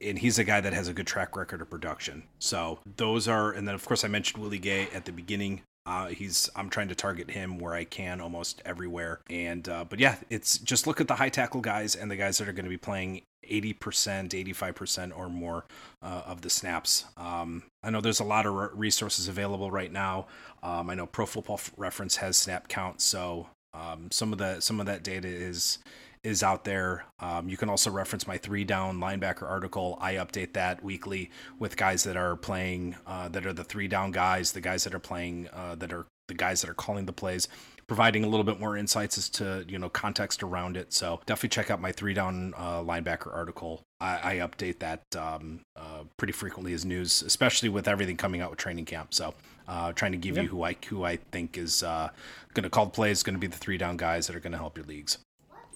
and 0.01 0.19
he's 0.19 0.39
a 0.39 0.43
guy 0.43 0.61
that 0.61 0.73
has 0.73 0.87
a 0.87 0.93
good 0.93 1.07
track 1.07 1.35
record 1.35 1.61
of 1.61 1.69
production. 1.69 2.23
So 2.39 2.79
those 2.97 3.27
are, 3.27 3.51
and 3.51 3.67
then 3.67 3.75
of 3.75 3.85
course 3.85 4.03
I 4.03 4.07
mentioned 4.07 4.41
Willie 4.41 4.59
Gay 4.59 4.87
at 4.93 5.05
the 5.05 5.11
beginning. 5.11 5.61
Uh, 5.85 6.07
he's 6.07 6.49
I'm 6.55 6.69
trying 6.69 6.89
to 6.89 6.95
target 6.95 7.31
him 7.31 7.57
where 7.57 7.73
I 7.73 7.83
can 7.83 8.21
almost 8.21 8.61
everywhere. 8.65 9.21
And 9.29 9.67
uh, 9.67 9.85
but 9.85 9.99
yeah, 9.99 10.17
it's 10.29 10.57
just 10.57 10.85
look 10.85 11.01
at 11.01 11.07
the 11.07 11.15
high 11.15 11.29
tackle 11.29 11.61
guys 11.61 11.95
and 11.95 12.11
the 12.11 12.15
guys 12.15 12.37
that 12.37 12.47
are 12.47 12.53
going 12.53 12.65
to 12.65 12.69
be 12.69 12.77
playing 12.77 13.21
80%, 13.49 13.75
85% 13.79 15.17
or 15.17 15.29
more 15.29 15.65
uh, 16.03 16.21
of 16.25 16.41
the 16.41 16.49
snaps. 16.49 17.05
Um, 17.17 17.63
I 17.83 17.89
know 17.89 18.01
there's 18.01 18.19
a 18.19 18.25
lot 18.25 18.45
of 18.45 18.53
resources 18.77 19.27
available 19.27 19.71
right 19.71 19.91
now. 19.91 20.27
Um, 20.61 20.89
I 20.89 20.95
know 20.95 21.07
Pro 21.07 21.25
Football 21.25 21.59
Reference 21.77 22.17
has 22.17 22.37
snap 22.37 22.67
count, 22.67 23.01
so 23.01 23.47
um, 23.73 24.09
some 24.11 24.31
of 24.31 24.39
the 24.39 24.59
some 24.59 24.79
of 24.79 24.85
that 24.85 25.03
data 25.03 25.27
is 25.27 25.79
is 26.23 26.43
out 26.43 26.65
there. 26.65 27.05
Um, 27.19 27.47
you 27.47 27.57
can 27.57 27.69
also 27.69 27.89
reference 27.89 28.27
my 28.27 28.37
three 28.37 28.63
down 28.63 28.99
linebacker 28.99 29.43
article. 29.43 29.97
I 30.01 30.15
update 30.15 30.53
that 30.53 30.83
weekly 30.83 31.31
with 31.59 31.77
guys 31.77 32.03
that 32.03 32.17
are 32.17 32.35
playing 32.35 32.95
uh, 33.07 33.29
that 33.29 33.45
are 33.45 33.53
the 33.53 33.63
three 33.63 33.87
down 33.87 34.11
guys, 34.11 34.51
the 34.51 34.61
guys 34.61 34.83
that 34.83 34.93
are 34.93 34.99
playing 34.99 35.47
uh, 35.53 35.75
that 35.75 35.93
are 35.93 36.05
the 36.27 36.33
guys 36.33 36.61
that 36.61 36.69
are 36.69 36.75
calling 36.75 37.05
the 37.05 37.13
plays, 37.13 37.47
providing 37.87 38.23
a 38.23 38.27
little 38.27 38.43
bit 38.43 38.59
more 38.59 38.77
insights 38.77 39.17
as 39.17 39.29
to 39.29 39.65
you 39.67 39.79
know 39.79 39.89
context 39.89 40.43
around 40.43 40.75
it. 40.77 40.93
So 40.93 41.21
definitely 41.25 41.49
check 41.49 41.71
out 41.71 41.81
my 41.81 41.91
three 41.91 42.13
down 42.13 42.53
uh, 42.57 42.81
linebacker 42.81 43.33
article. 43.33 43.81
I, 44.01 44.35
I 44.35 44.35
update 44.47 44.79
that 44.79 45.03
um, 45.15 45.61
uh, 45.75 46.03
pretty 46.17 46.33
frequently 46.33 46.73
as 46.73 46.85
news, 46.85 47.21
especially 47.21 47.69
with 47.69 47.87
everything 47.87 48.17
coming 48.17 48.41
out 48.41 48.49
with 48.49 48.59
training 48.59 48.85
camp. 48.85 49.13
So 49.13 49.33
uh, 49.69 49.93
trying 49.93 50.11
to 50.11 50.17
give 50.17 50.35
you 50.37 50.47
who 50.47 50.63
I 50.63 50.75
who 50.87 51.03
I 51.03 51.17
think 51.31 51.57
is 51.57 51.83
uh, 51.83 52.09
going 52.53 52.63
to 52.63 52.69
call 52.69 52.85
the 52.85 52.91
plays, 52.91 53.21
going 53.23 53.35
to 53.35 53.39
be 53.39 53.47
the 53.47 53.57
three 53.57 53.77
down 53.77 53.97
guys 53.97 54.27
that 54.27 54.35
are 54.35 54.39
going 54.39 54.51
to 54.51 54.57
help 54.57 54.75
your 54.75 54.85
leagues. 54.85 55.19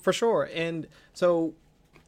For 0.02 0.12
sure. 0.12 0.50
And 0.54 0.88
so 1.14 1.54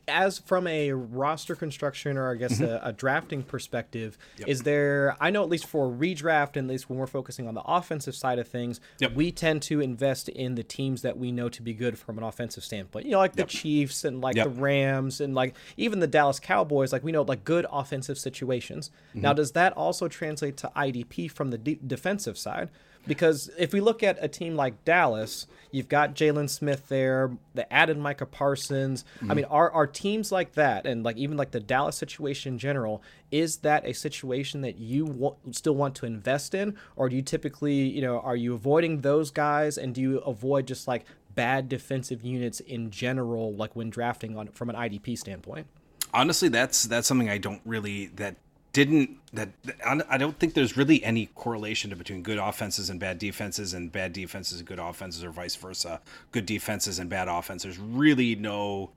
as 0.08 0.40
from 0.40 0.68
a 0.68 0.92
roster 0.92 1.56
construction 1.56 2.18
or 2.18 2.32
I 2.32 2.36
guess 2.36 2.60
mm-hmm. 2.60 2.86
a, 2.86 2.90
a, 2.90 2.94
drafting 2.94 3.44
perspective, 3.44 4.18
yep. 4.38 4.48
is 4.48 4.64
there? 4.64 5.16
I 5.20 5.30
know 5.30 5.44
at 5.44 5.50
least 5.50 5.66
for 5.66 5.90
redraft, 5.90 6.56
and 6.56 6.70
at 6.70 6.72
least 6.72 6.90
when 6.90 7.00
we're 7.00 7.08
focusing 7.08 7.48
on 7.48 7.54
the 7.54 7.62
offensive 7.62 8.16
side 8.16 8.40
of 8.40 8.48
things, 8.48 8.80
yep. 9.00 9.14
we 9.14 9.32
tend 9.32 9.62
to 9.64 9.82
invest 9.82 10.30
in 10.30 10.56
the 10.56 10.64
teams 10.64 11.02
that 11.02 11.18
we 11.18 11.32
know 11.32 11.50
to 11.50 11.62
be 11.62 11.74
good 11.74 11.98
from 11.98 12.18
an 12.18 12.24
offensive 12.24 12.64
standpoint. 12.64 13.06
You 13.06 13.14
know, 13.14 13.20
like 13.20 13.36
yep. 13.36 13.48
the 13.48 13.54
Chiefs 13.54 14.04
and 14.06 14.22
like 14.22 14.36
the 14.36 14.50
Rams 14.50 15.22
and 15.22 15.36
like 15.36 15.56
even 15.78 16.00
the 16.00 16.08
Dallas 16.08 16.40
Cowboys. 16.40 16.92
Like 16.92 17.04
we 17.04 17.12
know 17.12 17.24
like 17.24 17.44
good 17.44 17.66
offensive 17.72 18.18
situations. 18.18 18.92
Mm-hmm. 19.10 19.22
Now, 19.22 19.34
does 19.34 19.52
that 19.54 19.74
also 19.74 20.08
translate 20.08 20.58
to 20.58 20.72
IDP 20.76 21.32
from 21.32 21.52
the 21.52 21.58
de- 21.58 21.80
defensive 21.86 22.38
side? 22.38 22.70
Because 23.08 23.50
if 23.58 23.74
we 23.74 23.82
look 23.82 24.04
at 24.04 24.18
a 24.22 24.28
team 24.28 24.56
like 24.56 24.84
Dallas, 24.86 25.48
you've 25.72 25.90
got 25.90 26.16
Jaylon 26.16 26.50
Smith 26.50 26.88
there, 26.88 27.32
the 27.54 27.72
added 27.72 27.98
Micah 27.98 28.26
Parsons. 28.26 29.04
Mm-hmm. 29.18 29.32
I 29.32 29.34
mean, 29.34 29.46
are, 29.46 29.72
are 29.72 29.88
teams 29.88 30.32
like 30.32 30.54
that, 30.54 30.86
and 30.86 31.04
like 31.04 31.18
even 31.18 31.38
like 31.38 31.52
the 31.52 31.60
Dallas 31.60 31.98
situation 31.98 32.54
in 32.54 32.60
general, 32.60 33.04
is 33.32 33.58
that 33.58 33.86
a 33.86 33.94
situation 33.94 34.62
that 34.62 34.78
you 34.78 35.08
w- 35.08 35.36
still 35.52 35.76
want 35.76 35.96
to 35.96 36.06
invest 36.06 36.56
in? 36.56 36.76
Or 36.96 37.10
do 37.10 37.16
you 37.16 37.22
typically, 37.22 37.76
you 37.76 38.02
know, 38.02 38.20
are 38.20 38.36
you 38.36 38.54
avoiding 38.54 39.02
those 39.02 39.32
guys 39.32 39.78
and 39.78 39.94
do 39.94 40.02
you 40.02 40.18
avoid 40.20 40.68
just 40.68 40.88
like 40.88 41.06
bad 41.34 41.68
defensive 41.68 42.24
units 42.24 42.60
in 42.62 42.92
general, 42.92 43.54
like 43.54 43.76
when 43.76 43.90
drafting 43.90 44.38
on 44.38 44.48
from 44.50 44.70
an 44.70 44.76
IDP 44.76 45.18
standpoint? 45.18 45.68
honestly 46.14 46.48
that's 46.48 46.84
that's 46.84 47.08
something 47.08 47.30
i 47.30 47.38
don't 47.38 47.62
really 47.66 48.08
that 48.08 48.38
didn't 48.76 49.10
that 49.32 49.48
I 49.86 50.18
don't 50.18 50.38
think 50.38 50.54
there's 50.54 50.76
really 50.76 51.02
any 51.02 51.28
correlation 51.28 51.96
between 51.98 52.24
good 52.24 52.38
offenses 52.38 52.90
and 52.90 53.00
bad 53.00 53.20
defenses 53.20 53.74
and 53.74 53.90
bad 53.90 54.12
defenses 54.12 54.60
and 54.60 54.68
good 54.68 54.80
offenses 54.80 55.24
or 55.24 55.30
vice 55.30 55.56
versa. 55.56 56.02
Good 56.34 56.46
defenses 56.46 57.00
and 57.00 57.10
bad 57.10 57.30
offenses. 57.30 57.64
There's 57.64 57.80
really 57.80 58.36
no 58.36 58.92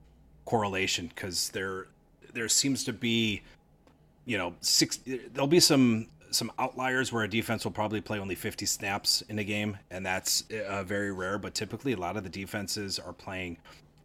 correlation 0.47 1.07
because 1.07 1.51
there 1.51 1.87
there 2.33 2.49
seems 2.49 2.83
to 2.85 2.93
be 2.93 3.43
you 4.25 4.37
know 4.37 4.53
six 4.61 4.99
there'll 5.07 5.47
be 5.47 5.61
some 5.61 6.09
some 6.31 6.51
outliers 6.59 7.13
where 7.13 7.23
a 7.23 7.31
defense 7.31 7.63
will 7.63 7.71
probably 7.71 8.01
play 8.01 8.19
only 8.19 8.35
50 8.35 8.67
snaps 8.67 9.23
in 9.29 9.39
a 9.39 9.45
game 9.45 9.79
and 9.93 10.05
that's 10.05 10.43
uh, 10.69 10.83
very 10.83 11.13
rare 11.13 11.39
but 11.39 11.55
typically 11.55 11.93
a 11.93 11.97
lot 11.97 12.17
of 12.17 12.25
the 12.25 12.29
defenses 12.29 12.99
are 12.99 13.13
playing 13.13 13.57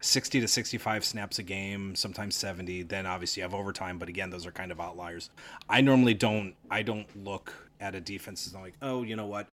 60 0.04 0.42
to 0.42 0.48
65 0.48 1.06
snaps 1.06 1.40
a 1.40 1.44
game, 1.44 1.96
sometimes 1.96 2.36
70. 2.36 2.84
Then 2.84 3.06
obviously 3.06 3.40
you 3.40 3.44
have 3.46 3.54
overtime, 3.54 3.98
but 3.98 4.10
again, 4.10 4.30
those 4.30 4.46
are 4.46 4.52
kind 4.52 4.72
of 4.72 4.80
outliers. 4.80 5.30
I 5.70 5.82
normally 5.82 6.14
don't 6.14 6.56
I 6.70 6.84
don't 6.84 7.08
look 7.24 7.54
at 7.80 7.96
a 7.96 8.02
defense 8.02 8.46
as 8.46 8.54
like, 8.54 8.76
oh, 8.82 9.04
you 9.04 9.16
know 9.16 9.28
what? 9.28 9.48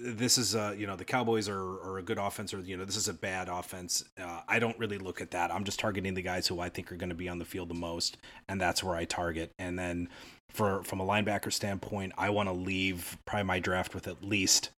This 0.00 0.36
is 0.36 0.54
uh, 0.54 0.74
you 0.76 0.86
know, 0.86 0.96
the 0.96 1.04
Cowboys 1.04 1.48
are, 1.48 1.58
are 1.58 1.98
a 1.98 2.02
good 2.02 2.18
offense 2.18 2.52
or 2.52 2.60
you 2.60 2.76
know, 2.76 2.84
this 2.84 2.96
is 2.96 3.08
a 3.08 3.14
bad 3.14 3.48
offense. 3.48 4.04
Uh, 4.20 4.42
I 4.46 4.58
don't 4.58 4.78
really 4.78 4.98
look 4.98 5.20
at 5.22 5.30
that. 5.30 5.52
I'm 5.52 5.64
just 5.64 5.80
targeting 5.80 6.14
the 6.14 6.22
guys 6.22 6.46
who 6.46 6.60
I 6.60 6.68
think 6.68 6.92
are 6.92 6.96
going 6.96 7.08
to 7.08 7.16
be 7.16 7.28
on 7.28 7.38
the 7.38 7.44
field 7.46 7.70
the 7.70 7.74
most, 7.74 8.18
and 8.48 8.60
that's 8.60 8.84
where 8.84 8.96
I 8.96 9.06
target. 9.06 9.50
And 9.58 9.78
then 9.78 10.08
for 10.50 10.82
from 10.82 11.00
a 11.00 11.06
linebacker 11.06 11.52
standpoint, 11.52 12.12
I 12.18 12.30
want 12.30 12.48
to 12.48 12.52
leave 12.52 13.16
probably 13.24 13.44
my 13.44 13.60
draft 13.60 13.94
with 13.94 14.06
at 14.06 14.22
least 14.22 14.70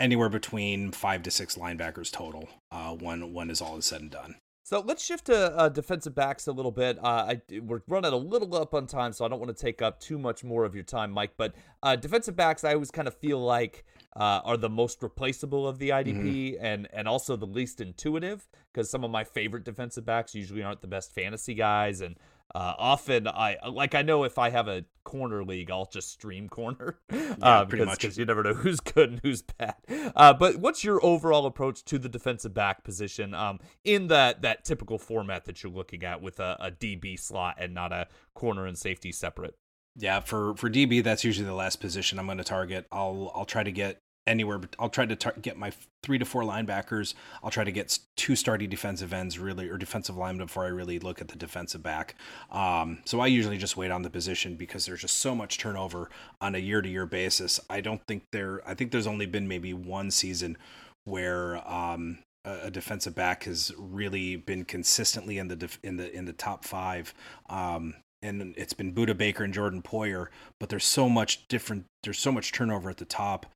anywhere 0.00 0.28
between 0.28 0.92
five 0.92 1.22
to 1.22 1.30
six 1.30 1.56
linebackers 1.56 2.10
total 2.10 2.48
uh, 2.70 2.92
when 2.94 3.32
when 3.32 3.50
is 3.50 3.60
all 3.60 3.76
is 3.76 3.86
said 3.86 4.00
and 4.00 4.10
done. 4.10 4.36
So 4.66 4.80
let's 4.80 5.04
shift 5.04 5.26
to 5.26 5.56
uh, 5.56 5.68
defensive 5.68 6.16
backs 6.16 6.48
a 6.48 6.52
little 6.52 6.72
bit. 6.72 6.98
Uh, 6.98 7.34
I, 7.34 7.40
we're 7.60 7.82
running 7.86 8.12
a 8.12 8.16
little 8.16 8.52
up 8.56 8.74
on 8.74 8.88
time, 8.88 9.12
so 9.12 9.24
I 9.24 9.28
don't 9.28 9.38
want 9.38 9.56
to 9.56 9.62
take 9.62 9.80
up 9.80 10.00
too 10.00 10.18
much 10.18 10.42
more 10.42 10.64
of 10.64 10.74
your 10.74 10.82
time, 10.82 11.12
Mike. 11.12 11.34
But 11.36 11.54
uh, 11.84 11.94
defensive 11.94 12.34
backs, 12.34 12.64
I 12.64 12.74
always 12.74 12.90
kind 12.90 13.06
of 13.06 13.14
feel 13.14 13.38
like 13.38 13.84
uh, 14.16 14.40
are 14.44 14.56
the 14.56 14.68
most 14.68 15.04
replaceable 15.04 15.68
of 15.68 15.78
the 15.78 15.90
IDP, 15.90 16.54
mm-hmm. 16.54 16.64
and 16.64 16.88
and 16.92 17.06
also 17.06 17.36
the 17.36 17.46
least 17.46 17.80
intuitive 17.80 18.48
because 18.72 18.90
some 18.90 19.04
of 19.04 19.10
my 19.12 19.22
favorite 19.22 19.62
defensive 19.62 20.04
backs 20.04 20.34
usually 20.34 20.64
aren't 20.64 20.80
the 20.80 20.88
best 20.88 21.14
fantasy 21.14 21.54
guys, 21.54 22.00
and 22.00 22.16
uh, 22.54 22.74
often 22.78 23.26
I 23.26 23.58
like 23.68 23.94
I 23.94 24.02
know 24.02 24.24
if 24.24 24.38
I 24.38 24.50
have 24.50 24.68
a 24.68 24.84
corner 25.04 25.44
league, 25.44 25.70
I'll 25.70 25.86
just 25.86 26.10
stream 26.10 26.48
corner 26.48 26.98
yeah, 27.12 27.34
uh, 27.42 27.64
because 27.64 27.90
because 27.90 28.18
you 28.18 28.24
never 28.24 28.42
know 28.42 28.54
who's 28.54 28.80
good 28.80 29.10
and 29.10 29.20
who's 29.22 29.42
bad. 29.42 29.74
Uh, 30.14 30.32
but 30.32 30.56
what's 30.56 30.84
your 30.84 31.04
overall 31.04 31.46
approach 31.46 31.84
to 31.86 31.98
the 31.98 32.08
defensive 32.08 32.54
back 32.54 32.84
position 32.84 33.34
um, 33.34 33.58
in 33.84 34.08
that 34.08 34.42
that 34.42 34.64
typical 34.64 34.98
format 34.98 35.44
that 35.44 35.62
you're 35.62 35.72
looking 35.72 36.04
at 36.04 36.22
with 36.22 36.40
a, 36.40 36.56
a 36.60 36.70
DB 36.70 37.18
slot 37.18 37.56
and 37.58 37.74
not 37.74 37.92
a 37.92 38.06
corner 38.34 38.66
and 38.66 38.78
safety 38.78 39.12
separate? 39.12 39.54
Yeah, 39.96 40.20
for 40.20 40.54
for 40.54 40.70
DB, 40.70 41.02
that's 41.02 41.24
usually 41.24 41.46
the 41.46 41.54
last 41.54 41.80
position 41.80 42.18
I'm 42.18 42.26
going 42.26 42.38
to 42.38 42.44
target. 42.44 42.86
I'll 42.92 43.32
I'll 43.34 43.46
try 43.46 43.62
to 43.62 43.72
get 43.72 44.00
anywhere 44.26 44.58
but 44.58 44.74
I'll 44.78 44.88
try 44.88 45.06
to 45.06 45.16
tar- 45.16 45.34
get 45.40 45.56
my 45.56 45.72
three 46.02 46.18
to 46.18 46.24
four 46.24 46.42
linebackers. 46.42 47.14
I'll 47.42 47.50
try 47.50 47.64
to 47.64 47.72
get 47.72 47.98
two 48.16 48.36
starting 48.36 48.70
defensive 48.70 49.12
ends 49.12 49.38
really 49.38 49.68
or 49.68 49.78
defensive 49.78 50.16
linemen 50.16 50.46
before 50.46 50.64
I 50.64 50.68
really 50.68 50.98
look 50.98 51.20
at 51.20 51.28
the 51.28 51.36
defensive 51.36 51.82
back. 51.82 52.14
Um, 52.50 52.98
so 53.04 53.20
I 53.20 53.26
usually 53.26 53.58
just 53.58 53.76
wait 53.76 53.90
on 53.90 54.02
the 54.02 54.10
position 54.10 54.56
because 54.56 54.86
there's 54.86 55.00
just 55.00 55.18
so 55.18 55.34
much 55.34 55.58
turnover 55.58 56.10
on 56.40 56.54
a 56.54 56.58
year 56.58 56.82
to 56.82 56.88
year 56.88 57.06
basis. 57.06 57.60
I 57.68 57.80
don't 57.80 58.04
think 58.06 58.24
there. 58.32 58.60
I 58.66 58.74
think 58.74 58.92
there's 58.92 59.06
only 59.06 59.26
been 59.26 59.48
maybe 59.48 59.74
one 59.74 60.10
season 60.10 60.56
where 61.04 61.56
um, 61.68 62.18
a 62.44 62.70
defensive 62.70 63.14
back 63.14 63.44
has 63.44 63.72
really 63.76 64.36
been 64.36 64.64
consistently 64.64 65.38
in 65.38 65.48
the 65.48 65.56
def- 65.56 65.80
in 65.82 65.96
the 65.96 66.12
in 66.12 66.24
the 66.24 66.32
top 66.32 66.64
five. 66.64 67.12
Um, 67.48 67.94
and 68.22 68.54
it's 68.56 68.72
been 68.72 68.94
Budda 68.94 69.16
Baker 69.16 69.44
and 69.44 69.52
Jordan 69.52 69.82
Poyer, 69.82 70.28
but 70.58 70.68
there's 70.68 70.84
so 70.84 71.08
much 71.08 71.46
different. 71.48 71.84
There's 72.02 72.18
so 72.18 72.32
much 72.32 72.52
turnover 72.52 72.90
at 72.90 72.96
the 72.96 73.04
top 73.04 73.46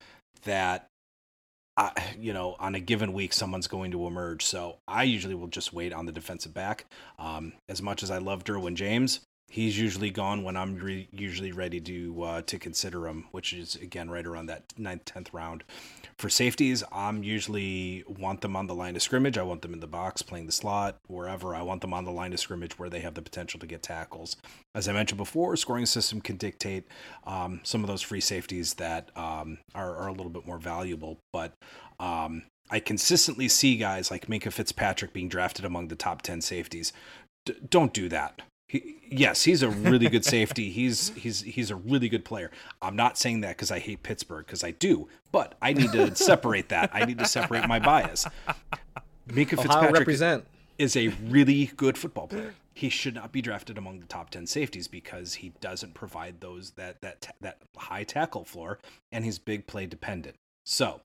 that 0.45 0.89
I, 1.77 1.93
you 2.19 2.33
know, 2.33 2.57
on 2.59 2.75
a 2.75 2.81
given 2.81 3.13
week, 3.13 3.33
someone's 3.33 3.67
going 3.67 3.91
to 3.93 4.07
emerge. 4.07 4.45
So 4.45 4.79
I 4.87 5.05
usually 5.05 5.35
will 5.35 5.49
just 5.49 5.73
wait 5.73 5.93
on 5.93 6.07
the 6.07 6.13
defensive 6.13 6.53
back. 6.53 6.85
Um, 7.19 7.55
as 7.69 7.81
much 7.81 8.03
as 8.03 8.11
I 8.11 8.19
love 8.19 8.45
Derwin 8.45 8.75
James, 8.75 9.21
he's 9.51 9.79
usually 9.79 10.11
gone 10.11 10.45
when 10.45 10.57
I'm 10.57 10.77
re- 10.77 11.09
usually 11.13 11.53
ready 11.53 11.81
to 11.81 12.23
uh, 12.23 12.43
to 12.43 12.59
consider 12.59 13.07
him, 13.07 13.27
which 13.33 13.53
is 13.53 13.75
again 13.75 14.09
right 14.09 14.25
around 14.25 14.47
that 14.47 14.63
ninth, 14.79 15.05
tenth 15.05 15.35
round. 15.35 15.65
For 16.19 16.31
safeties, 16.31 16.85
I'm 16.93 17.23
usually 17.23 18.05
want 18.07 18.41
them 18.43 18.55
on 18.55 18.67
the 18.67 18.75
line 18.75 18.95
of 18.95 19.03
scrimmage. 19.03 19.37
I 19.37 19.43
want 19.43 19.63
them 19.63 19.75
in 19.75 19.81
the 19.81 19.87
box 19.87 20.23
playing 20.23 20.47
the 20.47 20.53
slot, 20.53 20.97
wherever. 21.09 21.55
I 21.55 21.63
want 21.63 21.81
them 21.81 21.93
on 21.93 22.05
the 22.05 22.13
line 22.13 22.33
of 22.33 22.41
scrimmage 22.41 22.79
where 22.79 22.89
they 22.89 23.01
have 23.01 23.15
the 23.15 23.23
potential 23.23 23.59
to 23.61 23.67
get 23.67 23.83
tackles. 23.83 24.37
As 24.75 24.89
I 24.89 24.93
mentioned 24.93 25.19
before, 25.19 25.57
scoring 25.57 25.87
system 25.87 26.21
can 26.21 26.37
dictate 26.37 26.87
um, 27.25 27.61
some 27.65 27.83
of 27.83 27.89
those 27.89 28.03
free 28.03 28.21
safeties 28.21 28.75
that 28.75 29.11
um, 29.17 29.59
are, 29.75 29.97
are, 29.97 30.09
a 30.09 30.13
little 30.13 30.31
bit 30.31 30.47
more 30.47 30.59
valuable. 30.59 31.19
But 31.33 31.55
um, 31.99 32.45
I 32.71 32.81
consistently 32.81 33.49
see 33.49 33.77
guys 33.77 34.11
like 34.11 34.27
Minkah 34.27 34.53
Fitzpatrick 34.53 35.13
being 35.13 35.29
drafted 35.29 35.65
among 35.65 35.89
the 35.89 35.97
top 35.97 36.23
10 36.23 36.41
safeties. 36.43 36.93
D- 37.47 37.55
don't 37.69 37.93
do 37.93 38.09
that. 38.11 38.43
He, 38.71 38.99
yes, 39.11 39.43
he's 39.43 39.65
a 39.65 39.69
really 39.69 40.09
good 40.09 40.25
safety. 40.25 40.71
He's 40.81 41.09
he's 41.17 41.41
he's 41.41 41.73
a 41.73 41.75
really 41.75 42.09
good 42.09 42.25
player. 42.25 42.53
I'm 42.81 42.95
not 42.95 43.19
saying 43.19 43.41
that 43.41 43.57
because 43.57 43.73
I 43.73 43.81
hate 43.81 44.05
Pittsburgh 44.05 44.47
because 44.47 44.63
I 44.63 44.71
do, 44.71 45.09
but 45.33 45.57
I 45.61 45.73
need 45.73 45.91
to 45.91 46.15
separate 46.31 46.69
that. 46.69 46.91
I 46.93 47.05
need 47.05 47.19
to 47.19 47.25
separate 47.25 47.67
my 47.67 47.81
bias. 47.81 48.27
Minkah 49.29 49.61
Fitzpatrick 49.61 49.99
represent. 49.99 50.47
is 50.79 50.97
a 50.97 51.09
really 51.09 51.73
good 51.77 51.99
football 51.99 52.29
player. 52.29 52.55
He 52.73 52.89
should 52.89 53.17
not 53.17 53.33
be 53.33 53.43
drafted 53.43 53.77
among 53.77 53.99
the 53.99 54.07
top 54.07 54.31
ten 54.31 54.47
safeties 54.47 54.87
because 54.87 55.35
he 55.35 55.53
doesn't 55.61 55.95
provide 55.95 56.41
those 56.41 56.71
that 56.73 57.03
that 57.03 57.35
that 57.41 57.59
high 57.77 58.05
tackle 58.05 58.45
floor, 58.45 58.79
and 59.11 59.25
he's 59.25 59.41
big 59.41 59.67
play 59.67 59.87
dependent. 59.87 60.37
So, 60.65 61.01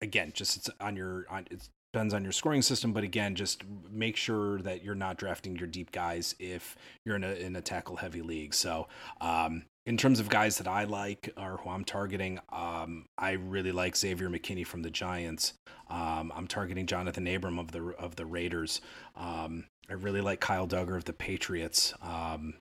again, 0.00 0.30
just 0.32 0.56
it's 0.56 0.70
on 0.78 0.94
your 0.94 1.26
on 1.28 1.48
it's 1.50 1.68
depends 1.96 2.12
on 2.12 2.22
your 2.22 2.32
scoring 2.32 2.60
system, 2.60 2.92
but 2.92 3.04
again, 3.04 3.34
just 3.34 3.64
make 3.90 4.18
sure 4.18 4.58
that 4.60 4.84
you're 4.84 4.94
not 4.94 5.16
drafting 5.16 5.56
your 5.56 5.66
deep 5.66 5.90
guys 5.92 6.34
if 6.38 6.76
you're 7.06 7.16
in 7.16 7.24
a 7.24 7.32
in 7.32 7.56
a 7.56 7.62
tackle 7.62 7.96
heavy 7.96 8.20
league. 8.20 8.52
So, 8.52 8.86
um, 9.22 9.64
in 9.86 9.96
terms 9.96 10.20
of 10.20 10.28
guys 10.28 10.58
that 10.58 10.68
I 10.68 10.84
like 10.84 11.30
or 11.38 11.56
who 11.56 11.70
I'm 11.70 11.84
targeting, 11.84 12.38
um, 12.52 13.06
I 13.16 13.32
really 13.32 13.72
like 13.72 13.96
Xavier 13.96 14.28
McKinney 14.28 14.66
from 14.66 14.82
the 14.82 14.90
Giants. 14.90 15.54
Um, 15.88 16.30
I'm 16.36 16.46
targeting 16.46 16.84
Johnathan 16.84 17.34
Abram 17.34 17.58
of 17.58 17.72
the 17.72 17.94
of 17.98 18.16
the 18.16 18.26
Raiders. 18.26 18.82
Um, 19.16 19.64
I 19.88 19.94
really 19.94 20.20
like 20.20 20.38
Kyle 20.38 20.68
Dugger 20.68 20.98
of 20.98 21.06
the 21.06 21.14
Patriots. 21.14 21.94
Um, 22.02 22.56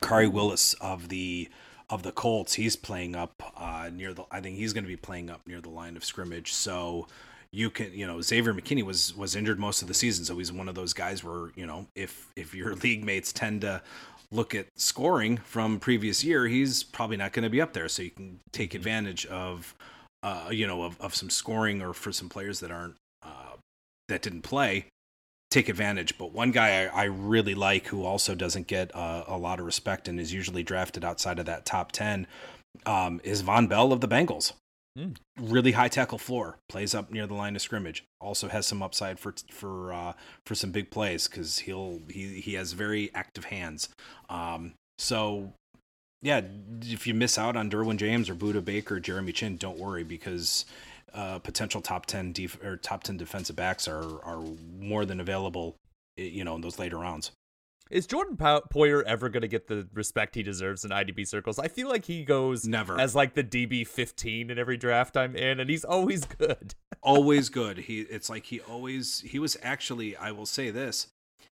Khari 0.00 0.32
Willis 0.32 0.74
of 0.80 1.08
the 1.08 1.48
of 1.88 2.02
the 2.02 2.10
Colts. 2.10 2.54
He's 2.54 2.74
playing 2.74 3.14
up 3.14 3.52
uh, 3.56 3.90
near 3.92 4.12
the. 4.12 4.24
I 4.28 4.40
think 4.40 4.56
he's 4.56 4.72
going 4.72 4.82
to 4.82 4.88
be 4.88 4.96
playing 4.96 5.30
up 5.30 5.46
near 5.46 5.60
the 5.60 5.70
line 5.70 5.96
of 5.96 6.04
scrimmage. 6.04 6.52
So 6.52 7.06
you 7.52 7.70
can 7.70 7.92
you 7.92 8.06
know 8.06 8.20
Xavier 8.20 8.54
McKinney 8.54 8.82
was 8.82 9.16
was 9.16 9.34
injured 9.34 9.58
most 9.58 9.82
of 9.82 9.88
the 9.88 9.94
season, 9.94 10.24
so 10.24 10.38
he's 10.38 10.52
one 10.52 10.68
of 10.68 10.74
those 10.74 10.92
guys 10.92 11.24
where 11.24 11.50
you 11.56 11.66
know 11.66 11.86
if 11.94 12.28
if 12.36 12.54
your 12.54 12.74
league 12.84 13.04
mates 13.04 13.32
tend 13.32 13.62
to 13.62 13.82
look 14.32 14.54
at 14.54 14.66
scoring 14.76 15.36
from 15.38 15.80
previous 15.80 16.22
year, 16.22 16.46
he's 16.46 16.84
probably 16.84 17.16
not 17.16 17.32
going 17.32 17.42
to 17.42 17.50
be 17.50 17.60
up 17.60 17.72
there. 17.72 17.88
So 17.88 18.02
you 18.02 18.10
can 18.10 18.38
take 18.52 18.74
advantage 18.74 19.26
of 19.26 19.74
uh, 20.22 20.48
you 20.50 20.66
know 20.66 20.82
of, 20.82 21.00
of 21.00 21.14
some 21.14 21.30
scoring 21.30 21.82
or 21.82 21.92
for 21.92 22.12
some 22.12 22.28
players 22.28 22.60
that 22.60 22.70
aren't 22.70 22.94
uh, 23.22 23.56
that 24.08 24.22
didn't 24.22 24.42
play. 24.42 24.86
Take 25.50 25.68
advantage, 25.68 26.16
but 26.16 26.30
one 26.30 26.52
guy 26.52 26.84
I, 26.84 27.02
I 27.02 27.04
really 27.06 27.56
like 27.56 27.88
who 27.88 28.04
also 28.04 28.36
doesn't 28.36 28.68
get 28.68 28.94
uh, 28.94 29.24
a 29.26 29.36
lot 29.36 29.58
of 29.58 29.66
respect 29.66 30.06
and 30.06 30.20
is 30.20 30.32
usually 30.32 30.62
drafted 30.62 31.04
outside 31.04 31.40
of 31.40 31.46
that 31.46 31.66
top 31.66 31.90
ten 31.90 32.28
um, 32.86 33.20
is 33.24 33.42
Vonn 33.42 33.68
Bell 33.68 33.92
of 33.92 34.00
the 34.00 34.06
Bengals. 34.06 34.52
Mm. 34.98 35.16
Really 35.38 35.72
high 35.72 35.88
tackle 35.88 36.18
floor, 36.18 36.58
plays 36.68 36.94
up 36.94 37.10
near 37.12 37.26
the 37.26 37.34
line 37.34 37.54
of 37.54 37.62
scrimmage. 37.62 38.04
Also 38.20 38.48
has 38.48 38.66
some 38.66 38.82
upside 38.82 39.18
for 39.18 39.34
for 39.50 39.92
uh, 39.92 40.12
for 40.44 40.54
some 40.54 40.72
big 40.72 40.90
plays 40.90 41.28
because 41.28 41.60
he'll 41.60 42.00
he 42.08 42.40
he 42.40 42.54
has 42.54 42.72
very 42.72 43.10
active 43.14 43.44
hands. 43.46 43.88
Um, 44.28 44.74
so 44.98 45.52
yeah, 46.22 46.40
if 46.82 47.06
you 47.06 47.14
miss 47.14 47.38
out 47.38 47.56
on 47.56 47.70
Derwin 47.70 47.96
James 47.96 48.28
or 48.28 48.34
Budda 48.34 48.64
Baker, 48.64 48.96
or 48.96 49.00
Jeremy 49.00 49.32
Chinn, 49.32 49.56
don't 49.56 49.78
worry 49.78 50.02
because 50.02 50.66
uh, 51.14 51.38
potential 51.38 51.80
top 51.80 52.06
ten 52.06 52.32
def- 52.32 52.62
or 52.62 52.76
top 52.76 53.04
ten 53.04 53.16
defensive 53.16 53.56
backs 53.56 53.86
are 53.86 54.22
are 54.24 54.42
more 54.78 55.04
than 55.04 55.20
available. 55.20 55.76
You 56.16 56.44
know, 56.44 56.56
in 56.56 56.60
those 56.60 56.78
later 56.78 56.98
rounds. 56.98 57.30
Is 57.90 58.06
Jordan 58.06 58.36
Poyer 58.36 59.02
ever 59.02 59.28
going 59.28 59.42
to 59.42 59.48
get 59.48 59.66
the 59.66 59.88
respect 59.92 60.36
he 60.36 60.44
deserves 60.44 60.84
in 60.84 60.92
IDP 60.92 61.26
circles? 61.26 61.58
I 61.58 61.66
feel 61.66 61.88
like 61.88 62.04
he 62.04 62.24
goes 62.24 62.64
never 62.64 63.00
as 63.00 63.16
like 63.16 63.34
the 63.34 63.42
DB 63.42 63.84
15 63.86 64.48
in 64.48 64.58
every 64.58 64.76
draft 64.76 65.16
I'm 65.16 65.34
in, 65.34 65.58
and 65.58 65.68
he's 65.68 65.84
always 65.84 66.24
good. 66.24 66.74
always 67.02 67.48
good. 67.48 67.78
He 67.78 68.02
it's 68.02 68.30
like 68.30 68.46
he 68.46 68.60
always 68.60 69.20
he 69.20 69.40
was 69.40 69.56
actually 69.62 70.16
I 70.16 70.30
will 70.30 70.46
say 70.46 70.70
this 70.70 71.08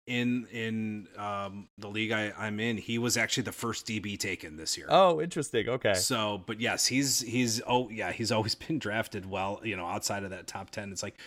in 0.06 0.46
in 0.52 1.08
um, 1.16 1.68
the 1.78 1.88
league 1.88 2.12
I, 2.12 2.32
I'm 2.38 2.60
in, 2.60 2.76
he 2.76 2.98
was 2.98 3.16
actually 3.16 3.44
the 3.44 3.52
first 3.52 3.86
DB 3.86 4.16
taken 4.16 4.56
this 4.56 4.78
year. 4.78 4.86
Oh, 4.88 5.20
interesting. 5.20 5.68
Okay. 5.68 5.94
So, 5.94 6.42
but 6.46 6.60
yes, 6.60 6.86
he's 6.86 7.20
he's 7.20 7.60
oh 7.66 7.88
yeah, 7.88 8.12
he's 8.12 8.30
always 8.32 8.54
been 8.54 8.78
drafted 8.78 9.26
well. 9.28 9.60
You 9.64 9.76
know, 9.76 9.86
outside 9.86 10.22
of 10.22 10.30
that 10.30 10.46
top 10.46 10.70
ten, 10.70 10.92
it's 10.92 11.02
like 11.02 11.18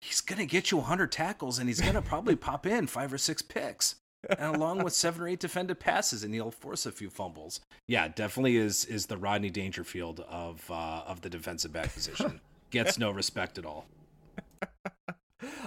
he's 0.00 0.22
gonna 0.22 0.46
get 0.46 0.70
you 0.70 0.78
100 0.78 1.12
tackles 1.12 1.58
and 1.58 1.68
he's 1.68 1.80
gonna 1.80 2.02
probably 2.02 2.36
pop 2.36 2.66
in 2.66 2.86
five 2.86 3.12
or 3.12 3.18
six 3.18 3.42
picks 3.42 3.96
and 4.38 4.56
along 4.56 4.82
with 4.82 4.92
seven 4.92 5.22
or 5.22 5.28
eight 5.28 5.40
defended 5.40 5.80
passes, 5.80 6.24
and 6.24 6.34
he'll 6.34 6.50
force 6.50 6.86
a 6.86 6.92
few 6.92 7.10
fumbles. 7.10 7.60
Yeah, 7.86 8.08
definitely 8.08 8.56
is 8.56 8.84
is 8.84 9.06
the 9.06 9.16
Rodney 9.16 9.50
Dangerfield 9.50 10.20
of 10.20 10.68
uh, 10.70 11.02
of 11.06 11.20
the 11.20 11.30
defensive 11.30 11.72
back 11.72 11.92
position. 11.92 12.40
Gets 12.70 12.98
no 12.98 13.10
respect 13.10 13.58
at 13.58 13.64
all. 13.64 13.86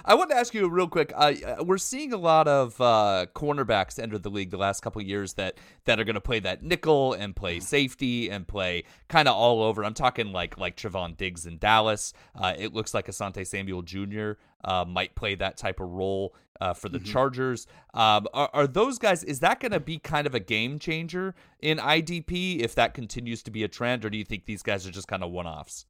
I 0.04 0.14
want 0.14 0.30
to 0.30 0.36
ask 0.36 0.52
you 0.52 0.68
real 0.68 0.88
quick. 0.88 1.12
Uh, 1.14 1.32
we're 1.60 1.78
seeing 1.78 2.12
a 2.12 2.16
lot 2.16 2.48
of 2.48 2.80
uh, 2.80 3.26
cornerbacks 3.34 3.98
enter 3.98 4.18
the 4.18 4.30
league 4.30 4.50
the 4.50 4.56
last 4.56 4.80
couple 4.80 5.00
years 5.00 5.34
that 5.34 5.58
that 5.84 6.00
are 6.00 6.04
going 6.04 6.14
to 6.14 6.20
play 6.20 6.40
that 6.40 6.62
nickel 6.62 7.12
and 7.12 7.36
play 7.36 7.58
mm. 7.58 7.62
safety 7.62 8.30
and 8.30 8.48
play 8.48 8.84
kind 9.08 9.28
of 9.28 9.36
all 9.36 9.62
over. 9.62 9.84
I'm 9.84 9.94
talking 9.94 10.32
like 10.32 10.58
like 10.58 10.76
Trevon 10.76 11.16
Diggs 11.16 11.46
in 11.46 11.58
Dallas. 11.58 12.12
Uh, 12.34 12.54
it 12.58 12.74
looks 12.74 12.94
like 12.94 13.06
Asante 13.06 13.46
Samuel 13.46 13.82
Jr. 13.82 14.32
Uh, 14.64 14.84
might 14.86 15.14
play 15.14 15.34
that 15.36 15.56
type 15.56 15.80
of 15.80 15.88
role 15.88 16.34
uh, 16.60 16.74
for 16.74 16.88
the 16.88 16.98
mm-hmm. 16.98 17.12
Chargers. 17.12 17.66
Um, 17.94 18.26
are, 18.34 18.50
are 18.52 18.66
those 18.66 18.98
guys? 18.98 19.24
Is 19.24 19.40
that 19.40 19.60
going 19.60 19.72
to 19.72 19.80
be 19.80 19.98
kind 19.98 20.26
of 20.26 20.34
a 20.34 20.40
game 20.40 20.78
changer 20.78 21.34
in 21.60 21.78
IDP 21.78 22.60
if 22.60 22.74
that 22.74 22.94
continues 22.94 23.42
to 23.44 23.50
be 23.50 23.64
a 23.64 23.68
trend, 23.68 24.04
or 24.04 24.10
do 24.10 24.18
you 24.18 24.24
think 24.24 24.44
these 24.44 24.62
guys 24.62 24.86
are 24.86 24.90
just 24.90 25.08
kind 25.08 25.22
of 25.22 25.30
one 25.30 25.46
offs? 25.46 25.86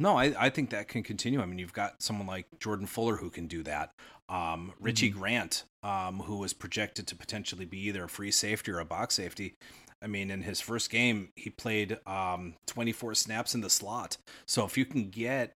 No, 0.00 0.16
I, 0.16 0.32
I 0.38 0.50
think 0.50 0.70
that 0.70 0.88
can 0.88 1.02
continue. 1.02 1.42
I 1.42 1.46
mean, 1.46 1.58
you've 1.58 1.72
got 1.72 2.02
someone 2.02 2.26
like 2.26 2.46
Jordan 2.60 2.86
Fuller 2.86 3.16
who 3.16 3.30
can 3.30 3.48
do 3.48 3.64
that. 3.64 3.90
Um, 4.28 4.72
Richie 4.80 5.10
mm-hmm. 5.10 5.18
Grant, 5.18 5.64
um, 5.82 6.20
who 6.20 6.36
was 6.36 6.52
projected 6.52 7.06
to 7.08 7.16
potentially 7.16 7.64
be 7.64 7.80
either 7.88 8.04
a 8.04 8.08
free 8.08 8.30
safety 8.30 8.70
or 8.70 8.78
a 8.78 8.84
box 8.84 9.16
safety. 9.16 9.54
I 10.00 10.06
mean, 10.06 10.30
in 10.30 10.42
his 10.42 10.60
first 10.60 10.90
game, 10.90 11.30
he 11.34 11.50
played 11.50 11.98
um, 12.06 12.54
24 12.66 13.14
snaps 13.14 13.54
in 13.54 13.60
the 13.60 13.70
slot. 13.70 14.16
So 14.46 14.64
if 14.64 14.78
you 14.78 14.84
can 14.84 15.10
get 15.10 15.54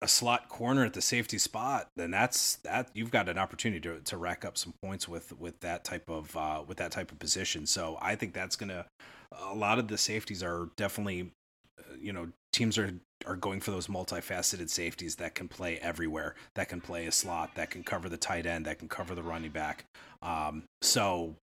a 0.00 0.08
slot 0.08 0.48
corner 0.48 0.84
at 0.84 0.92
the 0.92 1.00
safety 1.00 1.38
spot, 1.38 1.88
then 1.96 2.10
that's 2.10 2.56
that 2.56 2.90
you've 2.94 3.10
got 3.10 3.28
an 3.28 3.38
opportunity 3.38 3.80
to, 3.80 4.00
to 4.00 4.16
rack 4.16 4.44
up 4.44 4.56
some 4.56 4.74
points 4.82 5.08
with 5.08 5.38
with 5.38 5.58
that 5.60 5.84
type 5.84 6.08
of 6.08 6.36
uh, 6.36 6.62
with 6.66 6.76
that 6.78 6.92
type 6.92 7.10
of 7.10 7.18
position. 7.18 7.66
So 7.66 7.98
I 8.00 8.14
think 8.14 8.32
that's 8.32 8.56
gonna 8.56 8.86
a 9.32 9.54
lot 9.54 9.78
of 9.78 9.88
the 9.88 9.98
safeties 9.98 10.42
are 10.42 10.70
definitely 10.76 11.32
uh, 11.78 11.94
you 12.00 12.12
know 12.12 12.28
teams 12.52 12.78
are 12.78 12.92
are 13.26 13.36
going 13.36 13.60
for 13.60 13.72
those 13.72 13.88
multifaceted 13.88 14.70
safeties 14.70 15.16
that 15.16 15.34
can 15.34 15.48
play 15.48 15.78
everywhere, 15.78 16.36
that 16.54 16.68
can 16.68 16.80
play 16.80 17.06
a 17.06 17.12
slot, 17.12 17.54
that 17.56 17.70
can 17.70 17.82
cover 17.82 18.08
the 18.08 18.16
tight 18.16 18.46
end, 18.46 18.66
that 18.66 18.78
can 18.78 18.88
cover 18.88 19.14
the 19.14 19.22
running 19.22 19.50
back. 19.50 19.84
Um, 20.22 20.62
so 20.80 21.34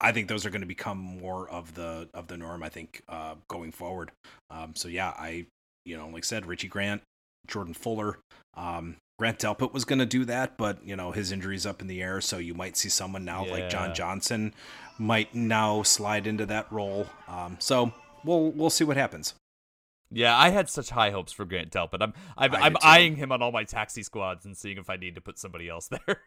I 0.00 0.12
think 0.12 0.28
those 0.28 0.46
are 0.46 0.50
going 0.50 0.62
to 0.62 0.66
become 0.66 0.98
more 0.98 1.48
of 1.50 1.74
the 1.74 2.08
of 2.14 2.28
the 2.28 2.36
norm. 2.36 2.62
I 2.62 2.68
think 2.68 3.02
uh, 3.08 3.34
going 3.48 3.72
forward. 3.72 4.12
Um, 4.50 4.74
so 4.74 4.88
yeah, 4.88 5.10
I 5.10 5.46
you 5.84 5.96
know 5.96 6.08
like 6.08 6.24
I 6.24 6.26
said, 6.26 6.46
Richie 6.46 6.68
Grant, 6.68 7.02
Jordan 7.48 7.74
Fuller. 7.74 8.18
Um, 8.54 8.96
Grant 9.18 9.40
Delpit 9.40 9.72
was 9.72 9.84
going 9.84 9.98
to 9.98 10.06
do 10.06 10.24
that, 10.26 10.56
but 10.56 10.84
you 10.84 10.94
know 10.94 11.10
his 11.10 11.32
injury's 11.32 11.66
up 11.66 11.80
in 11.80 11.88
the 11.88 12.02
air, 12.02 12.20
so 12.20 12.38
you 12.38 12.54
might 12.54 12.76
see 12.76 12.88
someone 12.88 13.24
now 13.24 13.44
yeah. 13.44 13.52
like 13.52 13.70
John 13.70 13.94
Johnson 13.94 14.54
might 14.98 15.34
now 15.34 15.82
slide 15.82 16.26
into 16.26 16.46
that 16.46 16.70
role. 16.70 17.06
Um, 17.26 17.56
so 17.58 17.92
we'll 18.24 18.50
we'll 18.52 18.70
see 18.70 18.84
what 18.84 18.96
happens. 18.96 19.34
Yeah, 20.10 20.36
I 20.36 20.50
had 20.50 20.70
such 20.70 20.90
high 20.90 21.10
hopes 21.10 21.32
for 21.32 21.44
Grant 21.44 21.70
Delpit. 21.70 22.00
I'm 22.00 22.14
I'm, 22.36 22.54
I'm 22.54 22.76
eyeing 22.82 23.16
him 23.16 23.32
on 23.32 23.42
all 23.42 23.52
my 23.52 23.64
taxi 23.64 24.02
squads 24.02 24.46
and 24.46 24.56
seeing 24.56 24.78
if 24.78 24.88
I 24.88 24.96
need 24.96 25.16
to 25.16 25.20
put 25.20 25.38
somebody 25.38 25.68
else 25.68 25.88
there. 26.06 26.22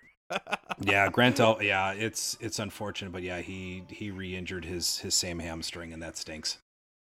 yeah, 0.80 1.10
Grant 1.10 1.38
Delpit. 1.38 1.64
Yeah, 1.64 1.94
it's 1.94 2.38
it's 2.42 2.60
unfortunate, 2.60 3.12
but 3.12 3.24
yeah, 3.24 3.40
he 3.40 3.84
he 3.90 4.12
re-injured 4.12 4.66
his 4.66 5.00
his 5.00 5.16
same 5.16 5.40
hamstring, 5.40 5.94
and 5.94 6.04
that 6.04 6.18
stinks. 6.18 6.58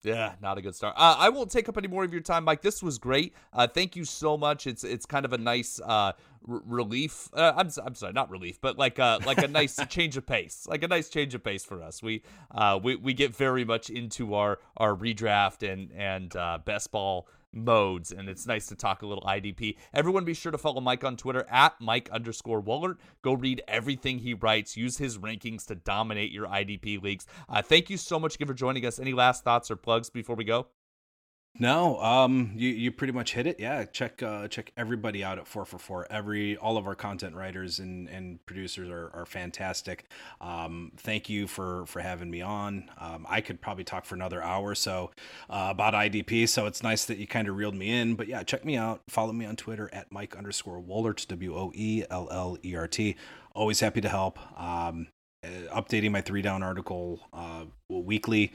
Yeah, 0.04 0.34
not 0.42 0.58
a 0.58 0.62
good 0.62 0.76
start. 0.76 0.96
Uh, 0.98 1.16
I 1.18 1.30
won't 1.30 1.50
take 1.50 1.70
up 1.70 1.78
any 1.78 1.88
more 1.88 2.04
of 2.04 2.12
your 2.12 2.22
time, 2.22 2.44
Mike. 2.44 2.62
This 2.62 2.84
was 2.84 2.98
great. 2.98 3.34
Uh, 3.54 3.68
thank 3.68 3.96
you 3.96 4.04
so 4.04 4.38
much. 4.38 4.68
It's 4.68 4.84
it's 4.84 5.06
kind 5.06 5.24
of 5.24 5.32
a 5.32 5.38
nice 5.38 5.80
uh, 5.80 5.88
r- 5.88 6.14
relief. 6.46 7.30
Uh, 7.34 7.54
I'm 7.56 7.70
I'm 7.86 7.96
sorry, 7.96 8.12
not 8.12 8.30
relief, 8.30 8.60
but 8.60 8.78
like 8.78 9.00
a 9.00 9.20
like 9.26 9.38
a 9.38 9.48
nice 9.48 9.80
change 9.90 10.18
of 10.18 10.26
pace, 10.26 10.68
like 10.70 10.84
a 10.84 10.90
nice 10.90 11.08
change 11.08 11.34
of 11.36 11.44
pace 11.44 11.64
for 11.64 11.82
us. 11.82 12.04
We 12.04 12.22
uh 12.52 12.80
we 12.84 12.98
we 12.98 13.14
get 13.14 13.34
very 13.34 13.64
much 13.64 13.90
into 13.90 14.34
our 14.34 14.60
our 14.76 14.94
redraft 14.94 15.64
and 15.68 15.90
and 15.96 16.36
uh, 16.36 16.60
best 16.64 16.92
ball 16.92 17.28
modes, 17.54 18.12
and 18.12 18.28
it's 18.28 18.48
nice 18.48 18.68
to 18.68 18.76
talk 18.76 19.02
a 19.02 19.08
little 19.08 19.24
IDP. 19.24 19.78
Everyone 19.94 20.26
be 20.26 20.34
sure 20.34 20.52
to 20.52 20.58
follow 20.58 20.82
Mike 20.82 21.04
on 21.04 21.18
Twitter 21.18 21.46
at 21.50 21.80
Mike 21.80 22.10
underscore 22.12 22.62
Woellert. 22.62 22.98
Go 23.22 23.34
read 23.34 23.62
everything 23.68 24.20
he 24.20 24.34
writes. 24.34 24.76
Use 24.76 24.98
his 24.98 25.18
rankings 25.18 25.66
to 25.68 25.76
dominate 25.76 26.32
your 26.32 26.48
IDP 26.48 27.02
leagues. 27.02 27.26
Uh, 27.48 27.62
thank 27.62 27.90
you 27.90 27.98
so 27.98 28.20
much 28.20 28.36
again 28.36 28.48
for 28.48 28.54
joining 28.54 28.86
us. 28.86 29.00
Any 29.00 29.14
last 29.14 29.44
thoughts 29.44 29.72
or 29.72 29.76
plugs 29.76 30.10
before 30.10 30.36
we 30.36 30.44
go? 30.44 30.68
No, 31.60 32.02
um, 32.02 32.52
you 32.56 32.70
you 32.70 32.92
pretty 32.92 33.14
much 33.14 33.34
hit 33.34 33.46
it. 33.46 33.60
Yeah, 33.60 33.86
check 33.86 34.24
uh, 34.24 34.48
check 34.48 34.72
everybody 34.76 35.24
out 35.24 35.38
at 35.38 35.48
four 35.48 35.66
for 35.66 35.78
four. 35.78 36.08
Every 36.10 36.58
all 36.58 36.78
of 36.78 36.88
our 36.88 36.96
content 36.96 37.36
writers 37.36 37.78
and, 37.78 38.10
and 38.10 38.44
producers 38.48 38.90
are, 38.90 39.12
are 39.14 39.28
fantastic. 39.28 40.06
Um, 40.42 40.94
thank 40.98 41.30
you 41.30 41.46
for 41.46 41.86
for 41.86 42.02
having 42.02 42.32
me 42.32 42.42
on. 42.42 42.90
Um, 42.98 43.28
I 43.30 43.42
could 43.42 43.62
probably 43.62 43.84
talk 43.84 44.04
for 44.06 44.16
another 44.16 44.42
hour 44.42 44.74
so 44.74 45.12
uh, 45.48 45.68
about 45.70 45.94
IDP, 45.94 46.50
so 46.50 46.66
it's 46.66 46.82
nice 46.82 47.06
that 47.06 47.20
you 47.20 47.28
kind 47.28 47.48
of 47.48 47.56
reeled 47.56 47.76
me 47.76 47.92
in. 47.92 48.16
But 48.16 48.28
yeah, 48.28 48.42
check 48.42 48.66
me 48.66 48.76
out. 48.76 49.02
Follow 49.08 49.32
me 49.32 49.46
on 49.46 49.56
Twitter 49.56 49.92
at 49.94 50.12
Mike 50.12 50.36
underscore 50.36 50.82
Woellert 50.82 51.28
W 51.28 51.56
O 51.56 51.72
E 51.76 52.04
L 52.10 52.30
L 52.32 52.58
E 52.66 52.76
R 52.76 52.88
T. 52.88 53.16
Always 53.54 53.80
happy 53.80 54.02
to 54.02 54.10
help. 54.10 54.40
Um, 54.60 55.08
uh, 55.44 55.48
updating 55.80 56.10
my 56.10 56.22
three 56.22 56.42
down 56.42 56.64
article 56.64 57.20
uh, 57.32 57.66
weekly 57.90 58.54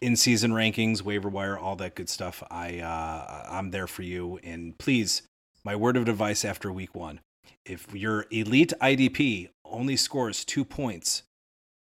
in 0.00 0.16
season 0.16 0.52
rankings, 0.52 1.02
waiver 1.02 1.28
wire, 1.28 1.58
all 1.58 1.76
that 1.76 1.94
good 1.94 2.08
stuff. 2.08 2.42
I 2.50 2.80
uh, 2.80 3.46
I'm 3.50 3.70
there 3.70 3.86
for 3.86 4.02
you. 4.02 4.38
And 4.42 4.76
please, 4.78 5.22
my 5.64 5.76
word 5.76 5.96
of 5.96 6.08
advice 6.08 6.44
after 6.44 6.72
week 6.72 6.94
one: 6.94 7.20
if 7.64 7.92
your 7.94 8.26
elite 8.30 8.72
IDP 8.80 9.50
only 9.64 9.96
scores 9.96 10.44
two 10.44 10.64
points, 10.64 11.22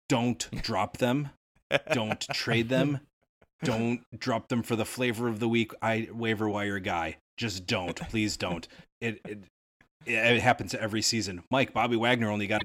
don't 0.07 0.49
drop 0.61 0.97
them. 0.97 1.29
don't 1.93 2.21
trade 2.33 2.69
them. 2.69 2.99
Don't 3.63 4.01
drop 4.17 4.47
them 4.47 4.63
for 4.63 4.75
the 4.75 4.85
flavor 4.85 5.27
of 5.27 5.39
the 5.39 5.49
week 5.49 5.71
I 5.81 6.07
waiver 6.11 6.49
wire 6.49 6.79
guy. 6.79 7.17
Just 7.37 7.67
don't. 7.67 7.95
Please 8.09 8.37
don't. 8.37 8.67
It, 9.01 9.19
it 9.25 9.43
it 10.05 10.41
happens 10.41 10.73
every 10.73 11.01
season. 11.01 11.43
Mike 11.51 11.73
Bobby 11.73 11.97
Wagner 11.97 12.29
only 12.31 12.47
got 12.47 12.63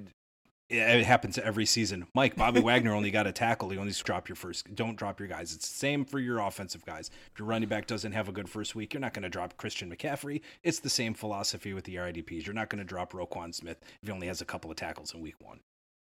it 0.71 1.05
happens 1.05 1.39
every 1.39 1.67
season. 1.67 2.07
Mike, 2.15 2.37
Bobby 2.37 2.61
Wagner 2.61 2.95
only 2.95 3.11
got 3.11 3.27
a 3.27 3.33
tackle. 3.33 3.73
You 3.73 3.81
only 3.81 3.93
drop 3.93 4.29
your 4.29 4.37
first. 4.37 4.75
Don't 4.75 4.97
drop 4.97 5.21
your 5.21 5.29
guys. 5.29 5.55
It's 5.55 5.69
the 5.69 5.75
same 5.75 6.05
for 6.05 6.19
your 6.19 6.39
offensive 6.39 6.85
guys. 6.85 7.11
If 7.33 7.39
your 7.39 7.47
running 7.47 7.69
back 7.69 7.87
doesn't 7.87 8.13
have 8.13 8.29
a 8.29 8.33
good 8.33 8.49
first 8.49 8.75
week, 8.75 8.95
you're 8.95 9.01
not 9.01 9.13
going 9.13 9.25
to 9.25 9.29
drop 9.29 9.57
Christian 9.57 9.95
McCaffrey. 9.95 10.41
It's 10.63 10.81
the 10.81 10.91
same 10.91 11.15
philosophy 11.15 11.75
with 11.75 11.85
the 11.85 11.97
RIDPs. 11.97 12.47
You're 12.47 12.55
not 12.55 12.71
going 12.71 12.79
to 12.79 12.85
drop 12.85 13.13
Roquan 13.13 13.55
Smith 13.55 13.79
if 14.03 14.09
he 14.09 14.13
only 14.13 14.27
has 14.27 14.41
a 14.41 14.47
couple 14.47 14.71
of 14.71 14.77
tackles 14.77 15.13
in 15.13 15.21
week 15.21 15.37
one. 15.41 15.61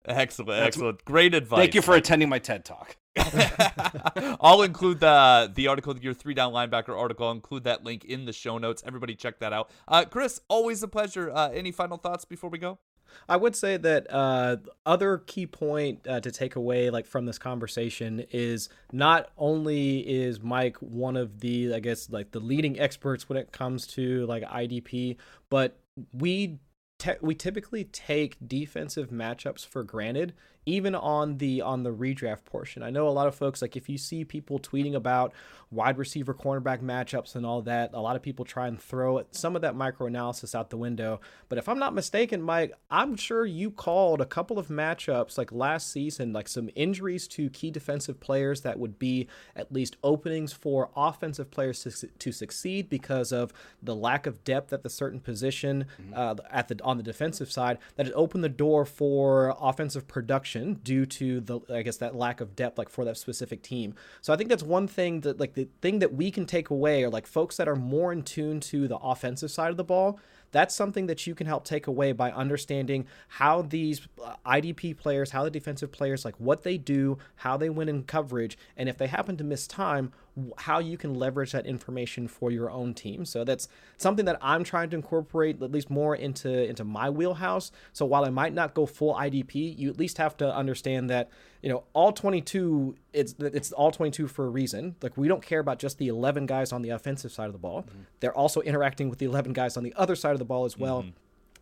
Excellent, 0.04 0.50
That's, 0.50 0.68
excellent, 0.68 1.06
great 1.06 1.36
advice. 1.36 1.60
Thank 1.60 1.76
you 1.76 1.82
for 1.84 1.96
attending 1.96 2.28
my 2.28 2.40
TED 2.40 2.66
talk. 2.66 2.98
I'll 4.42 4.64
include 4.64 5.00
the 5.00 5.52
the 5.54 5.68
article, 5.68 5.96
your 6.00 6.16
three 6.16 6.34
down 6.34 6.54
linebacker 6.54 6.98
article. 6.98 7.28
I'll 7.28 7.34
include 7.34 7.66
that 7.66 7.84
link 7.84 8.04
in 8.06 8.26
the 8.26 8.34
show 8.34 8.58
notes. 8.58 8.82
Everybody, 8.86 9.14
check 9.14 9.40
that 9.40 9.54
out. 9.54 9.70
Uh, 9.88 10.06
Chris, 10.06 10.42
always 10.48 10.82
a 10.82 10.88
pleasure. 10.88 11.30
Uh, 11.30 11.50
any 11.50 11.72
final 11.72 11.98
thoughts 11.98 12.26
before 12.26 12.50
we 12.50 12.58
go? 12.58 12.80
I 13.28 13.38
would 13.38 13.56
say 13.56 13.78
that 13.78 14.08
uh, 14.10 14.58
other 14.86 15.20
key 15.20 15.48
point 15.48 16.08
uh, 16.08 16.20
to 16.22 16.32
take 16.32 16.56
away 16.56 16.90
like 16.90 17.06
from 17.06 17.26
this 17.26 17.38
conversation 17.38 18.26
is 18.32 18.70
not 18.92 19.30
only 19.38 20.00
is 20.00 20.42
Mike 20.42 20.78
one 20.78 21.18
of 21.18 21.40
the 21.40 21.74
I 21.74 21.80
guess 21.80 22.10
like 22.10 22.32
the 22.32 22.40
leading 22.40 22.80
experts 22.80 23.30
when 23.30 23.38
it 23.38 23.52
comes 23.52 23.88
to 23.88 24.26
like 24.26 24.44
IDP, 24.44 25.18
but 25.50 25.78
we 26.14 26.60
te- 27.00 27.20
we 27.22 27.36
typically 27.36 27.84
take 27.86 28.38
defensive 28.48 29.10
matchups 29.10 29.66
for 29.66 29.84
granted 29.84 30.34
even 30.66 30.94
on 30.94 31.38
the 31.38 31.62
on 31.62 31.84
the 31.84 31.92
redraft 31.92 32.46
portion. 32.46 32.84
I 32.84 32.92
know 32.92 33.08
a 33.08 33.10
lot 33.10 33.28
of 33.28 33.36
folks 33.36 33.62
like 33.62 33.76
if 33.76 33.90
you 33.90 33.98
see 33.98 34.24
people 34.24 34.60
tweeting 34.60 34.94
about 34.94 35.34
wide 35.72 35.98
receiver 35.98 36.34
cornerback 36.34 36.82
matchups 36.82 37.36
and 37.36 37.46
all 37.46 37.62
that, 37.62 37.92
a 37.94 38.00
lot 38.00 38.16
of 38.16 38.22
people 38.22 38.44
try 38.44 38.68
and 38.68 38.80
throw 38.80 39.24
some 39.32 39.56
of 39.56 39.62
that 39.62 39.76
micro 39.76 40.06
analysis 40.06 40.54
out 40.54 40.70
the 40.70 40.78
window. 40.78 41.20
But 41.50 41.58
if 41.58 41.70
I'm 41.70 41.80
not 41.80 41.94
mistaken, 41.94 42.42
Mike, 42.42 42.74
I'm 42.90 43.16
sure 43.16 43.46
you 43.46 43.72
called 43.72 44.20
a 44.20 44.26
couple 44.26 44.60
of 44.60 44.68
matchups 44.68 45.38
like 45.38 45.52
last 45.52 45.90
season, 45.90 46.34
like 46.34 46.50
some 46.50 46.70
injuries 46.76 47.28
to 47.30 47.50
key 47.50 47.72
defensive 47.72 48.20
players 48.20 48.62
that 48.62 48.78
would 48.80 49.00
be 49.00 49.28
at 49.56 49.72
least 49.72 49.96
openings 50.04 50.52
for 50.52 50.90
offensive 50.96 51.50
players 51.50 51.84
to, 51.84 52.08
to 52.08 52.32
succeed 52.34 52.90
because 52.90 53.32
of 53.32 53.54
the 53.82 53.96
lack 53.96 54.28
of 54.28 54.44
depth 54.44 54.74
at 54.74 54.84
the 54.84 54.90
certain 54.90 55.22
position 55.22 55.86
mm-hmm. 56.02 56.14
uh, 56.16 56.36
at 56.52 56.68
the 56.68 56.80
on 56.84 56.98
the 56.98 57.04
defensive 57.04 57.52
side 57.52 57.78
that 57.96 58.06
had 58.06 58.16
opened 58.16 58.44
the 58.44 58.50
door 58.50 58.84
for 58.84 59.56
offensive 59.62 60.08
production 60.08 60.51
due 60.84 61.06
to 61.06 61.42
the 61.42 61.60
I 61.70 61.82
guess 61.82 61.98
that 61.98 62.16
lack 62.16 62.42
of 62.42 62.56
depth 62.56 62.78
like 62.78 62.90
for 62.90 63.06
that 63.06 63.18
specific 63.18 63.62
team. 63.62 63.96
So 64.22 64.34
I 64.34 64.38
think 64.38 64.50
that's 64.50 64.64
one 64.64 64.88
thing 64.88 65.22
that 65.22 65.40
like 65.40 65.54
the 65.54 65.68
thing 65.82 66.00
that 66.00 66.14
we 66.14 66.32
can 66.32 66.46
take 66.46 66.70
away 66.70 67.04
are 67.04 67.10
like 67.10 67.28
folks 67.28 67.58
that 67.58 67.68
are 67.68 67.76
more 67.76 68.12
in 68.12 68.24
tune 68.24 68.60
to 68.62 68.88
the 68.88 68.98
offensive 68.98 69.52
side 69.52 69.72
of 69.72 69.78
the 69.78 69.84
ball 69.84 70.20
that's 70.52 70.76
something 70.76 71.08
that 71.08 71.26
you 71.26 71.36
can 71.36 71.48
help 71.48 71.64
take 71.64 71.88
away 71.88 72.12
by 72.12 72.32
understanding 72.32 73.06
how 73.28 73.62
these 73.62 74.08
uh, 74.24 74.36
IDP 74.46 74.98
players, 74.98 75.32
how 75.32 75.44
the 75.44 75.52
defensive 75.52 75.92
players, 75.92 76.26
like 76.26 76.36
what 76.38 76.64
they 76.64 76.78
do, 76.78 77.18
how 77.38 77.58
they 77.58 77.70
win 77.70 77.90
in 77.90 78.04
coverage, 78.04 78.58
and 78.76 78.90
if 78.90 78.98
they 78.98 79.08
happen 79.08 79.38
to 79.38 79.44
miss 79.44 79.68
time, 79.68 80.12
how 80.60 80.80
you 80.80 80.98
can 80.98 81.14
leverage 81.14 81.52
that 81.52 81.66
information 81.66 82.28
for 82.28 82.52
your 82.52 82.70
own 82.72 82.94
team. 82.94 83.26
So 83.26 83.44
that's 83.44 83.68
something 83.98 84.26
that 84.26 84.38
I'm 84.42 84.64
trying 84.64 84.90
to 84.92 84.96
incorporate 84.96 85.62
at 85.62 85.72
least 85.72 85.90
more 85.90 86.16
into 86.16 86.70
into 86.70 86.84
my 86.84 87.10
wheelhouse. 87.10 87.72
So 87.92 88.06
while 88.06 88.24
I 88.24 88.30
might 88.30 88.54
not 88.54 88.74
go 88.74 88.86
full 88.86 89.14
IDP, 89.16 89.78
you 89.78 89.90
at 89.90 89.98
least 89.98 90.18
have 90.18 90.38
to 90.38 90.56
understand 90.56 91.10
that 91.10 91.30
you 91.62 91.70
know 91.70 91.84
all 91.94 92.12
22 92.12 92.96
it's 93.14 93.36
it's 93.40 93.72
all 93.72 93.92
22 93.92 94.28
for 94.28 94.46
a 94.46 94.50
reason. 94.50 94.96
Like 95.02 95.18
we 95.18 95.28
don't 95.28 95.44
care 95.44 95.60
about 95.60 95.80
just 95.80 95.98
the 95.98 96.08
11 96.08 96.46
guys 96.46 96.72
on 96.72 96.82
the 96.82 96.90
offensive 96.90 97.32
side 97.32 97.48
of 97.48 97.54
the 97.54 97.60
ball. 97.60 97.84
Mm-hmm. 97.84 98.02
They're 98.20 98.36
also 98.36 98.62
interacting 98.62 99.10
with 99.10 99.20
the 99.20 99.26
11 99.26 99.54
guys 99.54 99.78
on 99.78 99.84
the 99.84 99.94
other 99.96 100.16
side 100.16 100.34
of 100.34 100.40
the 100.40 100.46
ball 100.46 100.66
as 100.66 100.78
well. 100.78 101.04
Mm-hmm. 101.04 101.10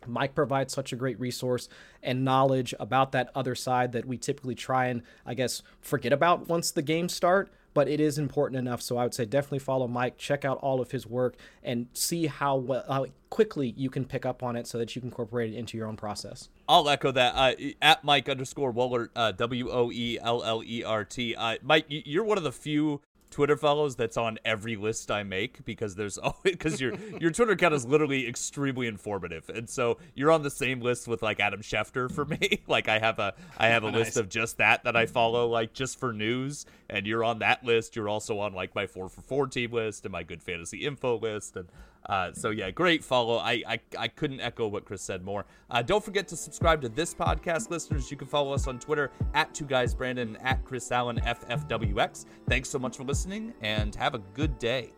Mike 0.06 0.34
provides 0.34 0.72
such 0.72 0.92
a 0.92 0.96
great 0.96 1.20
resource 1.20 1.68
and 2.02 2.24
knowledge 2.24 2.74
about 2.80 3.12
that 3.12 3.30
other 3.34 3.54
side 3.54 3.92
that 3.92 4.06
we 4.06 4.16
typically 4.16 4.54
try 4.54 4.86
and, 4.86 5.02
I 5.26 5.34
guess, 5.34 5.62
forget 5.80 6.12
about 6.12 6.48
once 6.48 6.70
the 6.70 6.80
games 6.80 7.14
start 7.14 7.52
but 7.74 7.88
it 7.88 8.00
is 8.00 8.18
important 8.18 8.58
enough. 8.58 8.82
So 8.82 8.96
I 8.96 9.04
would 9.04 9.14
say 9.14 9.24
definitely 9.24 9.60
follow 9.60 9.86
Mike, 9.86 10.18
check 10.18 10.44
out 10.44 10.58
all 10.58 10.80
of 10.80 10.90
his 10.90 11.06
work, 11.06 11.36
and 11.62 11.86
see 11.92 12.26
how 12.26 12.56
well 12.56 12.84
how 12.88 13.06
quickly 13.30 13.74
you 13.76 13.90
can 13.90 14.04
pick 14.04 14.26
up 14.26 14.42
on 14.42 14.56
it 14.56 14.66
so 14.66 14.78
that 14.78 14.94
you 14.94 15.00
can 15.00 15.08
incorporate 15.08 15.52
it 15.52 15.56
into 15.56 15.76
your 15.76 15.86
own 15.86 15.96
process. 15.96 16.48
I'll 16.68 16.88
echo 16.88 17.10
that. 17.12 17.34
Uh, 17.34 17.54
at 17.80 18.04
Mike 18.04 18.28
underscore 18.28 18.72
Woellert, 18.72 19.08
uh, 19.14 19.32
W 19.32 19.70
O 19.70 19.90
E 19.92 20.18
L 20.20 20.42
L 20.42 20.62
E 20.64 20.82
R 20.84 21.04
T. 21.04 21.34
Uh, 21.34 21.56
Mike, 21.62 21.86
you're 21.88 22.24
one 22.24 22.38
of 22.38 22.44
the 22.44 22.52
few 22.52 23.00
Twitter 23.30 23.56
follows 23.56 23.94
that's 23.96 24.16
on 24.16 24.38
every 24.44 24.76
list 24.76 25.10
I 25.10 25.22
make 25.22 25.64
because 25.64 25.94
there's 25.94 26.18
always 26.18 26.36
because 26.42 26.80
your 26.80 26.94
your 27.20 27.30
Twitter 27.30 27.52
account 27.52 27.74
is 27.74 27.86
literally 27.86 28.28
extremely 28.28 28.86
informative, 28.86 29.48
and 29.48 29.68
so 29.68 29.98
you're 30.14 30.30
on 30.30 30.42
the 30.42 30.50
same 30.50 30.80
list 30.80 31.08
with 31.08 31.22
like 31.22 31.40
Adam 31.40 31.62
Schefter 31.62 32.10
for 32.10 32.24
me. 32.26 32.60
like 32.66 32.88
I 32.88 32.98
have 32.98 33.18
a 33.18 33.34
I 33.56 33.68
have 33.68 33.84
a 33.84 33.90
nice. 33.90 34.06
list 34.06 34.16
of 34.16 34.28
just 34.28 34.58
that 34.58 34.84
that 34.84 34.96
I 34.96 35.06
follow 35.06 35.48
like 35.48 35.72
just 35.72 35.98
for 35.98 36.12
news, 36.12 36.66
and 36.90 37.06
you're 37.06 37.24
on 37.24 37.38
that 37.38 37.64
list. 37.64 37.96
You're 37.96 38.08
also 38.08 38.38
on 38.40 38.52
like 38.52 38.74
my 38.74 38.86
four 38.86 39.08
for 39.08 39.22
four 39.22 39.46
team 39.46 39.72
list 39.72 40.04
and 40.04 40.12
my 40.12 40.22
good 40.22 40.42
fantasy 40.42 40.84
info 40.84 41.18
list, 41.18 41.56
and 41.56 41.68
uh, 42.06 42.32
so 42.32 42.50
yeah, 42.50 42.70
great 42.70 43.02
follow. 43.04 43.38
I, 43.38 43.62
I 43.66 43.80
I 43.98 44.08
couldn't 44.08 44.40
echo 44.40 44.68
what 44.68 44.84
Chris 44.84 45.02
said 45.02 45.24
more. 45.24 45.46
Uh, 45.70 45.82
don't 45.82 46.04
forget 46.04 46.28
to 46.28 46.36
subscribe 46.36 46.80
to 46.82 46.88
this 46.88 47.14
podcast, 47.14 47.70
listeners. 47.70 48.10
You 48.10 48.16
can 48.16 48.28
follow 48.28 48.52
us 48.52 48.66
on 48.66 48.78
Twitter 48.78 49.10
at 49.34 49.54
Two 49.54 49.64
Guys 49.64 49.94
Brandon 49.94 50.36
at 50.42 50.64
Chris 50.64 50.90
Allen 50.92 51.20
FFWX. 51.20 52.26
Thanks 52.48 52.68
so 52.68 52.78
much 52.78 52.96
for 52.96 53.04
listening, 53.04 53.54
and 53.62 53.94
have 53.94 54.14
a 54.14 54.20
good 54.34 54.58
day. 54.58 54.92